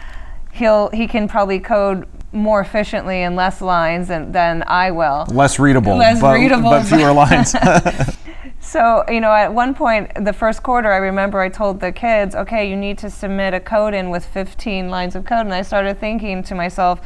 he'll 0.53 0.89
he 0.91 1.09
can 1.09 1.27
probably 1.27 1.59
code 1.59 2.07
more 2.31 2.61
efficiently 2.61 3.23
and 3.23 3.35
less 3.35 3.61
lines 3.61 4.07
than, 4.07 4.31
than 4.31 4.63
I 4.69 4.93
will. 4.93 5.27
Less 5.29 5.59
readable, 5.59 5.97
less 5.97 6.21
but, 6.21 6.35
readable, 6.35 6.71
but 6.71 6.85
fewer 6.85 7.13
lines. 7.13 7.57
So, 8.65 9.05
you 9.09 9.21
know, 9.21 9.31
at 9.31 9.53
one 9.53 9.75
point, 9.75 10.25
the 10.25 10.33
first 10.33 10.63
quarter, 10.63 10.91
I 10.91 10.97
remember 10.97 11.39
I 11.39 11.51
told 11.51 11.81
the 11.81 11.93
kids, 11.93 12.35
okay, 12.35 12.69
you 12.69 12.77
need 12.77 12.97
to 12.99 13.11
submit 13.11 13.53
a 13.53 13.61
code 13.61 13.93
in 13.93 14.09
with 14.09 14.25
15 14.25 14.89
lines 14.89 15.15
of 15.15 15.27
code. 15.27 15.45
And 15.45 15.53
I 15.53 15.61
started 15.61 16.01
thinking 16.01 16.43
to 16.45 16.55
myself, 16.55 17.01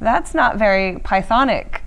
that's 0.00 0.32
not 0.32 0.58
very 0.58 1.00
Pythonic. 1.00 1.80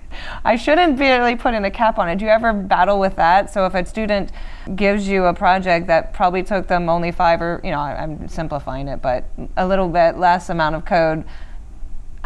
I 0.44 0.56
shouldn't 0.56 1.00
really 1.00 1.34
put 1.34 1.54
in 1.54 1.64
a 1.64 1.70
cap 1.70 1.98
on 1.98 2.10
it. 2.10 2.18
Do 2.18 2.26
you 2.26 2.30
ever 2.30 2.52
battle 2.52 3.00
with 3.00 3.16
that? 3.16 3.52
So 3.52 3.64
if 3.64 3.74
a 3.74 3.84
student 3.86 4.32
gives 4.74 5.08
you 5.08 5.24
a 5.24 5.34
project 5.34 5.86
that 5.86 6.12
probably 6.12 6.42
took 6.42 6.68
them 6.68 6.90
only 6.90 7.10
five 7.10 7.40
or, 7.40 7.60
you 7.64 7.70
know, 7.70 7.80
I'm 7.80 8.28
simplifying 8.28 8.86
it, 8.86 9.00
but 9.00 9.24
a 9.56 9.66
little 9.66 9.88
bit 9.88 10.18
less 10.18 10.50
amount 10.50 10.76
of 10.76 10.84
code, 10.84 11.24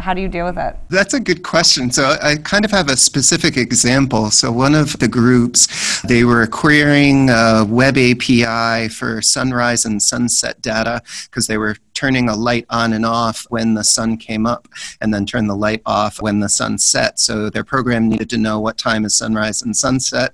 how 0.01 0.13
do 0.13 0.21
you 0.21 0.27
deal 0.27 0.45
with 0.45 0.55
that? 0.55 0.79
That's 0.89 1.13
a 1.13 1.19
good 1.19 1.43
question. 1.43 1.91
So 1.91 2.17
I 2.21 2.35
kind 2.37 2.65
of 2.65 2.71
have 2.71 2.89
a 2.89 2.97
specific 2.97 3.55
example. 3.55 4.31
So 4.31 4.51
one 4.51 4.75
of 4.75 4.99
the 4.99 5.07
groups 5.07 5.90
They 6.07 6.23
were 6.23 6.47
querying 6.47 7.29
uh, 7.29 7.59
a 7.61 7.65
web 7.65 7.97
API 7.97 8.89
for 8.89 9.21
sunrise 9.21 9.85
and 9.85 10.01
sunset 10.01 10.61
data 10.61 11.01
because 11.25 11.47
they 11.47 11.57
were 11.57 11.75
turning 11.93 12.27
a 12.27 12.35
light 12.35 12.65
on 12.69 12.93
and 12.93 13.05
off 13.05 13.45
when 13.49 13.75
the 13.75 13.83
sun 13.83 14.17
came 14.17 14.45
up 14.45 14.67
and 14.99 15.13
then 15.13 15.25
turn 15.25 15.47
the 15.47 15.55
light 15.55 15.81
off 15.85 16.21
when 16.21 16.39
the 16.39 16.49
sun 16.49 16.77
set. 16.77 17.19
So 17.19 17.49
their 17.49 17.63
program 17.63 18.09
needed 18.09 18.29
to 18.31 18.37
know 18.37 18.59
what 18.59 18.77
time 18.77 19.05
is 19.05 19.15
sunrise 19.15 19.61
and 19.61 19.75
sunset. 19.75 20.33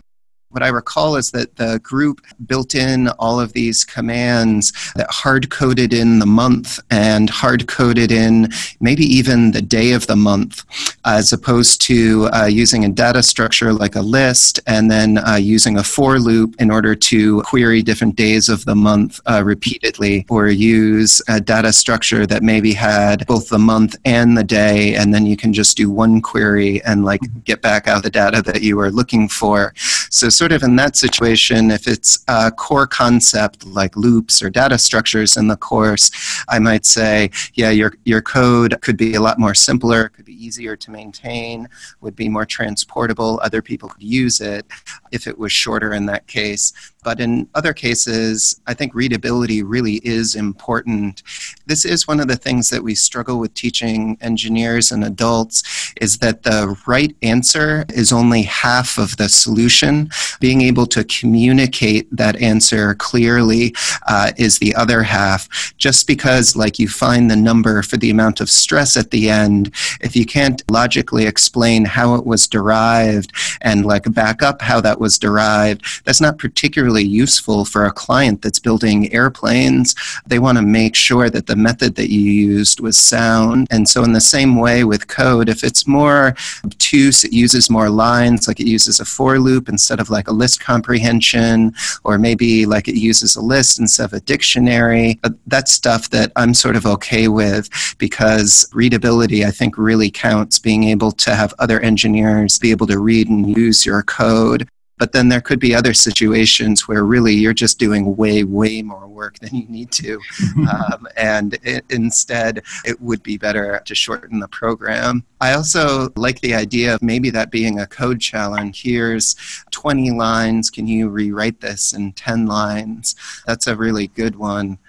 What 0.50 0.64
I 0.64 0.70
recall 0.70 1.18
is 1.18 1.32
that 1.32 1.58
the 1.58 1.78
group 1.84 2.22
built 2.46 2.74
in 2.74 3.10
all 3.20 3.38
of 3.38 3.52
these 3.52 3.84
commands 3.84 4.72
that 4.96 5.12
hard 5.12 5.50
coded 5.50 5.92
in 5.92 6.20
the 6.20 6.26
month 6.26 6.80
and 6.90 7.30
hard 7.30 7.68
coded 7.68 8.14
in 8.14 8.48
maybe 8.80 9.04
even 9.04 9.52
the 9.52 9.62
day 9.62 9.92
of 9.92 10.08
the 10.08 10.16
month, 10.16 10.64
as 11.04 11.34
opposed 11.34 11.82
to 11.82 12.30
uh, 12.34 12.46
using 12.46 12.86
a 12.86 12.90
data 12.90 13.22
structure 13.22 13.74
like 13.74 13.98
a 13.98 14.02
list 14.02 14.62
and 14.68 14.90
then 14.90 15.18
uh, 15.18 15.36
using 15.36 15.80
a 15.80 15.84
for 15.84 16.18
loop 16.18 16.56
in 16.60 16.72
order 16.72 16.96
to 16.96 17.42
query 17.42 17.82
different 17.82 18.16
days 18.16 18.48
of 18.48 18.64
the 18.64 18.76
month 18.76 19.20
uh, 19.26 19.44
repeatedly, 19.44 20.26
or 20.30 20.48
use 20.48 21.22
a 21.28 21.42
data 21.42 21.74
structure 21.74 22.26
that 22.26 22.42
maybe 22.42 22.72
had 22.72 23.28
both 23.28 23.50
the 23.50 23.60
month 23.60 23.98
and 24.06 24.38
the 24.38 24.46
day, 24.46 24.96
and 24.96 25.14
then 25.14 25.26
you 25.26 25.36
can 25.36 25.52
just 25.52 25.76
do 25.76 25.92
one 25.92 26.22
query 26.22 26.82
and 26.84 27.04
like 27.04 27.20
get 27.44 27.62
back 27.62 27.86
out 27.90 28.02
the 28.02 28.10
data 28.10 28.42
that 28.42 28.62
you 28.62 28.78
were 28.78 28.90
looking 28.90 29.28
for. 29.28 29.74
So 30.10 30.30
sort 30.38 30.52
of 30.52 30.62
in 30.62 30.76
that 30.76 30.96
situation, 30.96 31.72
if 31.72 31.88
it's 31.88 32.24
a 32.28 32.52
core 32.52 32.86
concept 32.86 33.66
like 33.66 33.98
loops 33.98 34.42
or 34.44 34.52
data 34.52 34.78
structures 34.78 35.36
in 35.36 35.48
the 35.48 35.58
course, 35.58 36.12
I 36.48 36.60
might 36.60 36.86
say, 36.86 37.32
yeah, 37.56 37.72
your, 37.72 37.94
your 38.06 38.22
code 38.22 38.80
could 38.82 38.98
be 38.98 39.16
a 39.16 39.22
lot 39.22 39.40
more 39.40 39.56
simpler, 39.56 40.10
could 40.10 40.26
be 40.26 40.46
easier 40.46 40.76
to 40.76 40.92
maintain, 40.92 41.68
would 42.02 42.16
be 42.16 42.30
more 42.30 42.46
transportable, 42.46 43.40
other 43.42 43.64
people 43.64 43.90
could 43.90 44.04
use 44.04 44.40
it 44.40 44.68
if 45.12 45.26
it 45.26 45.40
was 45.40 45.52
shorter 45.52 45.94
in 45.94 46.06
that 46.06 46.28
case. 46.28 46.72
But 47.04 47.22
in 47.22 47.48
other 47.56 47.74
cases, 47.74 48.60
I 48.68 48.74
think 48.74 48.94
readability 48.94 49.64
really 49.64 50.02
is 50.04 50.36
important. 50.36 51.24
This 51.66 51.86
is 51.86 52.06
one 52.06 52.20
of 52.20 52.28
the 52.28 52.36
things 52.36 52.70
that 52.70 52.84
we 52.84 52.96
struggle 52.96 53.40
with 53.40 53.54
teaching 53.54 54.18
engineers 54.20 54.92
and 54.92 55.06
adults 55.06 55.94
is 56.02 56.18
that 56.18 56.44
the 56.44 56.78
right 56.86 57.16
answer 57.22 57.86
is 57.94 58.12
only 58.12 58.42
half 58.42 58.98
of 58.98 59.16
the 59.16 59.30
solution. 59.30 60.10
Being 60.40 60.62
able 60.62 60.86
to 60.88 61.04
communicate 61.04 62.08
that 62.16 62.42
answer 62.42 62.96
clearly 62.96 63.76
uh, 64.08 64.32
is 64.38 64.60
the 64.60 64.76
other 64.76 65.04
half. 65.04 65.74
Just 65.78 66.08
because, 66.08 66.56
like, 66.56 66.80
you 66.80 66.88
find 66.88 67.30
the 67.30 67.36
number 67.36 67.82
for 67.82 67.98
the 67.98 68.10
amount 68.10 68.42
of 68.42 68.50
stress 68.50 68.98
at 68.98 69.12
the 69.12 69.30
end, 69.30 69.74
if 70.02 70.16
you 70.16 70.26
can't 70.26 70.64
logically 70.70 71.26
explain 71.26 71.86
how 71.86 72.16
it 72.16 72.26
was 72.26 72.48
derived 72.48 73.32
and, 73.62 73.86
like, 73.86 74.12
back 74.14 74.42
up 74.42 74.62
how 74.62 74.82
that 74.82 75.00
was 75.00 75.20
derived, 75.20 76.06
that's 76.06 76.22
not 76.22 76.38
particularly 76.38 77.04
useful 77.04 77.66
for 77.66 77.86
a 77.86 77.92
client 77.92 78.42
that's 78.42 78.60
building 78.60 79.12
airplanes. 79.14 79.96
They 80.26 80.40
want 80.40 80.58
to 80.58 80.64
make 80.64 80.96
sure 80.96 81.30
that 81.30 81.48
the 81.48 81.56
method 81.56 81.96
that 81.96 82.10
you 82.10 82.22
used 82.22 82.80
was 82.80 82.98
sound. 82.98 83.68
And 83.70 83.88
so, 83.88 84.04
in 84.04 84.14
the 84.14 84.22
same 84.22 84.56
way 84.56 84.84
with 84.84 85.08
code, 85.08 85.50
if 85.50 85.64
it's 85.64 85.88
more 85.88 86.36
obtuse, 86.64 87.24
it 87.24 87.34
uses 87.34 87.70
more 87.70 87.90
lines, 87.90 88.48
like 88.48 88.60
it 88.60 88.68
uses 88.68 89.00
a 89.00 89.06
for 89.06 89.40
loop 89.40 89.70
instead 89.70 90.00
of 90.00 90.10
like 90.10 90.17
a 90.28 90.32
list 90.32 90.60
comprehension, 90.60 91.74
or 92.04 92.18
maybe 92.18 92.66
like 92.66 92.88
it 92.88 92.96
uses 92.96 93.36
a 93.36 93.42
list 93.42 93.80
instead 93.80 94.06
of 94.06 94.14
a 94.14 94.20
dictionary. 94.22 95.20
That's 95.46 95.72
stuff 95.72 96.10
that 96.10 96.32
I'm 96.36 96.54
sort 96.54 96.76
of 96.76 96.86
okay 96.86 97.28
with 97.28 97.70
because 98.00 98.70
readability, 98.74 99.46
I 99.46 99.52
think, 99.52 99.78
really 99.78 100.10
counts. 100.10 100.58
Being 100.58 100.86
able 100.86 101.12
to 101.12 101.36
have 101.36 101.54
other 101.60 101.80
engineers 101.82 102.58
be 102.58 102.72
able 102.72 102.88
to 102.88 103.00
read 103.00 103.28
and 103.28 103.56
use 103.56 103.86
your 103.86 104.02
code 104.02 104.68
but 104.98 105.12
then 105.12 105.30
there 105.30 105.42
could 105.42 105.60
be 105.60 105.76
other 105.76 105.94
situations 105.94 106.88
where 106.88 107.04
really 107.04 107.34
you're 107.34 107.54
just 107.54 107.80
doing 107.80 108.16
way, 108.16 108.44
way 108.44 108.82
more 108.82 109.08
work 109.08 109.40
than 109.40 109.56
you 109.56 109.68
need 109.68 109.92
to. 109.92 110.20
um, 110.72 111.08
and 111.16 111.58
it, 111.64 111.86
instead, 111.90 112.64
it 112.86 113.00
would 113.02 113.22
be 113.24 113.38
better 113.38 113.82
to 113.86 113.96
shorten 113.96 114.40
the 114.40 114.48
program. 114.48 115.24
I 115.40 115.54
also 115.54 116.10
like 116.16 116.42
the 116.42 116.56
idea 116.56 116.96
of 116.96 117.02
maybe 117.02 117.30
that 117.32 117.52
being 117.52 117.80
a 117.80 117.88
code 117.88 118.20
challenge. 118.20 118.82
Here's 118.82 119.36
20 119.72 120.12
lines. 120.12 120.70
Can 120.70 120.88
you 120.88 121.10
rewrite 121.10 121.62
this 121.62 121.94
in 121.94 122.14
10 122.14 122.48
lines? 122.48 123.16
That's 123.46 123.68
a 123.68 123.76
really 123.76 124.08
good 124.08 124.36
one 124.36 124.80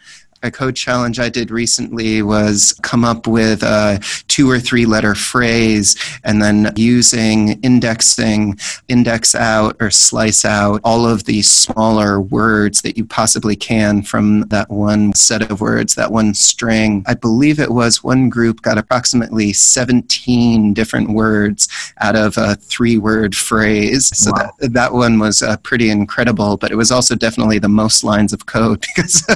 a 0.43 0.51
code 0.51 0.77
challenge 0.77 1.19
I 1.19 1.29
did 1.29 1.51
recently 1.51 2.23
was 2.23 2.79
come 2.83 3.05
up 3.05 3.27
with 3.27 3.63
a 3.63 4.01
two 4.29 4.51
or 4.51 4.61
three 4.61 4.87
letter 4.87 5.15
phrase 5.15 5.97
and 6.25 6.43
then 6.43 6.73
using 6.77 7.61
indexing, 7.63 8.59
index 8.89 9.35
out 9.35 9.77
or 9.81 9.91
slice 9.91 10.45
out 10.45 10.81
all 10.85 11.07
of 11.07 11.25
the 11.25 11.43
smaller 11.43 12.21
words 12.21 12.83
that 12.83 12.97
you 12.97 13.05
possibly 13.05 13.57
can 13.57 14.03
from 14.03 14.43
that 14.49 14.71
one 14.71 15.13
set 15.15 15.51
of 15.51 15.61
words, 15.61 15.95
that 15.95 16.13
one 16.13 16.35
string. 16.35 17.05
I 17.07 17.15
believe 17.15 17.59
it 17.59 17.71
was 17.71 18.05
one 18.05 18.29
group 18.29 18.63
got 18.63 18.79
approximately 18.79 19.53
17 19.53 20.75
different 20.75 21.11
words 21.11 21.69
out 22.01 22.17
of 22.17 22.37
a 22.39 22.55
three 22.57 22.99
word 22.99 23.35
phrase. 23.35 24.09
So 24.17 24.33
wow. 24.33 24.53
that, 24.61 24.73
that 24.73 24.93
one 24.93 25.19
was 25.19 25.43
uh, 25.43 25.57
pretty 25.59 25.91
incredible, 25.91 26.57
but 26.57 26.71
it 26.71 26.77
was 26.77 26.91
also 26.91 27.15
definitely 27.15 27.59
the 27.59 27.69
most 27.69 28.05
lines 28.05 28.33
of 28.33 28.47
code 28.47 28.81
because 28.95 29.27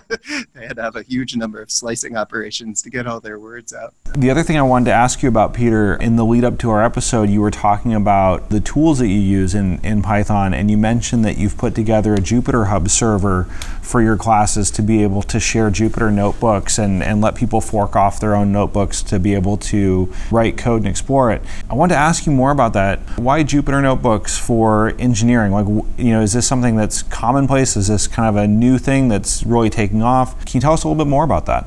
they 0.54 0.66
had 0.66 0.78
have 0.92 1.04
a 1.04 1.08
huge 1.08 1.36
number 1.36 1.60
of 1.60 1.70
slicing 1.70 2.16
operations 2.16 2.82
to 2.82 2.90
get 2.90 3.06
all 3.06 3.20
their 3.20 3.38
words 3.38 3.72
out. 3.72 3.94
The 4.14 4.30
other 4.30 4.42
thing 4.42 4.58
I 4.58 4.62
wanted 4.62 4.86
to 4.86 4.92
ask 4.92 5.22
you 5.22 5.28
about, 5.28 5.54
Peter, 5.54 5.94
in 5.94 6.16
the 6.16 6.24
lead 6.24 6.44
up 6.44 6.58
to 6.58 6.70
our 6.70 6.84
episode, 6.84 7.30
you 7.30 7.40
were 7.40 7.50
talking 7.50 7.94
about 7.94 8.50
the 8.50 8.60
tools 8.60 8.98
that 8.98 9.08
you 9.08 9.18
use 9.18 9.54
in, 9.54 9.78
in 9.84 10.02
Python, 10.02 10.52
and 10.52 10.70
you 10.70 10.76
mentioned 10.76 11.24
that 11.24 11.38
you've 11.38 11.56
put 11.56 11.74
together 11.74 12.14
a 12.14 12.18
Jupyter 12.18 12.68
Hub 12.68 12.88
server 12.90 13.44
for 13.80 14.02
your 14.02 14.16
classes 14.16 14.70
to 14.72 14.82
be 14.82 15.02
able 15.02 15.22
to 15.22 15.40
share 15.40 15.70
Jupyter 15.70 16.12
notebooks 16.12 16.78
and, 16.78 17.02
and 17.02 17.20
let 17.20 17.34
people 17.34 17.60
fork 17.60 17.96
off 17.96 18.20
their 18.20 18.34
own 18.34 18.52
notebooks 18.52 19.02
to 19.04 19.18
be 19.18 19.34
able 19.34 19.56
to 19.56 20.12
write 20.30 20.56
code 20.56 20.82
and 20.82 20.88
explore 20.88 21.32
it. 21.32 21.42
I 21.70 21.74
wanted 21.74 21.94
to 21.94 22.00
ask 22.00 22.26
you 22.26 22.32
more 22.32 22.50
about 22.50 22.74
that. 22.74 22.98
Why 23.18 23.42
Jupyter 23.42 23.82
notebooks 23.82 24.38
for 24.38 24.94
engineering? 24.98 25.52
Like, 25.52 25.66
you 25.96 26.10
know, 26.10 26.20
is 26.20 26.32
this 26.32 26.46
something 26.46 26.76
that's 26.76 27.02
commonplace? 27.02 27.76
Is 27.76 27.88
this 27.88 28.06
kind 28.06 28.28
of 28.28 28.42
a 28.42 28.46
new 28.46 28.78
thing 28.78 29.08
that's 29.08 29.42
really 29.44 29.70
taking 29.70 30.02
off? 30.02 30.38
Can 30.44 30.58
you 30.58 30.60
tell 30.60 30.74
us 30.74 30.81
a 30.84 30.88
little 30.88 31.04
bit 31.04 31.08
more 31.08 31.24
about 31.24 31.46
that? 31.46 31.66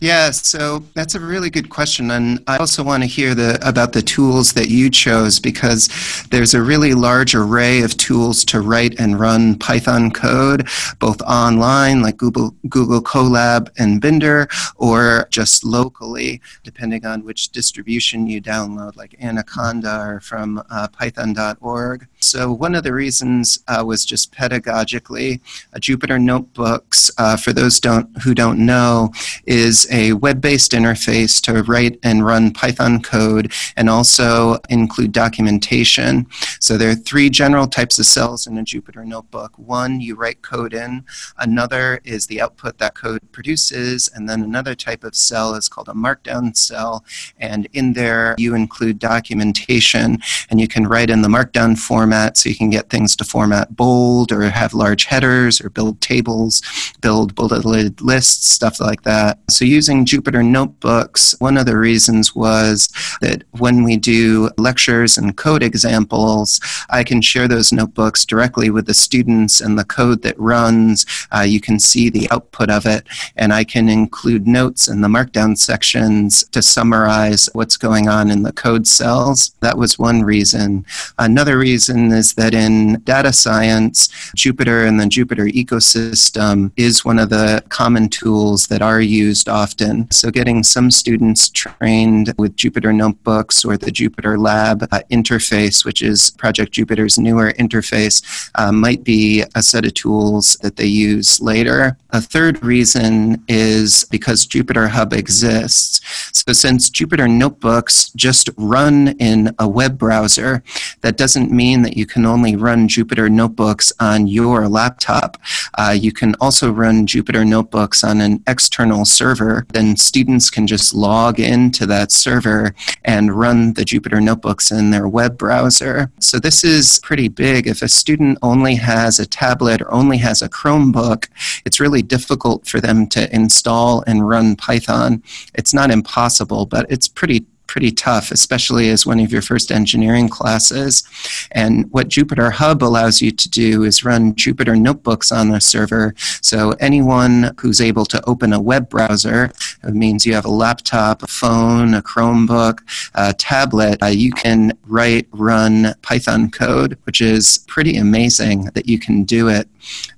Yeah, 0.00 0.30
so 0.30 0.82
that's 0.94 1.14
a 1.14 1.20
really 1.20 1.50
good 1.50 1.68
question. 1.68 2.10
And 2.10 2.42
I 2.46 2.56
also 2.56 2.82
want 2.82 3.02
to 3.02 3.06
hear 3.06 3.34
the, 3.34 3.58
about 3.60 3.92
the 3.92 4.00
tools 4.00 4.54
that 4.54 4.68
you 4.68 4.88
chose 4.88 5.38
because 5.38 5.90
there's 6.30 6.54
a 6.54 6.62
really 6.62 6.94
large 6.94 7.34
array 7.34 7.82
of 7.82 7.94
tools 7.98 8.42
to 8.46 8.62
write 8.62 8.98
and 8.98 9.20
run 9.20 9.58
Python 9.58 10.10
code, 10.10 10.66
both 11.00 11.20
online, 11.22 12.00
like 12.00 12.16
Google, 12.16 12.54
Google 12.70 13.02
Colab 13.02 13.68
and 13.78 14.00
Binder, 14.00 14.48
or 14.76 15.28
just 15.30 15.64
locally, 15.64 16.40
depending 16.64 17.04
on 17.04 17.22
which 17.22 17.50
distribution 17.50 18.26
you 18.26 18.40
download, 18.40 18.96
like 18.96 19.14
Anaconda 19.20 20.00
or 20.00 20.20
from 20.20 20.62
uh, 20.70 20.88
python.org. 20.88 22.08
So, 22.22 22.52
one 22.52 22.74
of 22.74 22.84
the 22.84 22.92
reasons 22.92 23.58
uh, 23.66 23.82
was 23.86 24.04
just 24.04 24.32
pedagogically. 24.32 25.40
Uh, 25.74 25.78
Jupyter 25.78 26.20
Notebooks, 26.20 27.10
uh, 27.16 27.36
for 27.38 27.54
those 27.54 27.80
don't, 27.80 28.08
who 28.22 28.34
don't 28.34 28.64
know, 28.64 29.10
is 29.46 29.86
a 29.90 30.12
web 30.12 30.40
based 30.42 30.72
interface 30.72 31.40
to 31.42 31.62
write 31.62 31.98
and 32.02 32.26
run 32.26 32.52
Python 32.52 33.00
code 33.00 33.52
and 33.74 33.88
also 33.88 34.58
include 34.68 35.12
documentation. 35.12 36.26
So 36.60 36.76
there 36.76 36.90
are 36.90 36.94
three 36.94 37.30
general 37.30 37.66
types 37.66 37.98
of 37.98 38.04
cells 38.04 38.46
in 38.46 38.58
a 38.58 38.64
Jupyter 38.64 39.06
notebook. 39.06 39.58
One, 39.58 40.00
you 40.00 40.14
write 40.14 40.42
code 40.42 40.74
in, 40.74 41.04
another 41.38 42.00
is 42.04 42.26
the 42.26 42.42
output 42.42 42.76
that 42.78 42.94
code 42.94 43.32
produces, 43.32 44.10
and 44.14 44.28
then 44.28 44.42
another 44.42 44.74
type 44.74 45.04
of 45.04 45.14
cell 45.14 45.54
is 45.54 45.70
called 45.70 45.88
a 45.88 45.92
markdown 45.92 46.54
cell. 46.54 47.02
And 47.38 47.66
in 47.72 47.94
there, 47.94 48.34
you 48.36 48.54
include 48.54 48.98
documentation, 48.98 50.18
and 50.50 50.60
you 50.60 50.68
can 50.68 50.86
write 50.86 51.08
in 51.08 51.22
the 51.22 51.28
markdown 51.28 51.78
format 52.10 52.36
so 52.36 52.48
you 52.48 52.56
can 52.56 52.70
get 52.70 52.90
things 52.90 53.14
to 53.14 53.22
format 53.24 53.76
bold 53.76 54.32
or 54.32 54.42
have 54.42 54.74
large 54.74 55.04
headers 55.04 55.60
or 55.60 55.70
build 55.70 56.00
tables, 56.00 56.60
build 57.00 57.36
bulleted 57.36 58.00
lists, 58.00 58.50
stuff 58.50 58.80
like 58.80 59.02
that. 59.02 59.38
So 59.48 59.64
using 59.64 60.04
Jupyter 60.04 60.44
Notebooks, 60.44 61.36
one 61.38 61.56
of 61.56 61.66
the 61.66 61.78
reasons 61.78 62.34
was 62.34 62.88
that 63.20 63.44
when 63.58 63.84
we 63.84 63.96
do 63.96 64.50
lectures 64.58 65.18
and 65.18 65.36
code 65.36 65.62
examples, 65.62 66.60
I 66.90 67.04
can 67.04 67.22
share 67.22 67.46
those 67.46 67.72
notebooks 67.72 68.24
directly 68.24 68.70
with 68.70 68.86
the 68.86 68.94
students 68.94 69.60
and 69.60 69.78
the 69.78 69.84
code 69.84 70.22
that 70.22 70.38
runs. 70.38 71.06
Uh, 71.30 71.46
you 71.46 71.60
can 71.60 71.78
see 71.78 72.10
the 72.10 72.28
output 72.32 72.70
of 72.70 72.86
it, 72.86 73.06
and 73.36 73.52
I 73.52 73.62
can 73.62 73.88
include 73.88 74.48
notes 74.48 74.88
in 74.88 75.00
the 75.00 75.08
markdown 75.08 75.56
sections 75.56 76.44
to 76.50 76.60
summarize 76.60 77.48
what's 77.52 77.76
going 77.76 78.08
on 78.08 78.30
in 78.30 78.42
the 78.42 78.52
code 78.52 78.88
cells. 78.88 79.54
That 79.60 79.78
was 79.78 79.96
one 79.96 80.22
reason. 80.22 80.84
Another 81.18 81.56
reason 81.56 81.99
is 82.08 82.34
that 82.34 82.54
in 82.54 83.00
data 83.04 83.32
science, 83.32 84.08
Jupyter 84.36 84.86
and 84.86 84.98
the 84.98 85.04
Jupyter 85.04 85.50
ecosystem 85.52 86.72
is 86.76 87.04
one 87.04 87.18
of 87.18 87.30
the 87.30 87.62
common 87.68 88.08
tools 88.08 88.66
that 88.68 88.82
are 88.82 89.00
used 89.00 89.48
often. 89.48 90.10
So, 90.10 90.30
getting 90.30 90.62
some 90.62 90.90
students 90.90 91.48
trained 91.48 92.34
with 92.38 92.56
Jupyter 92.56 92.94
notebooks 92.94 93.64
or 93.64 93.76
the 93.76 93.90
Jupyter 93.90 94.38
Lab 94.38 94.88
uh, 94.90 95.00
interface, 95.10 95.84
which 95.84 96.02
is 96.02 96.30
Project 96.30 96.72
Jupyter's 96.72 97.18
newer 97.18 97.52
interface, 97.58 98.50
uh, 98.54 98.72
might 98.72 99.04
be 99.04 99.44
a 99.54 99.62
set 99.62 99.84
of 99.84 99.94
tools 99.94 100.56
that 100.62 100.76
they 100.76 100.86
use 100.86 101.40
later. 101.40 101.96
A 102.10 102.20
third 102.20 102.62
reason 102.64 103.42
is 103.48 104.04
because 104.10 104.46
Jupyter 104.46 104.88
Hub 104.88 105.12
exists. 105.12 106.00
So, 106.32 106.52
since 106.52 106.90
Jupyter 106.90 107.30
notebooks 107.30 108.10
just 108.16 108.50
run 108.56 109.08
in 109.18 109.54
a 109.58 109.68
web 109.68 109.98
browser, 109.98 110.62
that 111.02 111.16
doesn't 111.16 111.50
mean 111.50 111.82
that 111.82 111.89
you 111.96 112.06
can 112.06 112.26
only 112.26 112.56
run 112.56 112.88
Jupyter 112.88 113.30
notebooks 113.30 113.92
on 114.00 114.26
your 114.26 114.68
laptop. 114.68 115.36
Uh, 115.78 115.96
you 115.98 116.12
can 116.12 116.34
also 116.40 116.70
run 116.70 117.06
Jupyter 117.06 117.46
notebooks 117.46 118.04
on 118.04 118.20
an 118.20 118.42
external 118.46 119.04
server. 119.04 119.66
Then 119.72 119.96
students 119.96 120.50
can 120.50 120.66
just 120.66 120.94
log 120.94 121.38
into 121.40 121.86
that 121.86 122.12
server 122.12 122.74
and 123.04 123.38
run 123.38 123.74
the 123.74 123.84
Jupyter 123.84 124.22
notebooks 124.22 124.70
in 124.70 124.90
their 124.90 125.08
web 125.08 125.38
browser. 125.38 126.10
So, 126.20 126.38
this 126.38 126.64
is 126.64 127.00
pretty 127.00 127.28
big. 127.28 127.66
If 127.66 127.82
a 127.82 127.88
student 127.88 128.38
only 128.42 128.74
has 128.76 129.18
a 129.18 129.26
tablet 129.26 129.80
or 129.82 129.92
only 129.92 130.18
has 130.18 130.42
a 130.42 130.48
Chromebook, 130.48 131.28
it's 131.64 131.80
really 131.80 132.02
difficult 132.02 132.66
for 132.66 132.80
them 132.80 133.06
to 133.08 133.34
install 133.34 134.02
and 134.06 134.28
run 134.28 134.56
Python. 134.56 135.22
It's 135.54 135.74
not 135.74 135.90
impossible, 135.90 136.66
but 136.66 136.86
it's 136.90 137.08
pretty 137.08 137.46
pretty 137.70 137.92
tough, 137.92 138.32
especially 138.32 138.90
as 138.90 139.06
one 139.06 139.20
of 139.20 139.30
your 139.30 139.40
first 139.40 139.70
engineering 139.70 140.28
classes. 140.28 141.04
And 141.52 141.88
what 141.92 142.08
Jupyter 142.08 142.50
Hub 142.50 142.82
allows 142.82 143.22
you 143.22 143.30
to 143.30 143.48
do 143.48 143.84
is 143.84 144.04
run 144.04 144.34
Jupyter 144.34 144.76
notebooks 144.76 145.30
on 145.30 145.50
the 145.50 145.60
server. 145.60 146.12
So 146.42 146.72
anyone 146.80 147.54
who's 147.60 147.80
able 147.80 148.06
to 148.06 148.20
open 148.28 148.52
a 148.52 148.60
web 148.60 148.88
browser, 148.88 149.52
it 149.84 149.94
means 149.94 150.26
you 150.26 150.34
have 150.34 150.46
a 150.46 150.50
laptop, 150.50 151.22
a 151.22 151.28
phone, 151.28 151.94
a 151.94 152.02
Chromebook, 152.02 152.80
a 153.14 153.34
tablet, 153.34 154.02
uh, 154.02 154.06
you 154.06 154.32
can 154.32 154.72
write, 154.88 155.28
run 155.30 155.94
Python 156.02 156.50
code, 156.50 156.98
which 157.04 157.20
is 157.20 157.58
pretty 157.68 157.96
amazing 157.96 158.64
that 158.74 158.88
you 158.88 158.98
can 158.98 159.22
do 159.22 159.46
it. 159.48 159.68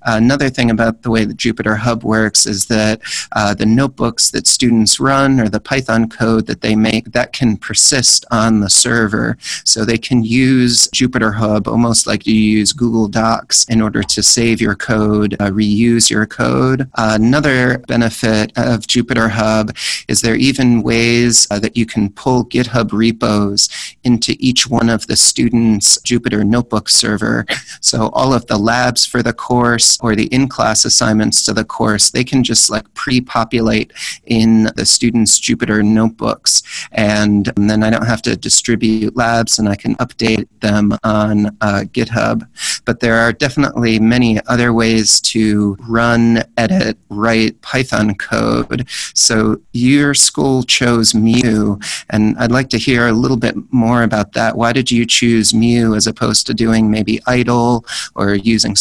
Another 0.02 0.50
thing 0.50 0.70
about 0.70 1.02
the 1.02 1.10
way 1.10 1.24
the 1.24 1.34
Jupyter 1.34 1.78
Hub 1.78 2.04
works 2.04 2.46
is 2.46 2.66
that 2.66 3.00
uh, 3.32 3.54
the 3.54 3.66
notebooks 3.66 4.30
that 4.30 4.46
students 4.46 4.98
run 4.98 5.40
or 5.40 5.48
the 5.48 5.60
Python 5.60 6.08
code 6.08 6.46
that 6.46 6.60
they 6.60 6.74
make, 6.74 7.12
that 7.12 7.32
can 7.32 7.56
persist 7.56 8.24
on 8.30 8.60
the 8.60 8.70
server. 8.70 9.36
So 9.64 9.84
they 9.84 9.98
can 9.98 10.24
use 10.24 10.88
Jupyter 10.88 11.34
Hub 11.34 11.68
almost 11.68 12.06
like 12.06 12.26
you 12.26 12.34
use 12.34 12.72
Google 12.72 13.08
Docs 13.08 13.64
in 13.66 13.80
order 13.80 14.02
to 14.02 14.22
save 14.22 14.60
your 14.60 14.74
code, 14.74 15.34
uh, 15.40 15.50
reuse 15.50 16.10
your 16.10 16.26
code. 16.26 16.82
Uh, 16.94 17.16
another 17.20 17.78
benefit 17.86 18.52
of 18.56 18.80
Jupyter 18.86 19.30
Hub 19.30 19.76
is 20.08 20.20
there 20.20 20.34
are 20.34 20.36
even 20.36 20.82
ways 20.82 21.46
uh, 21.50 21.58
that 21.58 21.76
you 21.76 21.86
can 21.86 22.10
pull 22.10 22.44
GitHub 22.44 22.92
repos 22.92 23.68
into 24.04 24.36
each 24.38 24.68
one 24.68 24.88
of 24.88 25.06
the 25.06 25.16
students' 25.16 25.98
Jupyter 25.98 26.44
Notebook 26.44 26.88
server. 26.88 27.46
So 27.80 28.08
all 28.12 28.32
of 28.34 28.46
the 28.46 28.58
labs 28.58 29.04
for 29.04 29.22
the 29.22 29.32
course 29.32 29.51
or 29.52 30.14
the 30.14 30.28
in-class 30.32 30.84
assignments 30.84 31.42
to 31.42 31.52
the 31.52 31.64
course, 31.64 32.10
they 32.10 32.24
can 32.24 32.42
just 32.42 32.70
like 32.70 32.92
pre-populate 32.94 33.92
in 34.26 34.70
the 34.76 34.86
students' 34.86 35.40
Jupyter 35.40 35.84
notebooks. 35.84 36.62
And, 36.92 37.52
and 37.56 37.68
then 37.68 37.82
I 37.82 37.90
don't 37.90 38.06
have 38.06 38.22
to 38.22 38.36
distribute 38.36 39.16
labs 39.16 39.58
and 39.58 39.68
I 39.68 39.76
can 39.76 39.94
update 39.96 40.48
them 40.60 40.92
on 41.04 41.46
uh, 41.60 41.84
GitHub. 41.92 42.46
But 42.84 43.00
there 43.00 43.16
are 43.16 43.32
definitely 43.32 43.98
many 43.98 44.40
other 44.46 44.72
ways 44.72 45.20
to 45.32 45.76
run, 45.88 46.42
edit, 46.56 46.98
write 47.08 47.60
Python 47.62 48.14
code. 48.14 48.88
So 49.14 49.60
your 49.72 50.14
school 50.14 50.62
chose 50.62 51.14
Mu, 51.14 51.78
and 52.10 52.36
I'd 52.38 52.52
like 52.52 52.68
to 52.70 52.78
hear 52.78 53.08
a 53.08 53.12
little 53.12 53.36
bit 53.36 53.54
more 53.72 54.02
about 54.02 54.32
that. 54.32 54.56
Why 54.56 54.72
did 54.72 54.90
you 54.90 55.06
choose 55.06 55.54
Mu 55.54 55.94
as 55.94 56.06
opposed 56.06 56.46
to 56.46 56.54
doing 56.54 56.90
maybe 56.90 57.18
IDLE 57.26 57.84
or 58.14 58.34
using 58.34 58.76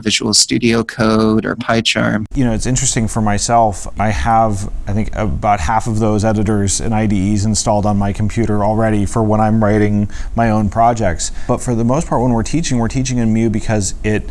Visual 0.00 0.34
Studio 0.34 0.82
Code, 0.82 1.44
or 1.44 1.56
PyCharm? 1.56 2.26
You 2.34 2.44
know, 2.44 2.52
it's 2.52 2.66
interesting 2.66 3.08
for 3.08 3.20
myself. 3.20 3.86
I 3.98 4.10
have, 4.10 4.72
I 4.86 4.92
think, 4.92 5.14
about 5.14 5.60
half 5.60 5.86
of 5.86 5.98
those 5.98 6.24
editors 6.24 6.80
and 6.80 6.94
IDEs 6.94 7.44
installed 7.44 7.86
on 7.86 7.96
my 7.96 8.12
computer 8.12 8.64
already 8.64 9.06
for 9.06 9.22
when 9.22 9.40
I'm 9.40 9.62
writing 9.62 10.10
my 10.34 10.50
own 10.50 10.70
projects. 10.70 11.32
But 11.46 11.58
for 11.58 11.74
the 11.74 11.84
most 11.84 12.06
part, 12.06 12.22
when 12.22 12.32
we're 12.32 12.42
teaching, 12.42 12.78
we're 12.78 12.88
teaching 12.88 13.18
in 13.18 13.32
Mu 13.32 13.50
because 13.50 13.94
it 14.04 14.24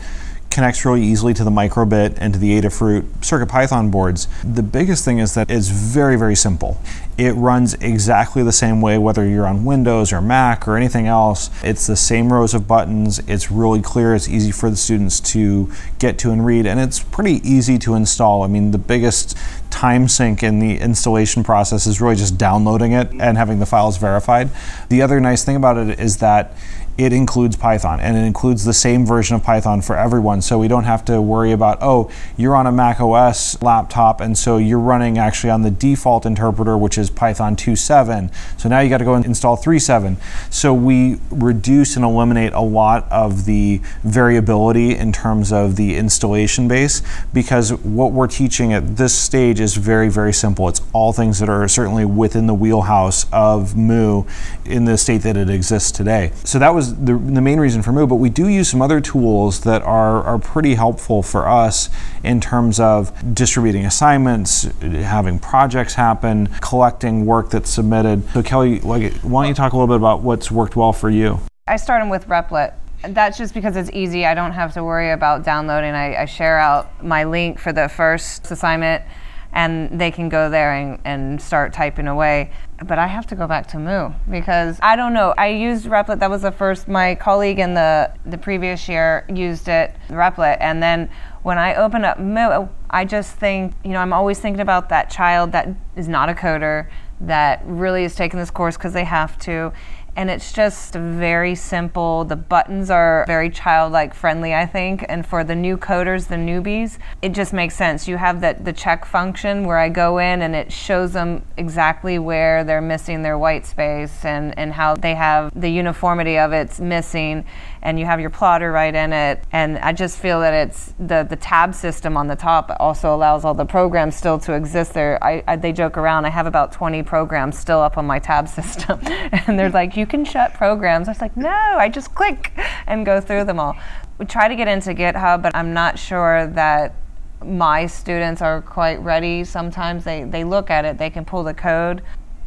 connects 0.50 0.84
really 0.84 1.04
easily 1.04 1.34
to 1.34 1.44
the 1.44 1.52
microbit 1.52 2.18
and 2.18 2.34
to 2.34 2.40
the 2.40 2.60
Adafruit 2.60 3.04
CircuitPython 3.20 3.92
boards. 3.92 4.28
The 4.44 4.64
biggest 4.64 5.06
thing 5.06 5.20
is 5.20 5.36
that 5.36 5.50
it's 5.50 5.68
very, 5.68 6.16
very 6.16 6.36
simple. 6.36 6.82
It 7.20 7.34
runs 7.34 7.74
exactly 7.74 8.44
the 8.44 8.54
same 8.54 8.80
way 8.80 8.98
whether 8.98 9.28
you're 9.28 9.46
on 9.46 9.66
Windows 9.66 10.14
or 10.14 10.22
Mac 10.22 10.70
or 10.70 10.78
anything 10.78 11.06
else. 11.06 11.50
It's 11.62 11.86
the 11.86 11.98
same 11.98 12.32
rows 12.32 12.54
of 12.54 12.66
buttons. 12.66 13.20
It's 13.28 13.52
really 13.52 13.82
clear. 13.82 14.16
It's 14.16 14.30
easy 14.30 14.54
for 14.54 14.70
the 14.70 14.78
students 14.78 15.20
to 15.34 15.70
get 16.00 16.18
to 16.20 16.32
and 16.32 16.46
read, 16.46 16.66
and 16.66 16.80
it's 16.80 17.00
pretty 17.00 17.42
easy 17.44 17.78
to 17.80 17.96
install. 17.96 18.44
I 18.44 18.48
mean, 18.48 18.72
the 18.72 18.78
biggest 18.78 19.38
time 19.70 20.08
sink 20.08 20.44
in 20.44 20.60
the 20.60 20.80
installation 20.80 21.44
process 21.44 21.86
is 21.86 22.00
really 22.00 22.16
just 22.16 22.38
downloading 22.38 22.94
it 22.94 23.12
and 23.20 23.38
having 23.38 23.60
the 23.60 23.66
files 23.66 23.98
verified. 23.98 24.50
The 24.88 25.02
other 25.02 25.20
nice 25.20 25.44
thing 25.44 25.58
about 25.58 25.76
it 25.76 26.00
is 26.00 26.18
that 26.18 26.56
it 27.00 27.14
includes 27.14 27.56
Python 27.56 28.02
and 28.02 28.18
it 28.18 28.26
includes 28.26 28.66
the 28.66 28.74
same 28.74 29.06
version 29.06 29.34
of 29.38 29.42
Python 29.42 29.82
for 29.82 29.96
everyone. 29.96 30.42
So 30.42 30.60
we 30.60 30.68
don't 30.68 30.84
have 30.84 31.06
to 31.06 31.22
worry 31.22 31.54
about, 31.54 31.78
oh, 31.82 32.12
you're 32.36 32.58
on 32.58 32.68
a 32.68 32.74
Mac 32.74 33.00
OS 33.00 33.62
laptop 33.62 34.20
and 34.20 34.38
so 34.38 34.58
you're 34.58 34.80
running 34.80 35.18
actually 35.18 35.50
on 35.50 35.62
the 35.62 35.72
default 35.72 36.26
interpreter, 36.26 36.78
which 36.78 36.98
is 36.98 37.09
Python 37.16 37.56
2.7. 37.56 38.34
So 38.60 38.70
now 38.70 38.80
you 38.80 38.90
got 38.90 39.00
to 39.00 39.06
go 39.06 39.16
and 39.16 39.26
install 39.26 39.58
3.7. 39.58 40.18
So 40.52 40.74
we 40.74 41.20
reduce 41.32 41.96
and 41.96 42.06
eliminate 42.06 42.54
a 42.54 42.62
lot 42.62 43.10
of 43.12 43.46
the 43.46 43.82
variability 44.04 44.96
in 44.96 45.12
terms 45.12 45.52
of 45.52 45.76
the 45.76 45.96
installation 45.96 46.68
base 46.68 47.02
because 47.34 47.74
what 47.74 48.12
we're 48.12 48.28
teaching 48.28 48.74
at 48.74 48.98
this 48.98 49.14
stage 49.14 49.60
is 49.60 49.76
very, 49.76 50.10
very 50.10 50.34
simple. 50.34 50.68
It's 50.68 50.82
all 50.94 51.14
things 51.14 51.40
that 51.40 51.50
are 51.50 51.68
certainly 51.68 52.06
within 52.06 52.48
the 52.48 52.54
wheelhouse 52.54 53.26
of 53.32 53.76
Mu 53.76 54.24
in 54.66 54.86
the 54.86 54.98
state 54.98 55.22
that 55.24 55.38
it 55.38 55.50
exists 55.50 55.92
today. 55.92 56.32
So 56.44 56.60
that 56.60 56.74
was 56.74 56.96
the, 56.96 57.14
the 57.18 57.42
main 57.42 57.60
reason 57.60 57.82
for 57.82 57.92
Mu, 57.92 58.08
but 58.08 58.16
we 58.16 58.30
do 58.30 58.48
use 58.48 58.70
some 58.70 58.82
other 58.82 59.02
tools 59.02 59.62
that 59.62 59.82
are, 59.82 60.24
are 60.24 60.40
pretty 60.40 60.76
helpful 60.76 61.24
for 61.24 61.48
us 61.48 61.90
in 62.24 62.42
terms 62.42 62.80
of 62.80 63.12
distributing 63.34 63.86
assignments, 63.86 64.64
having 64.82 65.40
projects 65.40 65.96
happen, 65.96 66.48
collecting 66.62 66.99
work 67.26 67.50
that's 67.50 67.70
submitted. 67.70 68.28
So 68.32 68.44
Kelly, 68.44 68.80
like, 68.80 69.14
why 69.22 69.44
don't 69.44 69.50
you 69.50 69.56
talk 69.56 69.74
a 69.74 69.76
little 69.76 69.88
bit 69.88 69.98
about 69.98 70.22
what's 70.22 70.52
worked 70.52 70.76
well 70.76 70.94
for 70.94 71.10
you? 71.10 71.40
I 71.68 71.78
start 71.78 72.02
them 72.02 72.10
with 72.10 72.28
Replit. 72.28 72.74
That's 73.02 73.38
just 73.38 73.54
because 73.54 73.76
it's 73.76 73.90
easy. 73.94 74.26
I 74.26 74.34
don't 74.34 74.52
have 74.52 74.74
to 74.74 74.84
worry 74.84 75.12
about 75.12 75.44
downloading. 75.44 75.94
I, 75.94 76.24
I 76.24 76.26
share 76.26 76.60
out 76.60 77.04
my 77.04 77.24
link 77.24 77.60
for 77.60 77.72
the 77.72 77.88
first 77.88 78.52
assignment 78.52 79.04
and 79.52 80.00
they 80.00 80.12
can 80.12 80.30
go 80.30 80.50
there 80.50 80.74
and, 80.74 81.00
and 81.06 81.42
start 81.42 81.74
typing 81.74 82.08
away. 82.08 82.52
But 82.86 83.00
I 83.00 83.08
have 83.08 83.26
to 83.28 83.36
go 83.36 83.48
back 83.48 83.68
to 83.68 83.80
Mu 83.80 84.12
because 84.30 84.80
I 84.82 84.96
don't 84.96 85.14
know. 85.14 85.34
I 85.38 85.48
used 85.48 85.86
Replit. 85.86 86.20
That 86.20 86.30
was 86.30 86.44
the 86.44 86.52
first. 86.52 86.88
My 86.88 87.16
colleague 87.16 87.60
in 87.60 87.74
the 87.74 88.14
the 88.26 88.38
previous 88.38 88.88
year 88.88 89.26
used 89.28 89.68
it, 89.68 89.96
Replit, 90.10 90.58
and 90.60 90.82
then 90.82 91.10
when 91.44 91.58
I 91.58 91.76
open 91.76 92.04
up 92.04 92.20
Mu, 92.20 92.68
I 92.90 93.06
just 93.06 93.36
think, 93.36 93.74
you 93.84 93.92
know, 93.92 94.00
I'm 94.00 94.14
always 94.14 94.40
thinking 94.40 94.62
about 94.62 94.90
that 94.90 95.10
child 95.10 95.52
that 95.54 95.70
is 95.96 96.08
not 96.08 96.30
a 96.30 96.34
coder 96.34 96.90
that 97.22 97.62
really 97.66 98.04
is 98.04 98.16
taking 98.16 98.40
this 98.40 98.52
course 98.52 98.78
because 98.78 98.94
they 98.94 99.04
have 99.04 99.38
to 99.40 99.74
and 100.20 100.30
it's 100.30 100.52
just 100.52 100.96
very 100.96 101.56
simple. 101.56 102.26
The 102.26 102.36
buttons 102.36 102.90
are 102.90 103.24
very 103.26 103.50
childlike 103.50 104.14
friendly, 104.14 104.54
I 104.54 104.66
think, 104.66 105.06
and 105.08 105.26
for 105.26 105.46
the 105.46 105.56
new 105.56 105.78
coders, 105.78 106.28
the 106.28 106.36
newbies, 106.36 106.98
it 107.22 107.30
just 107.30 107.54
makes 107.54 107.76
sense. 107.76 108.06
You 108.06 108.18
have 108.18 108.42
that 108.42 108.66
the 108.66 108.74
check 108.74 109.06
function 109.06 109.66
where 109.66 109.78
I 109.78 109.88
go 109.88 110.18
in 110.18 110.42
and 110.42 110.56
it 110.56 110.74
shows 110.74 111.14
them 111.14 111.46
exactly 111.56 112.20
where 112.20 112.66
they're 112.66 112.82
missing 112.82 113.22
their 113.22 113.38
white 113.38 113.66
space 113.66 114.26
and, 114.26 114.58
and 114.60 114.74
how 114.74 114.96
they 114.96 115.16
have 115.16 115.52
the 115.56 115.70
uniformity 115.70 116.38
of 116.38 116.52
it's 116.52 116.82
missing 116.82 117.46
and 117.82 118.00
you 118.00 118.06
have 118.06 118.20
your 118.20 118.30
plotter 118.30 118.72
right 118.72 118.94
in 118.94 119.14
it. 119.14 119.44
And 119.52 119.78
I 119.80 119.94
just 119.94 120.20
feel 120.20 120.40
that 120.42 120.54
it's 120.54 120.94
the, 121.00 121.26
the 121.30 121.36
tab 121.36 121.74
system 121.74 122.18
on 122.18 122.28
the 122.28 122.36
top 122.36 122.76
also 122.80 123.14
allows 123.14 123.46
all 123.46 123.54
the 123.54 123.66
programs 123.66 124.16
still 124.16 124.40
to 124.40 124.54
exist 124.54 124.94
there. 124.94 125.24
I, 125.24 125.44
I 125.48 125.56
they 125.56 125.72
joke 125.72 125.98
around, 125.98 126.26
I 126.26 126.30
have 126.30 126.46
about 126.46 126.72
20 126.72 127.04
programs 127.04 127.58
still 127.58 127.80
up 127.80 127.98
on 127.98 128.06
my 128.06 128.20
tab 128.20 128.48
system. 128.48 129.00
and 129.06 129.58
they're 129.58 129.70
like, 129.70 129.96
you 129.96 130.06
can 130.06 130.26
shut 130.26 130.54
programs. 130.54 131.08
I 131.08 131.12
was 131.12 131.22
like, 131.22 131.38
no, 131.38 131.50
I 131.50 131.90
just 131.90 132.14
click 132.16 132.52
and 132.88 133.06
go 133.06 133.22
through 133.22 133.46
them 133.46 133.60
all. 133.60 133.76
We 134.18 134.26
try 134.26 134.48
to 134.48 134.56
get 134.56 134.68
into 134.68 134.94
GitHub, 134.94 135.42
but 135.42 135.56
I'm 135.56 135.74
not 135.74 135.98
sure 135.98 136.48
that 136.48 136.96
my 137.44 137.86
students 137.86 138.42
are 138.42 138.62
quite 138.62 139.00
ready. 139.02 139.44
Sometimes 139.44 140.04
they, 140.04 140.24
they 140.24 140.44
look 140.44 140.70
at 140.70 140.86
it, 140.86 140.98
they 140.98 141.10
can 141.10 141.24
pull 141.24 141.44
the 141.44 141.54
code, 141.54 142.02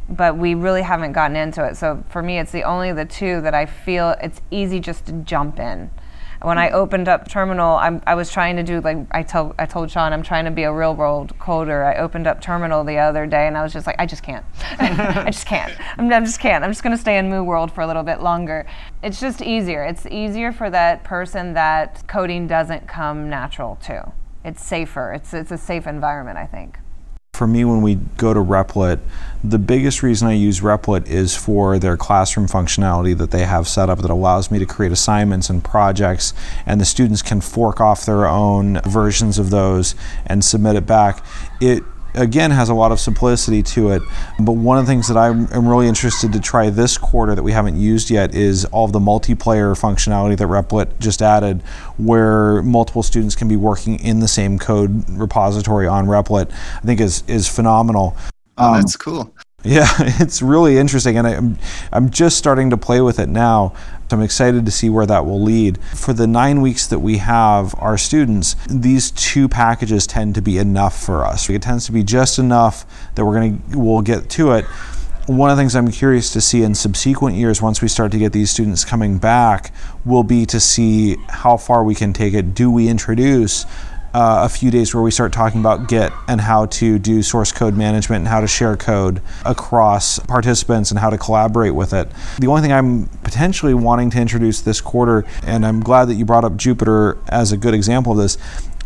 but 0.08 0.36
we 0.36 0.54
really 0.54 0.82
haven't 0.82 1.12
gotten 1.12 1.36
into 1.36 1.64
it. 1.64 1.76
So 1.76 2.04
for 2.08 2.22
me, 2.22 2.38
it's 2.38 2.52
the 2.52 2.64
only 2.64 2.92
the 2.92 3.04
two 3.04 3.40
that 3.42 3.54
I 3.54 3.66
feel 3.66 4.14
it's 4.22 4.40
easy 4.50 4.80
just 4.80 5.06
to 5.06 5.12
jump 5.12 5.58
in. 5.58 5.90
When 6.42 6.58
I 6.58 6.70
opened 6.70 7.08
up 7.08 7.28
Terminal, 7.28 7.76
I'm, 7.76 8.02
i 8.04 8.16
was 8.16 8.32
trying 8.32 8.56
to 8.56 8.64
do 8.64 8.80
like 8.80 8.98
I 9.12 9.22
told 9.22 9.54
I 9.60 9.66
told 9.66 9.90
Sean 9.92 10.12
I'm 10.12 10.24
trying 10.24 10.44
to 10.46 10.50
be 10.50 10.64
a 10.64 10.72
real 10.72 10.94
world 10.94 11.38
coder. 11.38 11.86
I 11.86 11.98
opened 11.98 12.26
up 12.26 12.40
Terminal 12.40 12.82
the 12.82 12.98
other 12.98 13.26
day 13.26 13.46
and 13.46 13.56
I 13.56 13.62
was 13.62 13.72
just 13.72 13.86
like 13.86 13.94
I 14.00 14.06
just 14.06 14.24
can't, 14.24 14.44
I 14.78 15.30
just 15.30 15.46
can't. 15.46 15.72
I'm, 15.98 16.12
I 16.12 16.20
just 16.20 16.40
can't. 16.40 16.64
I'm 16.64 16.70
just 16.70 16.82
to 16.82 16.98
stay 16.98 17.16
in 17.16 17.30
Mu 17.30 17.44
World 17.44 17.70
for 17.70 17.82
a 17.82 17.86
little 17.86 18.02
bit 18.02 18.20
longer. 18.22 18.66
It's 19.04 19.20
just 19.20 19.40
easier. 19.40 19.84
It's 19.84 20.04
easier 20.06 20.50
for 20.50 20.68
that 20.70 21.04
person 21.04 21.54
that 21.54 22.02
coding 22.08 22.48
doesn't 22.48 22.88
come 22.88 23.30
natural 23.30 23.76
to. 23.84 24.12
It's 24.44 24.64
safer. 24.64 25.12
It's 25.12 25.32
it's 25.32 25.52
a 25.52 25.58
safe 25.58 25.86
environment. 25.86 26.38
I 26.38 26.46
think 26.46 26.78
for 27.34 27.46
me 27.46 27.64
when 27.64 27.80
we 27.80 27.94
go 28.18 28.34
to 28.34 28.40
Replit, 28.40 29.00
the 29.42 29.58
biggest 29.58 30.02
reason 30.02 30.28
I 30.28 30.34
use 30.34 30.60
Replit 30.60 31.08
is 31.08 31.34
for 31.34 31.78
their 31.78 31.96
classroom 31.96 32.46
functionality 32.46 33.16
that 33.16 33.30
they 33.30 33.46
have 33.46 33.66
set 33.66 33.88
up 33.88 34.00
that 34.02 34.10
allows 34.10 34.50
me 34.50 34.58
to 34.58 34.66
create 34.66 34.92
assignments 34.92 35.48
and 35.48 35.64
projects, 35.64 36.34
and 36.66 36.78
the 36.78 36.84
students 36.84 37.22
can 37.22 37.40
fork 37.40 37.80
off 37.80 38.04
their 38.04 38.26
own 38.26 38.82
versions 38.82 39.38
of 39.38 39.48
those 39.48 39.94
and 40.26 40.44
submit 40.44 40.76
it 40.76 40.86
back. 40.86 41.24
It 41.58 41.82
again 42.14 42.50
has 42.50 42.68
a 42.68 42.74
lot 42.74 42.92
of 42.92 43.00
simplicity 43.00 43.62
to 43.62 43.90
it. 43.90 44.02
But 44.38 44.52
one 44.52 44.78
of 44.78 44.86
the 44.86 44.92
things 44.92 45.08
that 45.08 45.16
I'm, 45.16 45.48
I'm, 45.52 45.68
really 45.68 45.88
interested 45.88 46.32
to 46.32 46.40
try 46.40 46.70
this 46.70 46.98
quarter 46.98 47.34
that 47.34 47.42
we 47.42 47.52
haven't 47.52 47.76
used 47.76 48.10
yet 48.10 48.34
is 48.34 48.64
all 48.66 48.84
of 48.84 48.92
the 48.92 48.98
multiplayer 48.98 49.78
functionality 49.78 50.36
that 50.36 50.48
Replit 50.48 50.98
just 50.98 51.22
added, 51.22 51.62
where 51.96 52.62
multiple 52.62 53.02
students 53.02 53.34
can 53.34 53.48
be 53.48 53.56
working 53.56 53.98
in 54.00 54.20
the 54.20 54.28
same 54.28 54.58
code 54.58 55.08
repository 55.10 55.86
on 55.86 56.06
Replit. 56.06 56.50
I 56.52 56.80
think 56.80 57.00
is 57.00 57.22
is 57.26 57.48
phenomenal. 57.48 58.16
Oh, 58.58 58.74
that's 58.74 58.94
um, 58.94 58.98
cool. 58.98 59.34
Yeah, 59.64 59.86
it's 60.20 60.42
really 60.42 60.76
interesting, 60.76 61.16
and 61.18 61.24
I, 61.24 61.96
I'm 61.96 62.10
just 62.10 62.36
starting 62.36 62.70
to 62.70 62.76
play 62.76 63.00
with 63.00 63.20
it 63.20 63.28
now. 63.28 63.74
I'm 64.12 64.22
excited 64.22 64.64
to 64.64 64.70
see 64.70 64.90
where 64.90 65.06
that 65.06 65.26
will 65.26 65.40
lead. 65.40 65.82
For 65.82 66.12
the 66.12 66.26
nine 66.26 66.60
weeks 66.60 66.86
that 66.86 66.98
we 67.00 67.18
have 67.18 67.74
our 67.78 67.98
students, 67.98 68.56
these 68.68 69.10
two 69.10 69.48
packages 69.48 70.06
tend 70.06 70.34
to 70.34 70.42
be 70.42 70.58
enough 70.58 71.00
for 71.00 71.24
us. 71.24 71.48
It 71.48 71.62
tends 71.62 71.86
to 71.86 71.92
be 71.92 72.02
just 72.02 72.38
enough 72.38 72.84
that 73.14 73.24
we're 73.24 73.34
going 73.34 73.62
to 73.70 73.78
we'll 73.78 74.02
get 74.02 74.28
to 74.30 74.52
it. 74.52 74.64
One 75.26 75.50
of 75.50 75.56
the 75.56 75.60
things 75.60 75.76
I'm 75.76 75.90
curious 75.90 76.32
to 76.32 76.40
see 76.40 76.64
in 76.64 76.74
subsequent 76.74 77.36
years, 77.36 77.62
once 77.62 77.80
we 77.80 77.86
start 77.86 78.10
to 78.10 78.18
get 78.18 78.32
these 78.32 78.50
students 78.50 78.84
coming 78.84 79.18
back, 79.18 79.72
will 80.04 80.24
be 80.24 80.46
to 80.46 80.58
see 80.58 81.16
how 81.28 81.56
far 81.56 81.84
we 81.84 81.94
can 81.94 82.12
take 82.12 82.34
it. 82.34 82.54
Do 82.54 82.70
we 82.72 82.88
introduce 82.88 83.64
uh, 84.14 84.42
a 84.44 84.48
few 84.48 84.70
days 84.70 84.94
where 84.94 85.02
we 85.02 85.10
start 85.10 85.32
talking 85.32 85.60
about 85.60 85.88
Git 85.88 86.12
and 86.28 86.40
how 86.40 86.66
to 86.66 86.98
do 86.98 87.22
source 87.22 87.52
code 87.52 87.76
management 87.76 88.20
and 88.20 88.28
how 88.28 88.40
to 88.40 88.46
share 88.46 88.76
code 88.76 89.22
across 89.44 90.18
participants 90.20 90.90
and 90.90 91.00
how 91.00 91.10
to 91.10 91.18
collaborate 91.18 91.74
with 91.74 91.92
it. 91.92 92.08
The 92.38 92.46
only 92.46 92.62
thing 92.62 92.72
I'm 92.72 93.06
potentially 93.24 93.74
wanting 93.74 94.10
to 94.10 94.20
introduce 94.20 94.60
this 94.60 94.80
quarter, 94.80 95.24
and 95.44 95.64
I'm 95.64 95.80
glad 95.80 96.06
that 96.06 96.14
you 96.14 96.24
brought 96.24 96.44
up 96.44 96.52
Jupyter 96.52 97.18
as 97.28 97.52
a 97.52 97.56
good 97.56 97.74
example 97.74 98.12
of 98.12 98.18
this, 98.18 98.36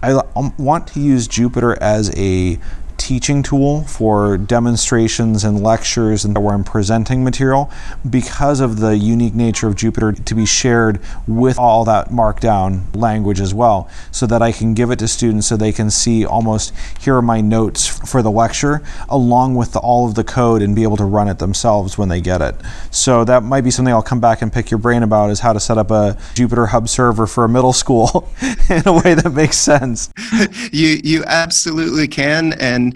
I 0.03 0.20
want 0.59 0.87
to 0.89 1.01
use 1.01 1.27
Jupyter 1.27 1.77
as 1.79 2.16
a 2.16 2.59
teaching 3.07 3.40
tool 3.40 3.84
for 3.84 4.36
demonstrations 4.36 5.44
and 5.44 5.62
lectures 5.62 6.24
and 6.24 6.36
where 6.42 6.52
I'm 6.52 6.64
presenting 6.64 7.22
material 7.22 7.70
because 8.11 8.59
of 8.59 8.80
the 8.80 8.98
unique 8.98 9.32
nature 9.32 9.68
of 9.68 9.76
Jupyter 9.76 10.24
to 10.24 10.34
be 10.34 10.44
shared 10.44 10.98
with 11.24 11.57
all 11.57 11.84
that 11.84 12.09
markdown 12.09 12.82
language 12.96 13.38
as 13.38 13.54
well 13.54 13.88
so 14.11 14.26
that 14.26 14.42
I 14.42 14.50
can 14.50 14.74
give 14.74 14.90
it 14.90 14.98
to 14.98 15.07
students 15.07 15.46
so 15.46 15.57
they 15.57 15.70
can 15.70 15.88
see 15.88 16.26
almost 16.26 16.74
here 16.98 17.14
are 17.14 17.22
my 17.22 17.40
notes 17.40 17.86
for 17.86 18.22
the 18.22 18.30
lecture 18.32 18.82
along 19.09 19.54
with 19.54 19.74
the, 19.74 19.78
all 19.78 20.09
of 20.09 20.16
the 20.16 20.24
code 20.24 20.61
and 20.61 20.74
be 20.74 20.82
able 20.82 20.96
to 20.96 21.04
run 21.04 21.28
it 21.28 21.38
themselves 21.38 21.96
when 21.96 22.09
they 22.09 22.20
get 22.20 22.42
it. 22.42 22.57
So 22.90 23.24
that 23.24 23.44
might 23.44 23.61
be 23.61 23.70
something 23.70 23.94
I'll 23.94 24.02
come 24.02 24.20
back 24.20 24.42
and 24.42 24.52
pick 24.52 24.68
your 24.68 24.78
brain 24.78 25.04
about 25.04 25.30
is 25.30 25.38
how 25.38 25.52
to 25.52 25.61
set 25.61 25.78
up 25.78 25.92
a 25.92 26.16
Jupyter 26.34 26.70
Hub 26.70 26.88
server 26.88 27.28
for 27.28 27.44
a 27.44 27.48
middle 27.48 27.72
school 27.72 28.28
in 28.68 28.82
a 28.84 28.92
way 28.92 29.14
that 29.14 29.32
makes 29.32 29.59
sense. 29.59 30.12
you 30.72 30.98
you 31.04 31.22
absolutely 31.24 32.09
can 32.09 32.52
and 32.54 32.95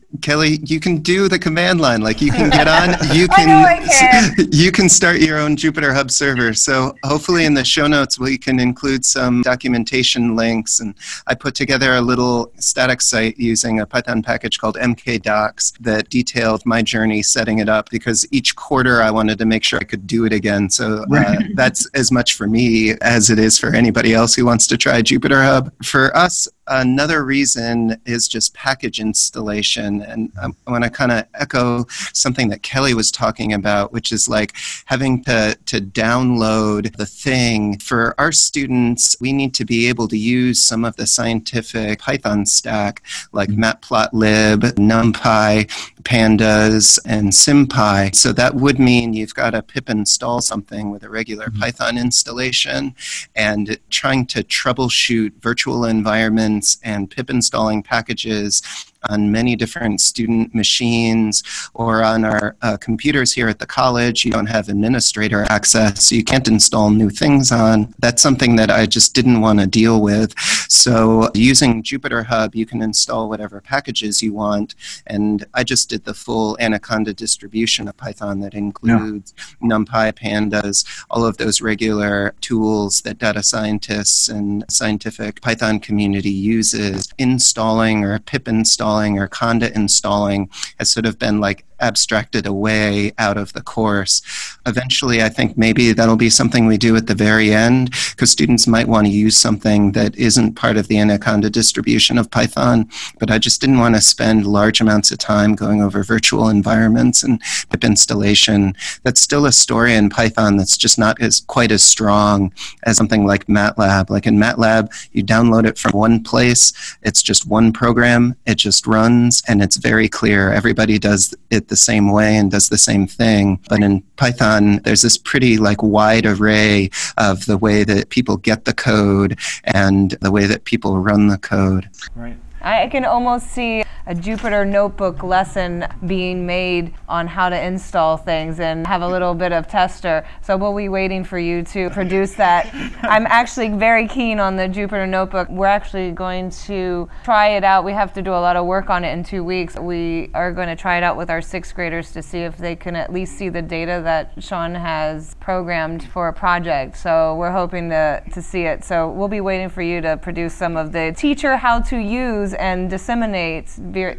Kelly, 0.21 0.59
you 0.63 0.79
can 0.79 0.97
do 0.97 1.27
the 1.27 1.39
command 1.39 1.79
line. 1.79 2.01
Like 2.01 2.21
you 2.21 2.31
can 2.31 2.49
get 2.49 2.67
on, 2.67 2.89
you 3.15 3.27
can, 3.27 3.49
I 3.49 3.85
can. 3.85 4.47
you 4.51 4.71
can 4.71 4.89
start 4.89 5.21
your 5.21 5.39
own 5.39 5.55
Jupyter 5.55 5.93
Hub 5.93 6.11
server. 6.11 6.53
So 6.53 6.95
hopefully 7.03 7.45
in 7.45 7.53
the 7.53 7.63
show 7.63 7.87
notes 7.87 8.19
we 8.19 8.37
can 8.37 8.59
include 8.59 9.05
some 9.05 9.41
documentation 9.41 10.35
links. 10.35 10.79
And 10.79 10.95
I 11.27 11.35
put 11.35 11.55
together 11.55 11.95
a 11.95 12.01
little 12.01 12.51
static 12.59 13.01
site 13.01 13.37
using 13.37 13.79
a 13.79 13.85
Python 13.85 14.21
package 14.21 14.59
called 14.59 14.75
mkdocs 14.75 15.77
that 15.79 16.09
detailed 16.09 16.65
my 16.65 16.81
journey 16.81 17.21
setting 17.23 17.59
it 17.59 17.69
up 17.69 17.89
because 17.89 18.27
each 18.31 18.55
quarter 18.55 19.01
I 19.01 19.11
wanted 19.11 19.37
to 19.39 19.45
make 19.45 19.63
sure 19.63 19.79
I 19.79 19.85
could 19.85 20.07
do 20.07 20.25
it 20.25 20.33
again. 20.33 20.69
So 20.69 21.05
uh, 21.15 21.35
that's 21.55 21.89
as 21.93 22.11
much 22.11 22.35
for 22.35 22.47
me 22.47 22.95
as 23.01 23.29
it 23.29 23.39
is 23.39 23.57
for 23.57 23.73
anybody 23.73 24.13
else 24.13 24.35
who 24.35 24.45
wants 24.45 24.67
to 24.67 24.77
try 24.77 25.01
Jupyter 25.01 25.43
Hub. 25.43 25.71
For 25.83 26.15
us, 26.15 26.47
another 26.67 27.23
reason 27.23 27.99
is 28.05 28.27
just 28.27 28.53
package 28.53 28.99
installation. 28.99 30.00
And 30.01 30.31
um, 30.41 30.55
I 30.67 30.71
want 30.71 30.83
to 30.83 30.89
kind 30.89 31.11
of 31.11 31.25
echo 31.33 31.85
something 32.13 32.49
that 32.49 32.63
Kelly 32.63 32.93
was 32.93 33.11
talking 33.11 33.53
about, 33.53 33.91
which 33.93 34.11
is 34.11 34.27
like 34.27 34.53
having 34.85 35.23
to, 35.25 35.57
to 35.65 35.81
download 35.81 36.95
the 36.97 37.05
thing. 37.05 37.77
For 37.79 38.15
our 38.17 38.31
students, 38.31 39.15
we 39.19 39.33
need 39.33 39.53
to 39.55 39.65
be 39.65 39.87
able 39.87 40.07
to 40.09 40.17
use 40.17 40.61
some 40.61 40.85
of 40.85 40.95
the 40.95 41.07
scientific 41.07 41.99
Python 41.99 42.45
stack 42.45 43.03
like 43.31 43.49
matplotlib, 43.49 44.59
numpy, 44.73 45.67
pandas, 46.03 46.99
and 47.05 47.33
sympy. 47.33 48.15
So 48.15 48.31
that 48.33 48.55
would 48.55 48.79
mean 48.79 49.13
you've 49.13 49.35
got 49.35 49.51
to 49.51 49.61
pip 49.61 49.89
install 49.89 50.41
something 50.41 50.91
with 50.91 51.03
a 51.03 51.09
regular 51.09 51.47
mm-hmm. 51.47 51.59
Python 51.59 51.97
installation 51.97 52.95
and 53.35 53.77
trying 53.89 54.25
to 54.27 54.43
troubleshoot 54.43 55.33
virtual 55.41 55.85
environments 55.85 56.77
and 56.83 57.09
pip 57.09 57.29
installing 57.29 57.83
packages 57.83 58.61
on 59.09 59.31
many 59.31 59.55
different 59.55 60.01
student 60.01 60.53
machines 60.53 61.43
or 61.73 62.03
on 62.03 62.23
our 62.23 62.55
uh, 62.61 62.77
computers 62.77 63.33
here 63.33 63.47
at 63.47 63.59
the 63.59 63.65
college. 63.65 64.23
You 64.23 64.31
don't 64.31 64.45
have 64.47 64.69
administrator 64.69 65.45
access, 65.49 66.05
so 66.05 66.15
you 66.15 66.23
can't 66.23 66.47
install 66.47 66.89
new 66.89 67.09
things 67.09 67.51
on. 67.51 67.93
That's 67.99 68.21
something 68.21 68.55
that 68.57 68.69
I 68.69 68.85
just 68.85 69.13
didn't 69.15 69.41
want 69.41 69.59
to 69.59 69.67
deal 69.67 70.01
with. 70.01 70.37
So 70.69 71.29
using 71.33 71.83
Jupyter 71.83 72.25
Hub, 72.25 72.55
you 72.55 72.65
can 72.65 72.81
install 72.81 73.29
whatever 73.29 73.59
packages 73.61 74.21
you 74.21 74.33
want. 74.33 74.75
And 75.07 75.45
I 75.53 75.63
just 75.63 75.89
did 75.89 76.05
the 76.05 76.13
full 76.13 76.57
Anaconda 76.59 77.13
distribution 77.13 77.87
of 77.87 77.97
Python 77.97 78.39
that 78.41 78.53
includes 78.53 79.33
yeah. 79.37 79.69
NumPy, 79.69 80.13
Pandas, 80.13 80.85
all 81.09 81.25
of 81.25 81.37
those 81.37 81.61
regular 81.61 82.33
tools 82.41 83.01
that 83.01 83.17
data 83.17 83.41
scientists 83.41 84.29
and 84.29 84.63
scientific 84.69 85.41
Python 85.41 85.79
community 85.79 86.29
uses. 86.29 87.09
Installing 87.17 88.03
or 88.03 88.19
pip 88.19 88.47
installing 88.47 88.90
installing 88.91 89.17
or 89.17 89.27
conda 89.27 89.71
installing 89.71 90.49
has 90.77 90.89
sort 90.89 91.05
of 91.05 91.17
been 91.17 91.39
like 91.39 91.65
abstracted 91.81 92.45
away 92.45 93.13
out 93.17 93.37
of 93.37 93.53
the 93.53 93.61
course. 93.61 94.21
Eventually, 94.65 95.21
I 95.21 95.29
think 95.29 95.57
maybe 95.57 95.93
that'll 95.93 96.15
be 96.15 96.29
something 96.29 96.65
we 96.65 96.77
do 96.77 96.95
at 96.95 97.07
the 97.07 97.15
very 97.15 97.53
end 97.53 97.91
because 98.11 98.31
students 98.31 98.67
might 98.67 98.87
want 98.87 99.07
to 99.07 99.13
use 99.13 99.37
something 99.37 99.91
that 99.93 100.15
isn't 100.15 100.55
part 100.55 100.77
of 100.77 100.87
the 100.87 100.97
Anaconda 100.97 101.49
distribution 101.49 102.17
of 102.17 102.31
Python. 102.31 102.89
But 103.19 103.31
I 103.31 103.37
just 103.37 103.61
didn't 103.61 103.79
want 103.79 103.95
to 103.95 104.01
spend 104.01 104.45
large 104.45 104.81
amounts 104.81 105.11
of 105.11 105.19
time 105.19 105.55
going 105.55 105.81
over 105.81 106.03
virtual 106.03 106.49
environments 106.49 107.23
and 107.23 107.41
pip 107.69 107.83
installation. 107.83 108.75
That's 109.03 109.21
still 109.21 109.45
a 109.45 109.51
story 109.51 109.93
in 109.93 110.09
Python 110.09 110.57
that's 110.57 110.77
just 110.77 110.97
not 110.97 111.21
as 111.21 111.41
quite 111.41 111.71
as 111.71 111.83
strong 111.83 112.51
as 112.83 112.97
something 112.97 113.25
like 113.25 113.45
MATLAB. 113.45 114.09
Like 114.09 114.25
in 114.25 114.37
MATLAB, 114.37 114.89
you 115.11 115.23
download 115.23 115.67
it 115.67 115.77
from 115.77 115.91
one 115.91 116.23
place, 116.23 116.73
it's 117.03 117.21
just 117.21 117.47
one 117.47 117.71
program, 117.71 118.35
it 118.45 118.55
just 118.55 118.71
just 118.71 118.87
runs 118.87 119.43
and 119.49 119.61
it's 119.61 119.75
very 119.75 120.07
clear. 120.07 120.51
Everybody 120.51 120.97
does 120.97 121.35
it 121.49 121.67
the 121.71 121.77
same 121.77 122.11
way 122.11 122.35
and 122.35 122.51
does 122.51 122.69
the 122.69 122.77
same 122.77 123.07
thing. 123.07 123.59
But 123.67 123.81
in 123.81 124.01
Python, 124.17 124.77
there's 124.83 125.01
this 125.01 125.17
pretty 125.17 125.57
like 125.57 125.81
wide 125.81 126.27
array 126.27 126.91
of 127.17 127.47
the 127.47 127.57
way 127.57 127.83
that 127.83 128.09
people 128.09 128.37
get 128.37 128.65
the 128.65 128.73
code 128.73 129.39
and 129.63 130.11
the 130.21 130.29
way 130.29 130.45
that 130.45 130.65
people 130.65 130.99
run 130.99 131.27
the 131.27 131.39
code. 131.39 131.89
Right. 132.15 132.37
I 132.61 132.87
can 132.89 133.05
almost 133.05 133.47
see 133.47 133.83
a 134.05 134.15
Jupyter 134.15 134.67
notebook 134.67 135.23
lesson 135.23 135.85
being 136.05 136.45
made 136.45 136.93
on 137.07 137.27
how 137.27 137.49
to 137.49 137.59
install 137.61 138.17
things 138.17 138.59
and 138.59 138.85
have 138.87 139.01
a 139.01 139.07
little 139.07 139.33
bit 139.33 139.51
of 139.51 139.67
tester. 139.67 140.25
So 140.41 140.57
we'll 140.57 140.75
be 140.75 140.89
waiting 140.89 141.23
for 141.23 141.37
you 141.37 141.63
to 141.63 141.89
produce 141.91 142.33
that. 142.35 142.69
I'm 143.03 143.25
actually 143.27 143.69
very 143.69 144.07
keen 144.07 144.39
on 144.39 144.55
the 144.55 144.63
Jupyter 144.63 145.07
notebook. 145.07 145.49
We're 145.49 145.67
actually 145.67 146.11
going 146.11 146.49
to 146.51 147.09
try 147.23 147.49
it 147.49 147.63
out. 147.63 147.85
We 147.85 147.93
have 147.93 148.13
to 148.13 148.21
do 148.21 148.31
a 148.31 148.41
lot 148.41 148.55
of 148.55 148.65
work 148.65 148.89
on 148.89 149.03
it 149.03 149.11
in 149.13 149.23
two 149.23 149.43
weeks. 149.43 149.77
We 149.77 150.29
are 150.33 150.51
going 150.51 150.67
to 150.67 150.75
try 150.75 150.97
it 150.97 151.03
out 151.03 151.17
with 151.17 151.29
our 151.29 151.41
sixth 151.41 151.75
graders 151.75 152.11
to 152.13 152.21
see 152.21 152.39
if 152.39 152.57
they 152.57 152.75
can 152.75 152.95
at 152.95 153.11
least 153.11 153.37
see 153.37 153.49
the 153.49 153.61
data 153.61 154.01
that 154.03 154.33
Sean 154.43 154.73
has 154.75 155.35
programmed 155.35 156.03
for 156.03 156.27
a 156.27 156.33
project. 156.33 156.97
So 156.97 157.35
we're 157.35 157.51
hoping 157.51 157.89
to, 157.89 158.23
to 158.33 158.41
see 158.41 158.63
it. 158.63 158.83
So 158.83 159.09
we'll 159.09 159.27
be 159.27 159.41
waiting 159.41 159.69
for 159.69 159.81
you 159.81 160.01
to 160.01 160.17
produce 160.17 160.53
some 160.53 160.77
of 160.77 160.91
the 160.91 161.13
teacher 161.15 161.57
how 161.57 161.79
to 161.81 161.97
use 161.97 162.53
and 162.53 162.89
disseminate 162.89 163.67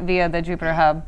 via, 0.01 0.29
the 0.29 0.41
Jupyter 0.41 0.75
Hub. 0.75 1.03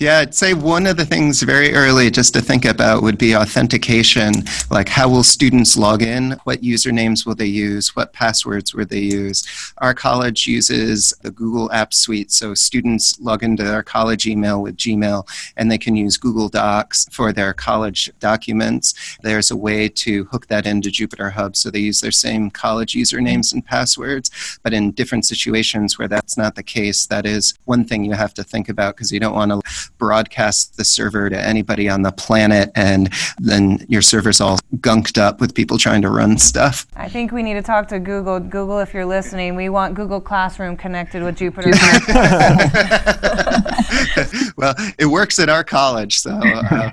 Yeah, 0.00 0.20
I'd 0.20 0.34
say 0.34 0.54
one 0.54 0.86
of 0.86 0.96
the 0.96 1.04
things 1.04 1.42
very 1.42 1.74
early 1.74 2.10
just 2.10 2.32
to 2.32 2.40
think 2.40 2.64
about 2.64 3.02
would 3.02 3.18
be 3.18 3.36
authentication. 3.36 4.32
Like, 4.70 4.88
how 4.88 5.10
will 5.10 5.22
students 5.22 5.76
log 5.76 6.02
in? 6.02 6.32
What 6.44 6.62
usernames 6.62 7.26
will 7.26 7.34
they 7.34 7.46
use? 7.46 7.94
What 7.94 8.14
passwords 8.14 8.74
will 8.74 8.86
they 8.86 9.00
use? 9.00 9.46
Our 9.78 9.92
college 9.92 10.46
uses 10.46 11.12
the 11.22 11.30
Google 11.30 11.70
App 11.70 11.92
Suite, 11.92 12.32
so 12.32 12.54
students 12.54 13.20
log 13.20 13.42
into 13.42 13.62
their 13.62 13.82
college 13.82 14.26
email 14.26 14.62
with 14.62 14.76
Gmail 14.76 15.28
and 15.56 15.70
they 15.70 15.78
can 15.78 15.94
use 15.94 16.16
Google 16.16 16.48
Docs 16.48 17.06
for 17.12 17.32
their 17.32 17.52
college 17.52 18.10
documents. 18.20 19.18
There's 19.22 19.50
a 19.50 19.56
way 19.56 19.88
to 19.88 20.24
hook 20.24 20.46
that 20.46 20.66
into 20.66 20.88
Jupyter 20.88 21.32
Hub 21.32 21.56
so 21.56 21.70
they 21.70 21.78
use 21.78 22.00
their 22.00 22.10
same 22.10 22.50
college 22.50 22.94
usernames 22.94 23.52
and 23.52 23.64
passwords, 23.64 24.30
but 24.62 24.72
in 24.72 24.92
different 24.92 25.26
situations 25.26 25.98
where 25.98 26.08
that's 26.08 26.38
not 26.38 26.54
the 26.54 26.62
case, 26.62 27.06
that 27.06 27.26
is 27.26 27.54
one 27.66 27.84
thing 27.84 28.02
you 28.02 28.12
have 28.12 28.32
to 28.34 28.42
think 28.42 28.68
about 28.68 28.96
because 28.96 29.12
you 29.12 29.20
don't 29.20 29.34
want 29.34 29.50
to 29.50 29.59
broadcast 29.98 30.76
the 30.76 30.84
server 30.84 31.30
to 31.30 31.40
anybody 31.40 31.88
on 31.88 32.02
the 32.02 32.12
planet 32.12 32.70
and 32.74 33.12
then 33.38 33.84
your 33.88 34.02
server's 34.02 34.40
all 34.40 34.58
gunked 34.76 35.18
up 35.18 35.40
with 35.40 35.54
people 35.54 35.78
trying 35.78 36.02
to 36.02 36.10
run 36.10 36.38
stuff. 36.38 36.86
I 36.96 37.08
think 37.08 37.32
we 37.32 37.42
need 37.42 37.54
to 37.54 37.62
talk 37.62 37.88
to 37.88 37.98
Google. 37.98 38.40
Google, 38.40 38.78
if 38.78 38.94
you're 38.94 39.06
listening, 39.06 39.56
we 39.56 39.68
want 39.68 39.94
Google 39.94 40.20
Classroom 40.20 40.76
connected 40.76 41.22
with 41.22 41.38
Jupyter. 41.38 41.70
well, 44.56 44.74
it 44.98 45.06
works 45.06 45.38
at 45.38 45.48
our 45.48 45.64
college, 45.64 46.18
so 46.18 46.30
uh, 46.30 46.90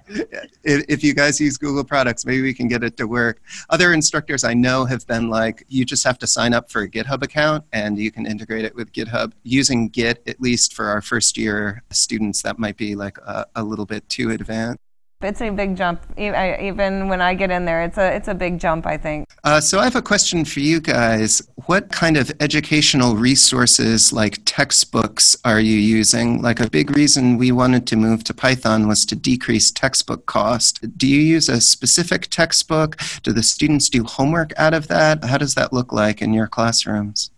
if, 0.63 0.85
if 0.87 1.03
you 1.03 1.13
guys 1.13 1.39
use 1.39 1.57
Google 1.57 1.83
products, 1.83 2.25
maybe 2.25 2.41
we 2.41 2.53
can 2.53 2.67
get 2.67 2.83
it 2.83 2.97
to 2.97 3.07
work. 3.07 3.41
Other 3.69 3.93
instructors 3.93 4.43
I 4.43 4.53
know 4.53 4.85
have 4.85 5.05
been 5.07 5.29
like, 5.29 5.65
you 5.69 5.85
just 5.85 6.03
have 6.03 6.17
to 6.19 6.27
sign 6.27 6.53
up 6.53 6.71
for 6.71 6.81
a 6.81 6.89
GitHub 6.89 7.23
account 7.23 7.63
and 7.73 7.97
you 7.97 8.11
can 8.11 8.25
integrate 8.25 8.65
it 8.65 8.75
with 8.75 8.91
GitHub. 8.91 9.33
Using 9.43 9.89
Git, 9.89 10.23
at 10.27 10.41
least 10.41 10.73
for 10.73 10.85
our 10.85 11.01
first 11.01 11.37
year 11.37 11.83
students, 11.91 12.41
that 12.43 12.56
might 12.57 12.77
be 12.77 12.95
like 12.95 13.17
a, 13.19 13.45
a 13.55 13.63
little 13.63 13.85
bit 13.85 14.07
too 14.09 14.31
advanced. 14.31 14.79
It's 15.19 15.41
a 15.41 15.49
big 15.49 15.75
jump. 15.75 15.99
Even 16.15 17.07
when 17.07 17.21
I 17.21 17.33
get 17.33 17.49
in 17.49 17.65
there, 17.65 17.81
it's 17.81 17.97
a 17.97 18.15
it's 18.15 18.27
a 18.27 18.35
big 18.35 18.59
jump. 18.59 18.85
I 18.85 18.97
think. 18.97 19.27
Uh, 19.43 19.59
so 19.59 19.79
I 19.79 19.85
have 19.85 19.95
a 19.95 20.01
question 20.01 20.45
for 20.45 20.59
you 20.59 20.79
guys. 20.79 21.41
What 21.65 21.89
kind 21.89 22.17
of 22.17 22.31
educational 22.39 23.15
resources, 23.15 24.13
like 24.13 24.37
textbooks, 24.45 25.35
are 25.43 25.59
you 25.59 25.75
using? 25.75 26.43
Like 26.43 26.59
a 26.59 26.69
big 26.69 26.95
reason 26.95 27.39
we 27.39 27.51
wanted 27.51 27.87
to 27.87 27.95
move 27.95 28.25
to 28.25 28.33
Python 28.35 28.87
was 28.87 29.05
to 29.07 29.15
decrease 29.15 29.71
textbook 29.71 30.27
cost. 30.27 30.85
Do 30.99 31.07
you 31.07 31.21
use 31.21 31.49
a 31.49 31.61
specific 31.61 32.27
textbook? 32.27 32.97
Do 33.23 33.33
the 33.33 33.41
students 33.41 33.89
do 33.89 34.03
homework 34.03 34.53
out 34.55 34.75
of 34.75 34.87
that? 34.89 35.23
How 35.23 35.39
does 35.39 35.55
that 35.55 35.73
look 35.73 35.91
like 35.91 36.21
in 36.21 36.31
your 36.31 36.47
classrooms? 36.47 37.31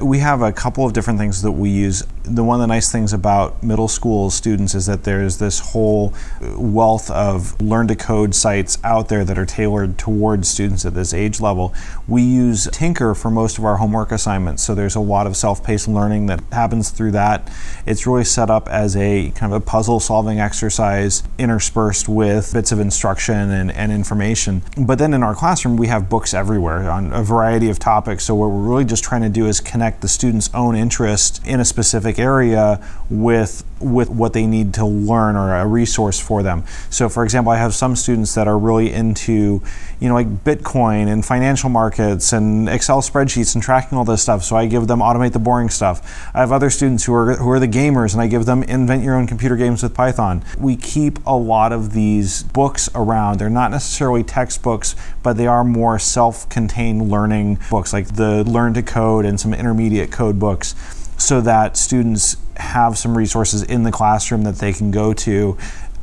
We 0.00 0.18
have 0.18 0.42
a 0.42 0.52
couple 0.52 0.84
of 0.84 0.92
different 0.92 1.18
things 1.18 1.42
that 1.42 1.52
we 1.52 1.70
use. 1.70 2.04
The 2.24 2.44
one 2.44 2.56
of 2.56 2.60
the 2.60 2.66
nice 2.66 2.90
things 2.90 3.12
about 3.12 3.62
middle 3.62 3.88
school 3.88 4.30
students 4.30 4.74
is 4.74 4.86
that 4.86 5.04
there's 5.04 5.38
this 5.38 5.60
whole 5.60 6.12
uh, 6.42 6.58
wealth 6.60 7.10
of 7.10 7.58
learn 7.62 7.88
to 7.88 7.96
code 7.96 8.34
sites 8.34 8.78
out 8.84 9.08
there 9.08 9.24
that 9.24 9.38
are 9.38 9.46
tailored 9.46 9.96
towards 9.96 10.48
students 10.48 10.84
at 10.84 10.94
this 10.94 11.14
age 11.14 11.40
level. 11.40 11.72
We 12.06 12.22
use 12.22 12.66
Tynker 12.66 13.16
for 13.16 13.30
most 13.30 13.58
of 13.58 13.64
our 13.64 13.76
homework 13.76 14.12
assignments, 14.12 14.62
so 14.62 14.74
there's 14.74 14.96
a 14.96 15.00
lot 15.00 15.26
of 15.26 15.36
self 15.36 15.64
paced 15.64 15.88
learning 15.88 16.26
that 16.26 16.40
happens 16.52 16.90
through 16.90 17.12
that. 17.12 17.50
It's 17.86 18.06
really 18.06 18.24
set 18.24 18.50
up 18.50 18.68
as 18.68 18.96
a 18.96 19.30
kind 19.30 19.52
of 19.54 19.62
a 19.62 19.64
puzzle 19.64 20.00
solving 20.00 20.40
exercise 20.40 21.22
interspersed 21.38 22.08
with 22.08 22.52
bits 22.52 22.72
of 22.72 22.80
instruction 22.80 23.50
and, 23.50 23.70
and 23.70 23.92
information. 23.92 24.62
But 24.76 24.98
then 24.98 25.14
in 25.14 25.22
our 25.22 25.34
classroom, 25.34 25.76
we 25.76 25.86
have 25.86 26.10
books 26.10 26.34
everywhere 26.34 26.90
on 26.90 27.12
a 27.12 27.22
variety 27.22 27.70
of 27.70 27.78
topics, 27.78 28.24
so 28.24 28.34
what 28.34 28.50
we're 28.50 28.68
really 28.68 28.84
just 28.84 29.04
trying 29.04 29.22
to 29.22 29.28
do 29.28 29.46
is 29.46 29.60
connect 29.60 29.85
connect 29.86 30.02
the 30.02 30.08
student's 30.08 30.50
own 30.52 30.74
interest 30.74 31.40
in 31.46 31.60
a 31.60 31.64
specific 31.64 32.18
area 32.18 32.84
with 33.08 33.62
with 33.78 34.08
what 34.08 34.32
they 34.32 34.46
need 34.46 34.74
to 34.74 34.84
learn 34.84 35.36
or 35.36 35.54
a 35.54 35.66
resource 35.66 36.18
for 36.18 36.42
them. 36.42 36.64
So 36.90 37.08
for 37.08 37.22
example, 37.22 37.52
I 37.52 37.58
have 37.58 37.74
some 37.74 37.94
students 37.94 38.34
that 38.34 38.48
are 38.48 38.58
really 38.58 38.90
into, 38.92 39.62
you 40.00 40.08
know, 40.08 40.14
like 40.14 40.44
Bitcoin 40.44 41.08
and 41.08 41.24
financial 41.24 41.70
markets 41.70 42.32
and 42.32 42.68
Excel 42.68 43.00
spreadsheets 43.00 43.54
and 43.54 43.62
tracking 43.62 43.96
all 43.96 44.04
this 44.04 44.22
stuff. 44.22 44.42
So 44.42 44.56
I 44.56 44.66
give 44.66 44.86
them 44.86 45.00
automate 45.00 45.32
the 45.32 45.38
boring 45.38 45.68
stuff. 45.68 46.30
I 46.34 46.40
have 46.40 46.52
other 46.52 46.70
students 46.70 47.04
who 47.04 47.14
are 47.14 47.36
who 47.36 47.50
are 47.50 47.58
the 47.58 47.68
gamers 47.68 48.12
and 48.12 48.20
I 48.20 48.26
give 48.26 48.44
them 48.44 48.62
invent 48.64 49.02
your 49.02 49.14
own 49.14 49.26
computer 49.26 49.56
games 49.56 49.82
with 49.82 49.94
Python. 49.94 50.44
We 50.58 50.76
keep 50.76 51.18
a 51.26 51.36
lot 51.36 51.72
of 51.72 51.92
these 51.92 52.42
books 52.42 52.90
around. 52.94 53.38
They're 53.38 53.48
not 53.50 53.70
necessarily 53.70 54.22
textbooks, 54.22 54.96
but 55.22 55.36
they 55.36 55.46
are 55.46 55.64
more 55.64 55.98
self-contained 55.98 57.10
learning 57.10 57.58
books 57.70 57.92
like 57.92 58.16
the 58.16 58.44
Learn 58.44 58.74
to 58.74 58.82
Code 58.82 59.24
and 59.24 59.40
some 59.40 59.54
intermediate 59.54 60.12
code 60.12 60.38
books 60.38 60.74
so 61.18 61.40
that 61.40 61.76
students 61.76 62.36
have 62.56 62.96
some 62.96 63.16
resources 63.16 63.62
in 63.62 63.82
the 63.82 63.92
classroom 63.92 64.42
that 64.42 64.56
they 64.56 64.72
can 64.72 64.90
go 64.90 65.12
to 65.12 65.56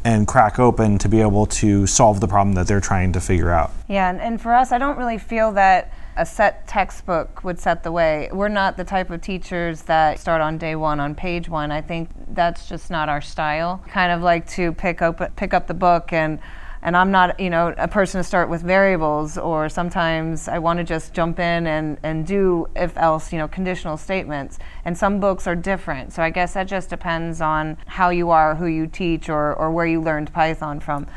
and 0.05 0.27
crack 0.27 0.59
open 0.59 0.97
to 0.99 1.09
be 1.09 1.21
able 1.21 1.45
to 1.45 1.87
solve 1.87 2.19
the 2.19 2.27
problem 2.27 2.55
that 2.55 2.67
they're 2.67 2.81
trying 2.81 3.13
to 3.13 3.21
figure 3.21 3.51
out. 3.51 3.71
Yeah, 3.87 4.09
and, 4.09 4.19
and 4.21 4.41
for 4.41 4.53
us, 4.53 4.71
I 4.71 4.77
don't 4.77 4.97
really 4.97 5.17
feel 5.17 5.51
that 5.53 5.93
a 6.15 6.25
set 6.25 6.67
textbook 6.67 7.43
would 7.43 7.59
set 7.59 7.83
the 7.83 7.91
way. 7.91 8.29
We're 8.31 8.49
not 8.49 8.77
the 8.77 8.83
type 8.83 9.09
of 9.09 9.21
teachers 9.21 9.83
that 9.83 10.19
start 10.19 10.41
on 10.41 10.57
day 10.57 10.75
one 10.75 10.99
on 10.99 11.15
page 11.15 11.49
one. 11.49 11.71
I 11.71 11.81
think 11.81 12.09
that's 12.29 12.69
just 12.69 12.91
not 12.91 13.09
our 13.09 13.21
style. 13.21 13.83
Kind 13.87 14.11
of 14.11 14.21
like 14.21 14.47
to 14.49 14.73
pick 14.73 15.01
up 15.01 15.35
pick 15.35 15.53
up 15.53 15.67
the 15.67 15.73
book 15.73 16.13
and 16.13 16.39
and 16.83 16.97
I'm 16.97 17.11
not, 17.11 17.39
you 17.39 17.49
know, 17.49 17.73
a 17.77 17.87
person 17.87 18.19
to 18.19 18.23
start 18.25 18.49
with 18.49 18.61
variables, 18.61 19.37
or 19.37 19.69
sometimes 19.69 20.49
I 20.49 20.59
want 20.59 20.79
to 20.79 20.83
just 20.83 21.13
jump 21.13 21.39
in 21.39 21.65
and, 21.65 21.97
and 22.03 22.27
do 22.27 22.67
if 22.75 22.97
else, 22.97 23.31
you 23.31 23.39
know, 23.39 23.47
conditional 23.47 23.95
statements. 23.95 24.59
And 24.83 24.97
some 24.97 25.21
books 25.21 25.47
are 25.47 25.55
different. 25.55 26.11
So 26.11 26.21
I 26.21 26.29
guess 26.29 26.55
that 26.55 26.67
just 26.67 26.89
depends 26.89 27.39
on 27.39 27.77
how 27.85 28.09
you 28.09 28.31
are, 28.31 28.55
who 28.55 28.65
you 28.65 28.85
teach, 28.85 29.29
or, 29.29 29.55
or 29.55 29.71
where 29.71 29.85
you 29.85 30.01
learned 30.01 30.33
Python 30.33 30.81
from. 30.81 31.07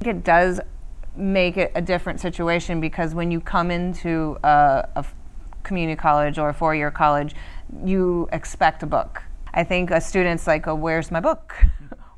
I 0.00 0.04
think 0.04 0.16
it 0.18 0.24
does 0.24 0.60
make 1.16 1.56
it 1.56 1.72
a 1.74 1.82
different 1.82 2.20
situation 2.20 2.80
because 2.80 3.12
when 3.12 3.32
you 3.32 3.40
come 3.40 3.72
into 3.72 4.38
a, 4.44 4.88
a 4.94 5.04
community 5.64 5.96
college 5.96 6.38
or 6.38 6.50
a 6.50 6.54
four 6.54 6.72
year 6.76 6.92
college, 6.92 7.34
you 7.84 8.28
expect 8.30 8.84
a 8.84 8.86
book. 8.86 9.24
I 9.52 9.64
think 9.64 9.90
a 9.90 10.00
student's 10.00 10.46
like, 10.46 10.68
oh, 10.68 10.76
where's 10.76 11.10
my 11.10 11.18
book? 11.18 11.56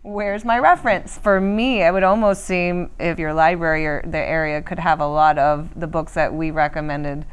Where's 0.03 0.45
my 0.45 0.59
reference? 0.59 1.19
For 1.19 1.41
me, 1.41 1.83
it 1.83 1.93
would 1.93 2.05
almost 2.05 2.45
seem 2.45 2.91
if 3.01 3.19
your 3.19 3.35
library 3.35 3.85
or 3.85 4.03
the 4.07 4.19
area 4.19 4.63
could 4.63 4.79
have 4.79 5.01
a 5.01 5.07
lot 5.07 5.39
of 5.39 5.69
the 5.79 5.89
books 5.89 6.15
that 6.15 6.33
we 6.33 6.51
recommended. 6.53 7.27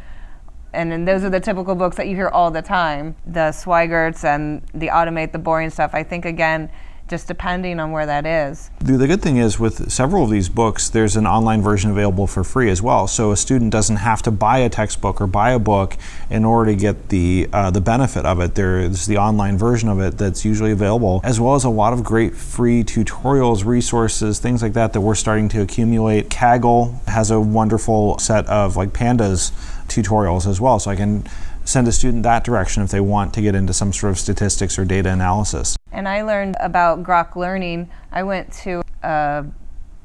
And 0.74 1.07
those 1.07 1.24
are 1.24 1.30
the 1.30 1.39
typical 1.39 1.76
books 1.76 1.95
that 1.97 2.07
you 2.07 2.16
hear 2.16 2.28
all 2.28 2.51
the 2.51 2.61
time 2.61 3.16
the 3.26 3.51
Sweigarts 3.51 4.26
and 4.26 4.63
the 4.74 4.88
Automate 4.88 5.32
the 5.32 5.39
Boring 5.39 5.70
stuff. 5.70 5.91
I 5.93 6.03
think, 6.03 6.26
again, 6.26 6.70
just 7.08 7.28
depending 7.28 7.80
on 7.80 7.91
where 7.91 8.06
that 8.06 8.26
is. 8.26 8.72
The 8.80 9.06
good 9.08 9.22
thing 9.22 9.38
is, 9.38 9.60
with 9.60 9.91
several 9.91 10.24
of 10.24 10.30
these 10.32 10.49
books, 10.49 10.89
there's 10.89 11.16
an 11.16 11.28
online 11.28 11.62
version 11.62 11.91
available 11.91 12.26
for 12.26 12.43
free 12.43 12.70
as 12.70 12.82
well. 12.82 13.08
So 13.08 13.32
a 13.32 13.38
student 13.38 13.72
doesn't 13.72 13.97
have 13.97 14.24
to 14.24 14.32
buy 14.32 14.60
a 14.60 14.70
textbook 14.70 15.22
or 15.22 15.28
buy 15.28 15.51
a 15.51 15.60
book 15.60 15.97
in 16.30 16.43
order 16.45 16.72
to 16.72 16.78
get 16.78 17.10
the 17.10 17.47
uh, 17.53 17.70
the 17.72 17.82
benefit 17.82 18.26
of 18.26 18.39
it. 18.39 18.56
There's 18.56 19.06
the 19.06 19.18
online 19.18 19.58
version 19.58 19.89
of 19.89 19.99
it 19.99 20.18
that's 20.18 20.43
usually 20.43 20.72
available, 20.72 21.22
as 21.24 21.39
well 21.39 21.56
as 21.56 21.64
a 21.64 21.70
lot 21.70 21.93
of 21.93 22.03
great 22.03 22.36
free 22.36 22.84
tutorials, 22.84 23.66
resources, 23.66 24.39
things 24.39 24.62
like 24.64 24.74
that 24.74 24.93
that 24.93 25.01
we're 25.01 25.16
starting 25.16 25.47
to 25.49 25.62
accumulate. 25.62 26.30
Kaggle 26.30 27.08
has 27.08 27.30
a 27.30 27.39
wonderful 27.39 28.18
set 28.18 28.47
of 28.47 28.76
like 28.76 28.89
pandas 28.89 29.51
tutorials 29.88 30.47
as 30.47 30.60
well, 30.60 30.80
so 30.80 30.89
I 30.89 30.95
can 30.95 31.24
send 31.66 31.88
a 31.88 31.91
student 31.91 32.24
that 32.24 32.43
direction 32.43 32.84
if 32.84 32.91
they 32.91 33.01
want 33.01 33.34
to 33.34 33.41
get 33.41 33.55
into 33.55 33.74
some 33.74 33.91
sort 33.91 34.11
of 34.11 34.20
statistics 34.20 34.80
or 34.80 34.86
data 34.86 35.09
analysis. 35.09 35.76
And 35.91 36.07
I 36.07 36.22
learned 36.22 36.55
about 36.59 37.03
Grok 37.03 37.36
Learning. 37.36 37.89
I 38.11 38.24
went 38.24 38.53
to 38.63 38.82
a 39.03 39.45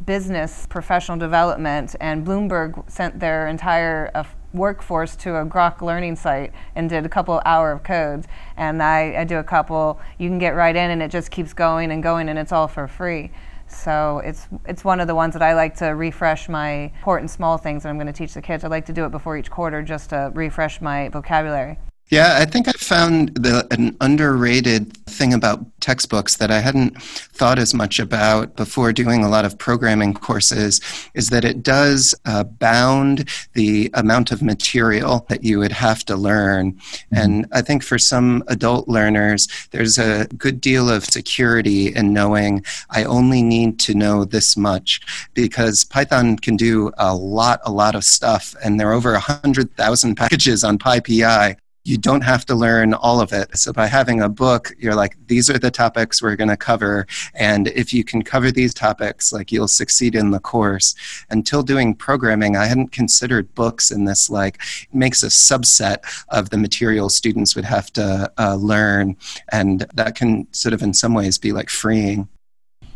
business 0.05 0.67
professional 0.67 1.19
development, 1.19 1.95
and 2.01 2.27
Bloomberg 2.27 2.91
sent 2.91 3.21
their 3.21 3.47
entire 3.47 4.11
uh, 4.15 4.25
workforce 4.53 5.15
to 5.17 5.37
a 5.37 5.45
Grok 5.45 5.83
Learning 5.83 6.17
site 6.17 6.53
and 6.75 6.89
did 6.89 7.05
a 7.05 7.09
couple 7.09 7.41
hour 7.45 7.71
of 7.73 7.83
codes. 7.83 8.27
And 8.57 8.83
I, 8.83 9.21
I 9.21 9.25
do 9.25 9.39
a 9.39 9.45
couple. 9.45 10.01
You 10.19 10.29
can 10.29 10.39
get 10.39 10.55
right 10.55 10.75
in, 10.75 10.91
and 10.91 11.03
it 11.03 11.11
just 11.11 11.31
keeps 11.31 11.53
going 11.53 11.93
and 11.93 12.03
going, 12.03 12.29
and 12.29 12.39
it's 12.39 12.53
all 12.53 12.69
for 12.69 12.89
free. 12.89 13.31
So 13.71 14.21
it's 14.25 14.49
it's 14.67 14.85
one 14.85 15.01
of 15.01 15.07
the 15.07 15.15
ones 15.15 15.33
that 15.35 15.43
I 15.43 15.55
like 15.55 15.77
to 15.77 15.87
refresh 15.87 16.49
my 16.49 16.93
important 16.99 17.31
small 17.31 17.57
things 17.57 17.83
that 17.83 17.89
I'm 17.89 17.97
going 17.97 18.09
to 18.09 18.13
teach 18.13 18.35
the 18.35 18.43
kids. 18.43 18.65
I 18.65 18.69
like 18.69 18.87
to 18.87 18.93
do 18.93 19.05
it 19.05 19.11
before 19.11 19.37
each 19.37 19.51
quarter 19.51 19.83
just 19.83 20.11
to 20.11 20.31
refresh 20.35 20.81
my 20.81 21.09
vocabulary. 21.09 21.79
Yeah, 22.11 22.39
I 22.41 22.45
think 22.45 22.67
I 22.67 22.73
found 22.73 23.37
the, 23.37 23.69
an 23.71 23.97
underrated 24.01 24.97
thing 25.07 25.33
about 25.33 25.65
textbooks 25.81 26.39
that 26.39 26.51
I 26.51 26.59
hadn't 26.59 27.01
thought 27.01 27.61
as 27.61 27.73
much 27.73 28.01
about 28.01 28.57
before 28.57 28.93
doing 28.93 29.23
a 29.23 29.29
lot 29.29 29.45
of 29.45 29.57
programming 29.57 30.15
courses 30.15 30.81
is 31.15 31.31
that 31.31 31.45
it 31.45 31.63
does 31.63 32.13
uh, 32.25 32.43
bound 32.43 33.29
the 33.53 33.93
amount 33.95 34.33
of 34.33 34.43
material 34.43 35.25
that 35.29 35.45
you 35.45 35.61
would 35.61 35.71
have 35.71 36.05
to 36.07 36.17
learn. 36.17 36.73
Mm-hmm. 36.73 37.17
And 37.17 37.47
I 37.53 37.63
think 37.63 37.85
for 37.85 37.97
some 37.97 38.43
adult 38.49 38.89
learners, 38.89 39.47
there's 39.71 39.97
a 39.97 40.27
good 40.37 40.61
deal 40.61 40.91
of 40.91 41.05
security 41.05 41.95
in 41.95 42.13
knowing 42.13 42.65
I 42.91 43.05
only 43.05 43.41
need 43.41 43.79
to 43.81 43.95
know 43.95 44.25
this 44.25 44.57
much 44.57 45.01
because 45.35 45.85
Python 45.85 46.39
can 46.39 46.57
do 46.57 46.91
a 46.99 47.15
lot, 47.15 47.61
a 47.65 47.71
lot 47.71 47.95
of 47.95 48.03
stuff. 48.03 48.57
And 48.65 48.81
there 48.81 48.89
are 48.89 48.95
over 48.95 49.13
100,000 49.13 50.17
packages 50.17 50.65
on 50.65 50.77
PyPI 50.77 51.57
you 51.85 51.97
don't 51.97 52.21
have 52.21 52.45
to 52.47 52.55
learn 52.55 52.93
all 52.93 53.21
of 53.21 53.33
it. 53.33 53.57
So 53.57 53.73
by 53.73 53.87
having 53.87 54.21
a 54.21 54.29
book, 54.29 54.75
you're 54.79 54.95
like, 54.95 55.17
these 55.29 55.49
are 55.49 55.59
the 55.59 55.71
topics 55.71 56.23
we're 56.23 56.37
going 56.37 56.51
to 56.51 56.57
cover. 56.57 57.07
And 57.35 57.69
if 57.69 57.95
you 57.95 58.05
can 58.05 58.23
cover 58.23 58.53
these 58.53 58.75
topics, 58.75 59.33
like 59.33 59.51
you'll 59.51 59.69
succeed 59.69 60.15
in 60.15 60.31
the 60.31 60.41
course. 60.41 60.95
Until 61.31 61.63
doing 61.63 61.95
programming, 61.95 62.57
I 62.57 62.67
hadn't 62.67 62.93
considered 62.93 63.55
books 63.55 63.91
in 63.91 64.05
this, 64.05 64.29
like, 64.29 64.61
makes 64.93 65.23
a 65.23 65.29
subset 65.29 65.99
of 66.29 66.51
the 66.51 66.59
material 66.59 67.09
students 67.09 67.57
would 67.57 67.65
have 67.65 67.91
to 67.95 68.31
uh, 68.39 68.57
learn. 68.57 69.17
And 69.51 69.87
that 69.95 70.15
can 70.15 70.53
sort 70.53 70.75
of, 70.75 70.83
in 70.83 70.93
some 70.93 71.15
ways, 71.15 71.39
be 71.39 71.53
like 71.53 71.71
freeing. 71.71 72.29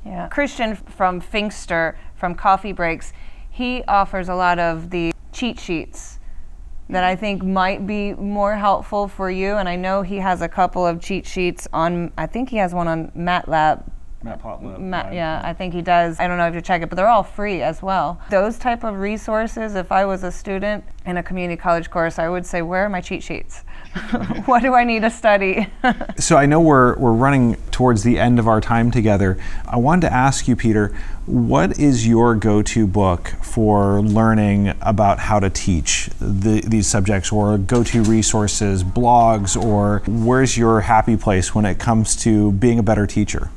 Yeah. 0.04 0.28
Christian 0.28 0.76
from 0.76 1.22
Finxter, 1.22 1.96
from 2.16 2.34
Coffee 2.34 2.72
Breaks, 2.72 3.14
he 3.48 3.82
offers 3.84 4.28
a 4.28 4.34
lot 4.34 4.58
of 4.58 4.90
the 4.90 5.14
cheat 5.32 5.58
sheets 5.58 6.13
that 6.88 7.04
I 7.04 7.16
think 7.16 7.42
might 7.42 7.86
be 7.86 8.14
more 8.14 8.56
helpful 8.56 9.08
for 9.08 9.30
you. 9.30 9.54
And 9.56 9.68
I 9.68 9.76
know 9.76 10.02
he 10.02 10.18
has 10.18 10.42
a 10.42 10.48
couple 10.48 10.86
of 10.86 11.00
cheat 11.00 11.26
sheets 11.26 11.66
on, 11.72 12.12
I 12.18 12.26
think 12.26 12.50
he 12.50 12.58
has 12.58 12.74
one 12.74 12.88
on 12.88 13.10
MATLAB. 13.16 13.84
Matplotlib. 14.24 14.78
Matt, 14.80 15.12
yeah, 15.12 15.42
I 15.44 15.52
think 15.52 15.74
he 15.74 15.82
does. 15.82 16.18
I 16.18 16.26
don't 16.26 16.38
know 16.38 16.48
if 16.48 16.54
you 16.54 16.62
check 16.62 16.82
it, 16.82 16.88
but 16.88 16.96
they're 16.96 17.08
all 17.08 17.22
free 17.22 17.62
as 17.62 17.82
well. 17.82 18.20
Those 18.30 18.58
type 18.58 18.82
of 18.82 18.96
resources, 18.96 19.74
if 19.74 19.92
I 19.92 20.06
was 20.06 20.24
a 20.24 20.32
student 20.32 20.84
in 21.04 21.18
a 21.18 21.22
community 21.22 21.60
college 21.60 21.90
course, 21.90 22.18
I 22.18 22.28
would 22.28 22.46
say, 22.46 22.62
where 22.62 22.86
are 22.86 22.88
my 22.88 23.02
cheat 23.02 23.22
sheets? 23.22 23.64
what 24.46 24.62
do 24.62 24.74
I 24.74 24.84
need 24.84 25.02
to 25.02 25.10
study? 25.10 25.68
so 26.18 26.36
I 26.36 26.46
know 26.46 26.60
we're, 26.60 26.96
we're 26.96 27.12
running 27.12 27.56
towards 27.70 28.02
the 28.02 28.18
end 28.18 28.38
of 28.38 28.48
our 28.48 28.60
time 28.60 28.90
together. 28.90 29.38
I 29.66 29.76
wanted 29.76 30.08
to 30.08 30.12
ask 30.12 30.48
you, 30.48 30.56
Peter, 30.56 30.88
what 31.26 31.78
is 31.78 32.06
your 32.06 32.34
go 32.34 32.62
to 32.62 32.86
book 32.86 33.28
for 33.42 34.00
learning 34.02 34.74
about 34.80 35.20
how 35.20 35.38
to 35.40 35.48
teach 35.48 36.10
the, 36.20 36.60
these 36.66 36.86
subjects, 36.86 37.32
or 37.32 37.56
go 37.56 37.84
to 37.84 38.02
resources, 38.02 38.82
blogs, 38.82 39.60
or 39.60 40.02
where's 40.06 40.58
your 40.58 40.82
happy 40.82 41.16
place 41.16 41.54
when 41.54 41.64
it 41.64 41.78
comes 41.78 42.16
to 42.16 42.52
being 42.52 42.78
a 42.78 42.82
better 42.82 43.06
teacher? 43.06 43.50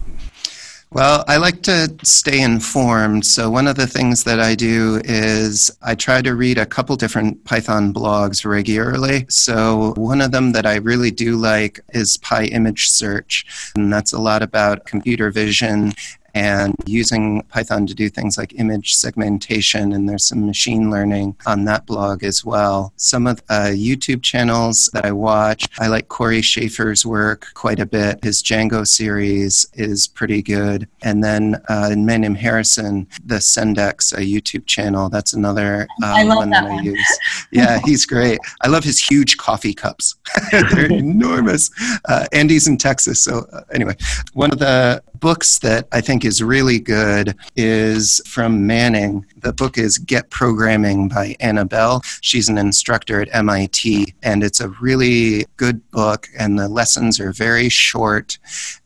Well, 0.89 1.25
I 1.27 1.35
like 1.35 1.63
to 1.63 1.93
stay 2.03 2.41
informed. 2.41 3.25
So, 3.25 3.49
one 3.49 3.67
of 3.67 3.75
the 3.75 3.87
things 3.87 4.23
that 4.23 4.39
I 4.39 4.55
do 4.55 5.01
is 5.03 5.69
I 5.81 5.95
try 5.95 6.21
to 6.21 6.33
read 6.33 6.57
a 6.57 6.65
couple 6.65 6.95
different 6.95 7.43
Python 7.43 7.93
blogs 7.93 8.45
regularly. 8.45 9.25
So, 9.27 9.93
one 9.97 10.21
of 10.21 10.31
them 10.31 10.53
that 10.53 10.65
I 10.65 10.75
really 10.75 11.11
do 11.11 11.35
like 11.35 11.81
is 11.89 12.17
PyImageSearch, 12.19 13.73
and 13.75 13.91
that's 13.91 14.13
a 14.13 14.19
lot 14.19 14.41
about 14.41 14.85
computer 14.85 15.29
vision 15.29 15.91
and 16.37 16.75
using 16.85 17.41
Python 17.49 17.87
to 17.87 17.95
do 17.95 18.09
things 18.09 18.37
like 18.37 18.53
image 18.59 18.93
segmentation. 18.93 19.93
And 19.93 20.07
there's 20.07 20.25
some 20.25 20.45
machine 20.45 20.91
learning 20.91 21.35
on 21.47 21.65
that 21.65 21.87
blog 21.87 22.23
as 22.23 22.45
well. 22.45 22.93
Some 22.95 23.25
of 23.25 23.37
the 23.47 23.53
uh, 23.53 23.71
YouTube 23.71 24.21
channels 24.21 24.87
that 24.93 25.03
I 25.03 25.13
watch, 25.13 25.65
I 25.79 25.87
like 25.87 26.09
Corey 26.09 26.41
Schafer's 26.41 27.05
work 27.05 27.47
quite 27.55 27.79
a 27.79 27.87
bit. 27.87 28.23
His 28.23 28.43
Django 28.43 28.85
series 28.85 29.65
is 29.73 30.07
pretty 30.07 30.43
good. 30.43 30.87
And 31.01 31.23
then 31.23 31.59
uh, 31.69 31.95
Menahem 31.97 32.35
Harrison, 32.35 33.07
the 33.25 33.37
Sentdex 33.37 34.13
a 34.13 34.21
YouTube 34.21 34.67
channel, 34.67 35.09
that's 35.09 35.33
another 35.33 35.87
uh, 36.03 36.23
one 36.23 36.51
that, 36.51 36.61
that 36.61 36.69
one. 36.69 36.79
I 36.79 36.83
use. 36.83 37.19
Yeah, 37.51 37.79
he's 37.83 38.05
great. 38.05 38.39
I 38.61 38.67
love 38.67 38.83
his 38.83 38.99
huge 38.99 39.37
coffee 39.37 39.73
cups. 39.73 40.15
They're 40.51 40.91
enormous. 40.91 41.71
Uh, 42.05 42.25
Andy's 42.31 42.67
in 42.67 42.77
Texas. 42.77 43.23
So, 43.23 43.47
uh, 43.51 43.61
anyway, 43.73 43.95
one 44.33 44.51
of 44.51 44.59
the 44.59 45.01
books 45.19 45.59
that 45.59 45.87
I 45.91 46.01
think 46.01 46.25
is 46.25 46.43
really 46.43 46.79
good 46.79 47.35
is 47.55 48.21
from 48.25 48.65
Manning. 48.67 49.25
The 49.47 49.53
book 49.53 49.77
is 49.77 49.97
Get 49.97 50.29
Programming 50.29 51.07
by 51.07 51.37
Ana 51.39 51.63
Bell. 51.63 52.01
She's 52.19 52.49
an 52.49 52.57
instructor 52.57 53.21
at 53.21 53.33
MIT, 53.33 54.13
and 54.21 54.43
it's 54.43 54.59
a 54.59 54.67
really 54.81 55.45
good 55.55 55.89
book, 55.89 56.27
and 56.37 56.59
the 56.59 56.67
lessons 56.67 57.17
are 57.21 57.31
very 57.31 57.69
short, 57.69 58.39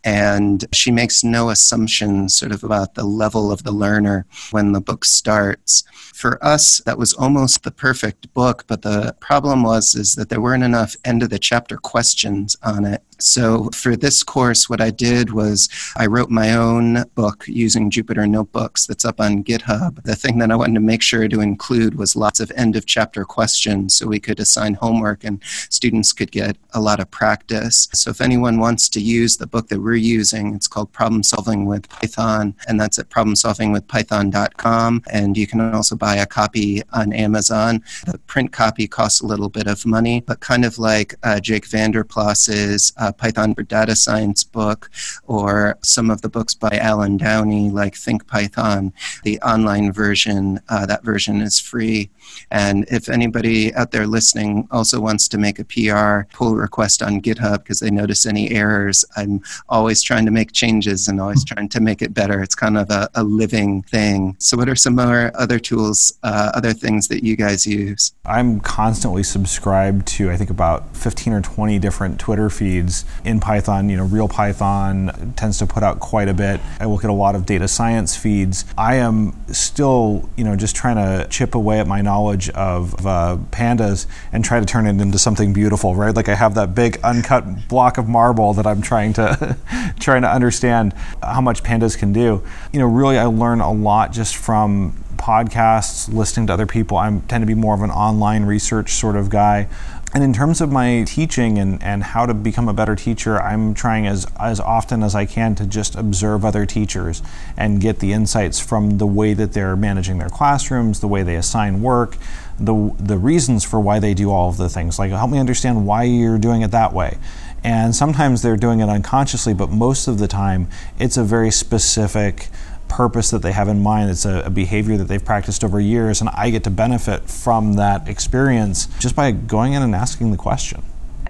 and 0.03 0.63
she 0.71 0.91
makes 0.91 1.23
no 1.23 1.49
assumptions 1.49 2.35
sort 2.35 2.51
of 2.51 2.63
about 2.63 2.93
the 2.93 3.05
level 3.05 3.51
of 3.51 3.63
the 3.63 3.71
learner 3.71 4.27
when 4.51 4.71
the 4.71 4.81
book 4.81 5.03
starts. 5.03 5.83
For 6.13 6.37
us, 6.45 6.79
that 6.85 6.99
was 6.99 7.15
almost 7.15 7.63
the 7.63 7.71
perfect 7.71 8.31
book, 8.35 8.65
but 8.67 8.83
the 8.83 9.15
problem 9.19 9.63
was 9.63 9.95
is 9.95 10.13
that 10.13 10.29
there 10.29 10.41
weren't 10.41 10.63
enough 10.63 10.95
end 11.03 11.23
of 11.23 11.31
the 11.31 11.39
chapter 11.39 11.77
questions 11.77 12.55
on 12.61 12.85
it. 12.85 13.01
So 13.17 13.69
for 13.73 13.95
this 13.95 14.23
course, 14.23 14.69
what 14.69 14.81
I 14.81 14.89
did 14.89 15.31
was 15.31 15.69
I 15.95 16.07
wrote 16.07 16.29
my 16.29 16.53
own 16.53 17.05
book 17.15 17.45
using 17.47 17.89
Jupyter 17.89 18.29
Notebooks 18.29 18.85
that's 18.85 19.05
up 19.05 19.19
on 19.19 19.43
GitHub. 19.43 20.03
The 20.03 20.15
thing 20.15 20.39
that 20.39 20.50
I 20.51 20.55
wanted 20.55 20.75
to 20.75 20.79
make 20.79 21.01
sure 21.01 21.27
to 21.27 21.41
include 21.41 21.95
was 21.95 22.15
lots 22.15 22.39
of 22.39 22.51
end 22.55 22.75
of 22.75 22.85
chapter 22.85 23.25
questions 23.25 23.95
so 23.95 24.07
we 24.07 24.19
could 24.19 24.39
assign 24.39 24.75
homework 24.75 25.23
and 25.23 25.41
students 25.69 26.13
could 26.13 26.31
get 26.31 26.57
a 26.73 26.81
lot 26.81 26.99
of 26.99 27.09
practice. 27.11 27.87
So 27.93 28.11
if 28.11 28.21
anyone 28.21 28.59
wants 28.59 28.89
to 28.89 29.01
use 29.01 29.37
the 29.37 29.47
book 29.47 29.67
that 29.69 29.81
we're 29.81 29.95
using, 29.95 30.55
it's 30.55 30.67
called 30.67 30.91
Problem 30.91 31.23
Solving 31.23 31.65
with 31.65 31.89
Python, 31.89 32.55
and 32.67 32.79
that's 32.79 32.99
at 32.99 33.09
problemsolvingwithpython.com. 33.09 35.03
And 35.11 35.37
you 35.37 35.47
can 35.47 35.61
also 35.73 35.95
buy 35.95 36.15
a 36.15 36.25
copy 36.25 36.81
on 36.93 37.13
Amazon. 37.13 37.83
The 38.05 38.17
print 38.19 38.51
copy 38.51 38.87
costs 38.87 39.21
a 39.21 39.27
little 39.27 39.49
bit 39.49 39.67
of 39.67 39.85
money, 39.85 40.21
but 40.21 40.39
kind 40.39 40.65
of 40.65 40.79
like 40.79 41.15
uh, 41.23 41.39
Jake 41.39 41.67
Vanderplas's 41.67 42.93
uh, 42.97 43.11
Python 43.11 43.53
for 43.53 43.63
Data 43.63 43.95
Science 43.95 44.43
book 44.43 44.89
or 45.27 45.77
some 45.83 46.09
of 46.09 46.21
the 46.21 46.29
books 46.29 46.53
by 46.53 46.77
Allen 46.81 47.17
Downey, 47.17 47.69
like 47.69 47.95
Think 47.95 48.27
Python. 48.27 48.93
The 49.23 49.39
online 49.41 49.91
version, 49.91 50.30
uh, 50.69 50.85
that 50.85 51.03
version 51.03 51.41
is 51.41 51.59
free. 51.59 52.09
And 52.51 52.85
if 52.89 53.09
anybody 53.09 53.73
out 53.75 53.91
there 53.91 54.07
listening 54.07 54.67
also 54.71 54.99
wants 54.99 55.27
to 55.29 55.37
make 55.37 55.59
a 55.59 55.65
PR 55.65 56.27
pull 56.33 56.55
request 56.55 57.01
on 57.01 57.21
GitHub 57.21 57.59
because 57.59 57.79
they 57.79 57.91
notice 57.91 58.25
any 58.25 58.51
errors, 58.51 59.05
I'm 59.15 59.41
always 59.69 60.01
trying 60.01 60.25
to 60.25 60.31
make 60.31 60.51
changes 60.51 61.07
and 61.07 61.19
always 61.19 61.43
trying 61.43 61.69
to 61.69 61.79
make 61.79 62.01
it 62.01 62.13
better. 62.13 62.41
It's 62.41 62.55
kind 62.55 62.77
of 62.77 62.89
a, 62.89 63.09
a 63.15 63.23
living 63.23 63.83
thing. 63.83 64.35
So, 64.39 64.57
what 64.57 64.69
are 64.69 64.75
some 64.75 64.95
more 64.95 65.31
other 65.35 65.59
tools, 65.59 66.13
uh, 66.23 66.51
other 66.53 66.73
things 66.73 67.07
that 67.07 67.23
you 67.23 67.35
guys 67.35 67.65
use? 67.65 68.13
I'm 68.25 68.59
constantly 68.59 69.23
subscribed 69.23 70.07
to, 70.07 70.29
I 70.29 70.37
think, 70.37 70.49
about 70.49 70.95
15 70.95 71.33
or 71.33 71.41
20 71.41 71.79
different 71.79 72.19
Twitter 72.19 72.49
feeds 72.49 73.05
in 73.23 73.39
Python. 73.39 73.89
You 73.89 73.97
know, 73.97 74.05
Real 74.05 74.27
Python 74.27 75.33
tends 75.35 75.57
to 75.59 75.65
put 75.65 75.83
out 75.83 75.99
quite 75.99 76.29
a 76.29 76.33
bit. 76.33 76.59
I 76.79 76.85
look 76.85 77.03
at 77.03 77.09
a 77.09 77.13
lot 77.13 77.35
of 77.35 77.45
data 77.45 77.67
science 77.67 78.15
feeds. 78.15 78.65
I 78.77 78.95
am 78.95 79.35
still, 79.53 80.29
you 80.37 80.43
know, 80.43 80.55
just 80.55 80.75
trying 80.75 80.97
to 80.97 81.27
chip 81.29 81.55
away 81.55 81.79
at 81.79 81.87
my 81.87 82.01
knowledge 82.01 82.20
of 82.29 83.05
uh, 83.05 83.37
pandas 83.51 84.07
and 84.31 84.43
try 84.43 84.59
to 84.59 84.65
turn 84.65 84.87
it 84.87 85.01
into 85.01 85.17
something 85.17 85.53
beautiful, 85.53 85.95
right? 85.95 86.15
Like 86.15 86.29
I 86.29 86.35
have 86.35 86.55
that 86.55 86.75
big 86.75 86.99
uncut 87.03 87.67
block 87.67 87.97
of 87.97 88.07
marble 88.07 88.53
that 88.53 88.67
I'm 88.67 88.81
trying 88.81 89.13
to 89.13 89.57
trying 89.99 90.21
to 90.21 90.29
understand 90.29 90.93
how 91.21 91.41
much 91.41 91.63
pandas 91.63 91.97
can 91.97 92.13
do. 92.13 92.43
You 92.71 92.79
know, 92.79 92.87
really, 92.87 93.17
I 93.17 93.25
learn 93.25 93.61
a 93.61 93.71
lot 93.71 94.11
just 94.11 94.35
from 94.35 95.03
podcasts, 95.21 96.11
listening 96.11 96.47
to 96.47 96.53
other 96.53 96.65
people. 96.65 96.97
I 96.97 97.09
tend 97.27 97.41
to 97.43 97.45
be 97.45 97.53
more 97.53 97.75
of 97.75 97.81
an 97.81 97.91
online 97.91 98.43
research 98.43 98.93
sort 98.93 99.15
of 99.15 99.29
guy. 99.29 99.67
And 100.13 100.25
in 100.25 100.33
terms 100.33 100.59
of 100.59 100.71
my 100.71 101.05
teaching 101.07 101.57
and, 101.57 101.81
and 101.81 102.03
how 102.03 102.25
to 102.25 102.33
become 102.33 102.67
a 102.67 102.73
better 102.73 102.97
teacher, 102.97 103.41
I'm 103.41 103.73
trying 103.73 104.07
as, 104.07 104.27
as 104.37 104.59
often 104.59 105.03
as 105.03 105.15
I 105.15 105.25
can 105.25 105.55
to 105.55 105.65
just 105.65 105.95
observe 105.95 106.43
other 106.43 106.65
teachers 106.65 107.21
and 107.55 107.79
get 107.79 107.99
the 107.99 108.11
insights 108.11 108.59
from 108.59 108.97
the 108.97 109.07
way 109.07 109.33
that 109.33 109.53
they're 109.53 109.77
managing 109.77 110.17
their 110.17 110.29
classrooms, 110.29 110.99
the 110.99 111.07
way 111.07 111.23
they 111.23 111.37
assign 111.37 111.81
work, 111.81 112.17
the, 112.59 112.93
the 112.99 113.17
reasons 113.17 113.63
for 113.63 113.79
why 113.79 113.99
they 113.99 114.13
do 114.13 114.31
all 114.31 114.49
of 114.49 114.57
the 114.57 114.67
things. 114.67 114.99
Like, 114.99 115.11
help 115.11 115.31
me 115.31 115.39
understand 115.39 115.87
why 115.87 116.03
you're 116.03 116.37
doing 116.37 116.61
it 116.61 116.71
that 116.71 116.91
way. 116.91 117.17
And 117.63 117.95
sometimes 117.95 118.41
they're 118.41 118.57
doing 118.57 118.81
it 118.81 118.89
unconsciously, 118.89 119.53
but 119.53 119.69
most 119.69 120.07
of 120.07 120.17
the 120.17 120.27
time, 120.27 120.67
it's 120.99 121.15
a 121.15 121.23
very 121.23 121.51
specific 121.51 122.49
purpose 122.91 123.31
that 123.31 123.41
they 123.41 123.53
have 123.53 123.69
in 123.69 123.81
mind. 123.81 124.09
It's 124.09 124.25
a, 124.25 124.41
a, 124.41 124.49
behavior 124.49 124.97
that 124.97 125.05
they've 125.05 125.23
practiced 125.23 125.63
over 125.63 125.79
years, 125.79 126.19
and 126.19 126.29
I 126.33 126.49
get 126.49 126.65
to 126.65 126.69
benefit 126.69 127.29
from 127.29 127.73
that 127.75 128.07
experience 128.09 128.87
just 128.99 129.15
by 129.15 129.31
going 129.31 129.73
in 129.73 129.81
and 129.81 129.95
asking 129.95 130.31
the 130.31 130.37
question. 130.37 130.83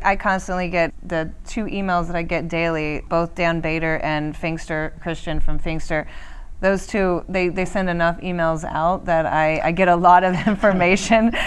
I 0.03 0.15
constantly 0.15 0.69
get 0.69 0.91
the 1.03 1.31
two 1.45 1.65
emails 1.65 2.07
that 2.07 2.15
I 2.15 2.23
get 2.23 2.47
daily, 2.47 3.01
both 3.07 3.35
Dan 3.35 3.61
Bader 3.61 3.99
and 3.99 4.35
Finxter 4.35 4.99
Christian 4.99 5.39
from 5.39 5.59
Finxter 5.59 6.07
those 6.61 6.87
two 6.87 7.25
they, 7.27 7.49
they 7.49 7.65
send 7.65 7.89
enough 7.89 8.19
emails 8.21 8.63
out 8.63 9.05
that 9.05 9.25
I, 9.25 9.59
I 9.63 9.71
get 9.71 9.87
a 9.87 9.95
lot 9.95 10.23
of 10.23 10.35
information. 10.47 11.33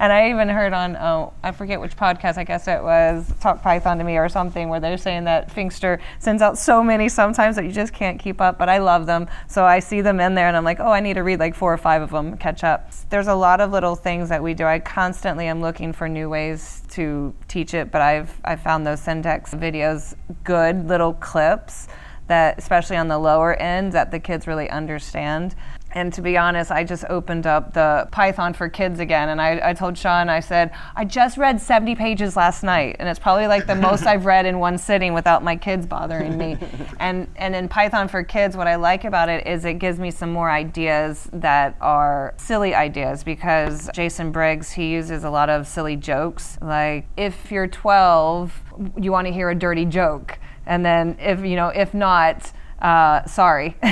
And 0.00 0.12
i 0.12 0.30
even 0.30 0.48
heard 0.48 0.72
on 0.72 0.96
oh 0.96 1.32
i 1.42 1.50
forget 1.50 1.80
which 1.80 1.96
podcast 1.96 2.36
i 2.36 2.44
guess 2.44 2.68
it 2.68 2.82
was 2.82 3.32
talk 3.40 3.62
python 3.62 3.98
to 3.98 4.04
me 4.04 4.16
or 4.16 4.28
something 4.28 4.68
where 4.68 4.80
they're 4.80 4.96
saying 4.96 5.24
that 5.24 5.52
Finxter 5.52 6.00
sends 6.18 6.40
out 6.40 6.56
so 6.56 6.82
many 6.82 7.08
sometimes 7.08 7.56
that 7.56 7.64
you 7.64 7.72
just 7.72 7.92
can't 7.92 8.18
keep 8.18 8.40
up 8.40 8.58
but 8.58 8.68
i 8.68 8.78
love 8.78 9.06
them. 9.06 9.28
So 9.48 9.64
i 9.64 9.80
see 9.80 10.00
them 10.00 10.20
in 10.20 10.34
there 10.34 10.48
and 10.48 10.56
i'm 10.56 10.64
like 10.64 10.80
oh 10.80 10.90
i 10.90 11.00
need 11.00 11.14
to 11.14 11.22
read 11.22 11.40
like 11.40 11.54
four 11.54 11.72
or 11.72 11.78
five 11.78 12.02
of 12.02 12.10
them 12.10 12.36
catch 12.36 12.64
up. 12.64 12.90
There's 13.10 13.28
a 13.28 13.34
lot 13.34 13.60
of 13.60 13.72
little 13.72 13.96
things 13.96 14.28
that 14.28 14.42
we 14.42 14.54
do. 14.54 14.64
I 14.64 14.78
constantly 14.78 15.46
am 15.46 15.60
looking 15.60 15.92
for 15.92 16.08
new 16.08 16.28
ways 16.28 16.82
to 16.90 17.34
teach 17.48 17.74
it 17.74 17.90
but 17.90 18.00
i've 18.00 18.40
i 18.44 18.56
found 18.56 18.86
those 18.86 19.00
syntax 19.00 19.54
videos 19.54 20.14
good 20.44 20.88
little 20.88 21.14
clips 21.14 21.88
that, 22.28 22.58
especially 22.58 22.96
on 22.96 23.08
the 23.08 23.18
lower 23.18 23.54
end, 23.54 23.92
that 23.92 24.10
the 24.10 24.20
kids 24.20 24.46
really 24.46 24.70
understand. 24.70 25.54
And 25.92 26.12
to 26.12 26.22
be 26.22 26.36
honest, 26.36 26.70
I 26.70 26.84
just 26.84 27.04
opened 27.08 27.46
up 27.46 27.72
the 27.72 28.08
Python 28.12 28.52
for 28.52 28.68
Kids 28.68 29.00
again, 29.00 29.30
and 29.30 29.40
I, 29.40 29.70
I, 29.70 29.72
told 29.72 29.96
Sean, 29.96 30.28
I 30.28 30.40
said, 30.40 30.70
I 30.94 31.06
just 31.06 31.38
read 31.38 31.60
70 31.60 31.94
pages 31.94 32.36
last 32.36 32.62
night, 32.62 32.96
and 32.98 33.08
it's 33.08 33.18
probably 33.18 33.46
like 33.46 33.66
the 33.66 33.74
most 33.74 34.06
I've 34.06 34.26
read 34.26 34.44
in 34.44 34.58
one 34.58 34.76
sitting 34.76 35.14
without 35.14 35.42
my 35.42 35.56
kids 35.56 35.86
bothering 35.86 36.36
me. 36.36 36.58
and 37.00 37.26
and 37.36 37.56
in 37.56 37.68
Python 37.68 38.06
for 38.06 38.22
Kids, 38.22 38.54
what 38.54 38.66
I 38.66 38.76
like 38.76 39.04
about 39.04 39.30
it 39.30 39.46
is 39.46 39.64
it 39.64 39.78
gives 39.78 39.98
me 39.98 40.10
some 40.10 40.30
more 40.30 40.50
ideas 40.50 41.28
that 41.32 41.74
are 41.80 42.34
silly 42.36 42.74
ideas 42.74 43.24
because 43.24 43.88
Jason 43.94 44.30
Briggs 44.30 44.70
he 44.70 44.92
uses 44.92 45.24
a 45.24 45.30
lot 45.30 45.48
of 45.48 45.66
silly 45.66 45.96
jokes, 45.96 46.58
like 46.60 47.06
if 47.16 47.50
you're 47.50 47.66
12, 47.66 48.62
you 49.00 49.10
want 49.10 49.26
to 49.26 49.32
hear 49.32 49.48
a 49.48 49.54
dirty 49.54 49.86
joke, 49.86 50.38
and 50.68 50.84
then 50.84 51.16
if 51.18 51.44
you 51.44 51.56
know 51.56 51.68
if 51.68 51.92
not 51.92 52.52
uh, 52.80 53.26
sorry. 53.26 53.76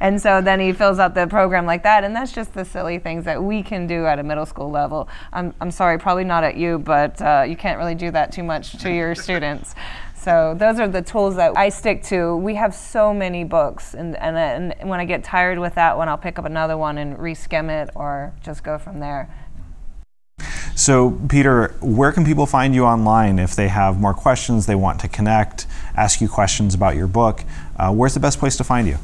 and 0.00 0.20
so 0.20 0.40
then 0.40 0.60
he 0.60 0.72
fills 0.72 0.98
out 0.98 1.14
the 1.14 1.26
program 1.26 1.66
like 1.66 1.82
that. 1.82 2.04
And 2.04 2.14
that's 2.14 2.32
just 2.32 2.54
the 2.54 2.64
silly 2.64 2.98
things 2.98 3.24
that 3.24 3.42
we 3.42 3.62
can 3.62 3.86
do 3.86 4.06
at 4.06 4.18
a 4.18 4.22
middle 4.22 4.46
school 4.46 4.70
level. 4.70 5.08
I'm, 5.32 5.54
I'm 5.60 5.70
sorry, 5.70 5.98
probably 5.98 6.24
not 6.24 6.44
at 6.44 6.56
you, 6.56 6.78
but 6.78 7.20
uh, 7.20 7.44
you 7.46 7.56
can't 7.56 7.78
really 7.78 7.94
do 7.94 8.10
that 8.12 8.32
too 8.32 8.44
much 8.44 8.78
to 8.78 8.92
your 8.92 9.14
students. 9.16 9.74
So 10.14 10.54
those 10.56 10.80
are 10.80 10.88
the 10.88 11.02
tools 11.02 11.36
that 11.36 11.56
I 11.56 11.68
stick 11.68 12.02
to. 12.04 12.36
We 12.36 12.54
have 12.54 12.74
so 12.74 13.12
many 13.12 13.44
books, 13.44 13.92
and, 13.92 14.16
and, 14.16 14.38
and 14.38 14.88
when 14.88 14.98
I 14.98 15.04
get 15.04 15.22
tired 15.22 15.58
with 15.58 15.74
that 15.74 15.98
one, 15.98 16.08
I'll 16.08 16.16
pick 16.16 16.38
up 16.38 16.46
another 16.46 16.78
one 16.78 16.96
and 16.96 17.18
reskim 17.18 17.68
it 17.68 17.90
or 17.94 18.32
just 18.42 18.64
go 18.64 18.78
from 18.78 19.00
there. 19.00 19.28
So, 20.76 21.12
Peter, 21.28 21.68
where 21.80 22.10
can 22.10 22.24
people 22.24 22.46
find 22.46 22.74
you 22.74 22.84
online 22.84 23.38
if 23.38 23.54
they 23.54 23.68
have 23.68 24.00
more 24.00 24.12
questions, 24.12 24.66
they 24.66 24.74
want 24.74 25.00
to 25.00 25.08
connect, 25.08 25.66
ask 25.96 26.20
you 26.20 26.28
questions 26.28 26.74
about 26.74 26.96
your 26.96 27.06
book? 27.06 27.44
Uh, 27.76 27.92
where's 27.92 28.14
the 28.14 28.20
best 28.20 28.40
place 28.40 28.56
to 28.56 28.64
find 28.64 28.88
you? 28.88 28.98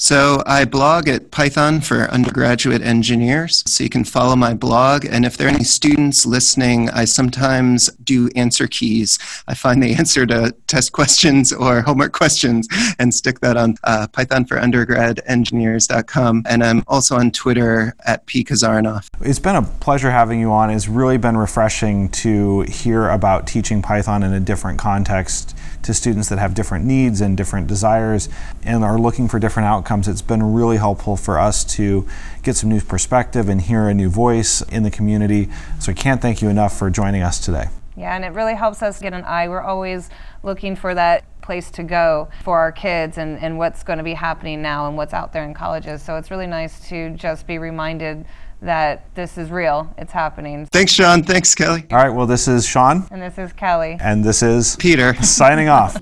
So 0.00 0.44
I 0.46 0.64
blog 0.64 1.08
at 1.08 1.32
Python 1.32 1.80
for 1.80 2.02
undergraduate 2.04 2.82
engineers. 2.82 3.64
So 3.66 3.82
you 3.82 3.90
can 3.90 4.04
follow 4.04 4.36
my 4.36 4.54
blog. 4.54 5.04
And 5.04 5.24
if 5.24 5.36
there 5.36 5.48
are 5.48 5.50
any 5.50 5.64
students 5.64 6.24
listening, 6.24 6.88
I 6.90 7.04
sometimes 7.04 7.90
do 8.04 8.30
answer 8.36 8.68
keys. 8.68 9.18
I 9.48 9.54
find 9.54 9.82
the 9.82 9.94
answer 9.96 10.24
to 10.26 10.54
test 10.68 10.92
questions 10.92 11.52
or 11.52 11.82
homework 11.82 12.12
questions 12.12 12.68
and 13.00 13.12
stick 13.12 13.40
that 13.40 13.56
on 13.56 13.74
uh, 13.82 14.06
Python 14.12 14.44
for 14.44 14.60
undergrad 14.60 15.20
engineers.com. 15.26 16.44
And 16.48 16.62
I'm 16.62 16.84
also 16.86 17.16
on 17.16 17.32
Twitter 17.32 17.96
at 18.06 18.24
P. 18.26 18.44
Kazarinoff. 18.44 19.08
It's 19.20 19.40
been 19.40 19.56
a 19.56 19.62
pleasure 19.62 20.12
having 20.12 20.38
you 20.38 20.52
on. 20.52 20.70
It's 20.70 20.86
really 20.86 21.18
been 21.18 21.36
refreshing 21.36 22.08
to 22.10 22.60
hear 22.62 23.08
about 23.08 23.48
teaching 23.48 23.82
Python 23.82 24.22
in 24.22 24.32
a 24.32 24.40
different 24.40 24.78
context 24.78 25.56
to 25.82 25.94
students 25.94 26.28
that 26.28 26.38
have 26.38 26.54
different 26.54 26.84
needs 26.84 27.20
and 27.20 27.36
different 27.36 27.66
desires 27.66 28.28
and 28.62 28.84
are 28.84 28.98
looking 28.98 29.28
for 29.28 29.38
different 29.38 29.66
outcomes. 29.66 30.08
It's 30.08 30.22
been 30.22 30.54
really 30.54 30.76
helpful 30.76 31.16
for 31.16 31.38
us 31.38 31.64
to 31.76 32.06
get 32.42 32.56
some 32.56 32.68
new 32.68 32.80
perspective 32.80 33.48
and 33.48 33.60
hear 33.60 33.88
a 33.88 33.94
new 33.94 34.08
voice 34.08 34.62
in 34.62 34.82
the 34.82 34.90
community. 34.90 35.48
So 35.80 35.92
I 35.92 35.94
can't 35.94 36.20
thank 36.20 36.42
you 36.42 36.48
enough 36.48 36.76
for 36.76 36.90
joining 36.90 37.22
us 37.22 37.38
today. 37.38 37.68
Yeah, 37.96 38.14
and 38.14 38.24
it 38.24 38.28
really 38.28 38.54
helps 38.54 38.80
us 38.82 39.00
get 39.00 39.12
an 39.12 39.24
eye. 39.24 39.48
We're 39.48 39.60
always 39.60 40.08
looking 40.44 40.76
for 40.76 40.94
that 40.94 41.24
place 41.40 41.70
to 41.72 41.82
go 41.82 42.28
for 42.44 42.58
our 42.58 42.70
kids 42.70 43.18
and, 43.18 43.38
and 43.40 43.58
what's 43.58 43.82
going 43.82 43.96
to 43.96 44.04
be 44.04 44.14
happening 44.14 44.62
now 44.62 44.86
and 44.86 44.96
what's 44.96 45.14
out 45.14 45.32
there 45.32 45.44
in 45.44 45.54
colleges. 45.54 46.02
So 46.02 46.16
it's 46.16 46.30
really 46.30 46.46
nice 46.46 46.88
to 46.90 47.10
just 47.10 47.46
be 47.46 47.58
reminded 47.58 48.24
that 48.62 49.14
this 49.14 49.38
is 49.38 49.50
real. 49.50 49.92
It's 49.98 50.12
happening. 50.12 50.66
Thanks, 50.66 50.92
Sean. 50.92 51.22
Thanks, 51.22 51.54
Kelly. 51.54 51.86
All 51.90 51.98
right. 51.98 52.10
Well, 52.10 52.26
this 52.26 52.48
is 52.48 52.66
Sean. 52.66 53.06
And 53.10 53.22
this 53.22 53.38
is 53.38 53.52
Kelly. 53.52 53.96
And 54.00 54.24
this 54.24 54.42
is 54.42 54.76
Peter. 54.76 55.14
Signing 55.22 55.68
off. 55.68 55.96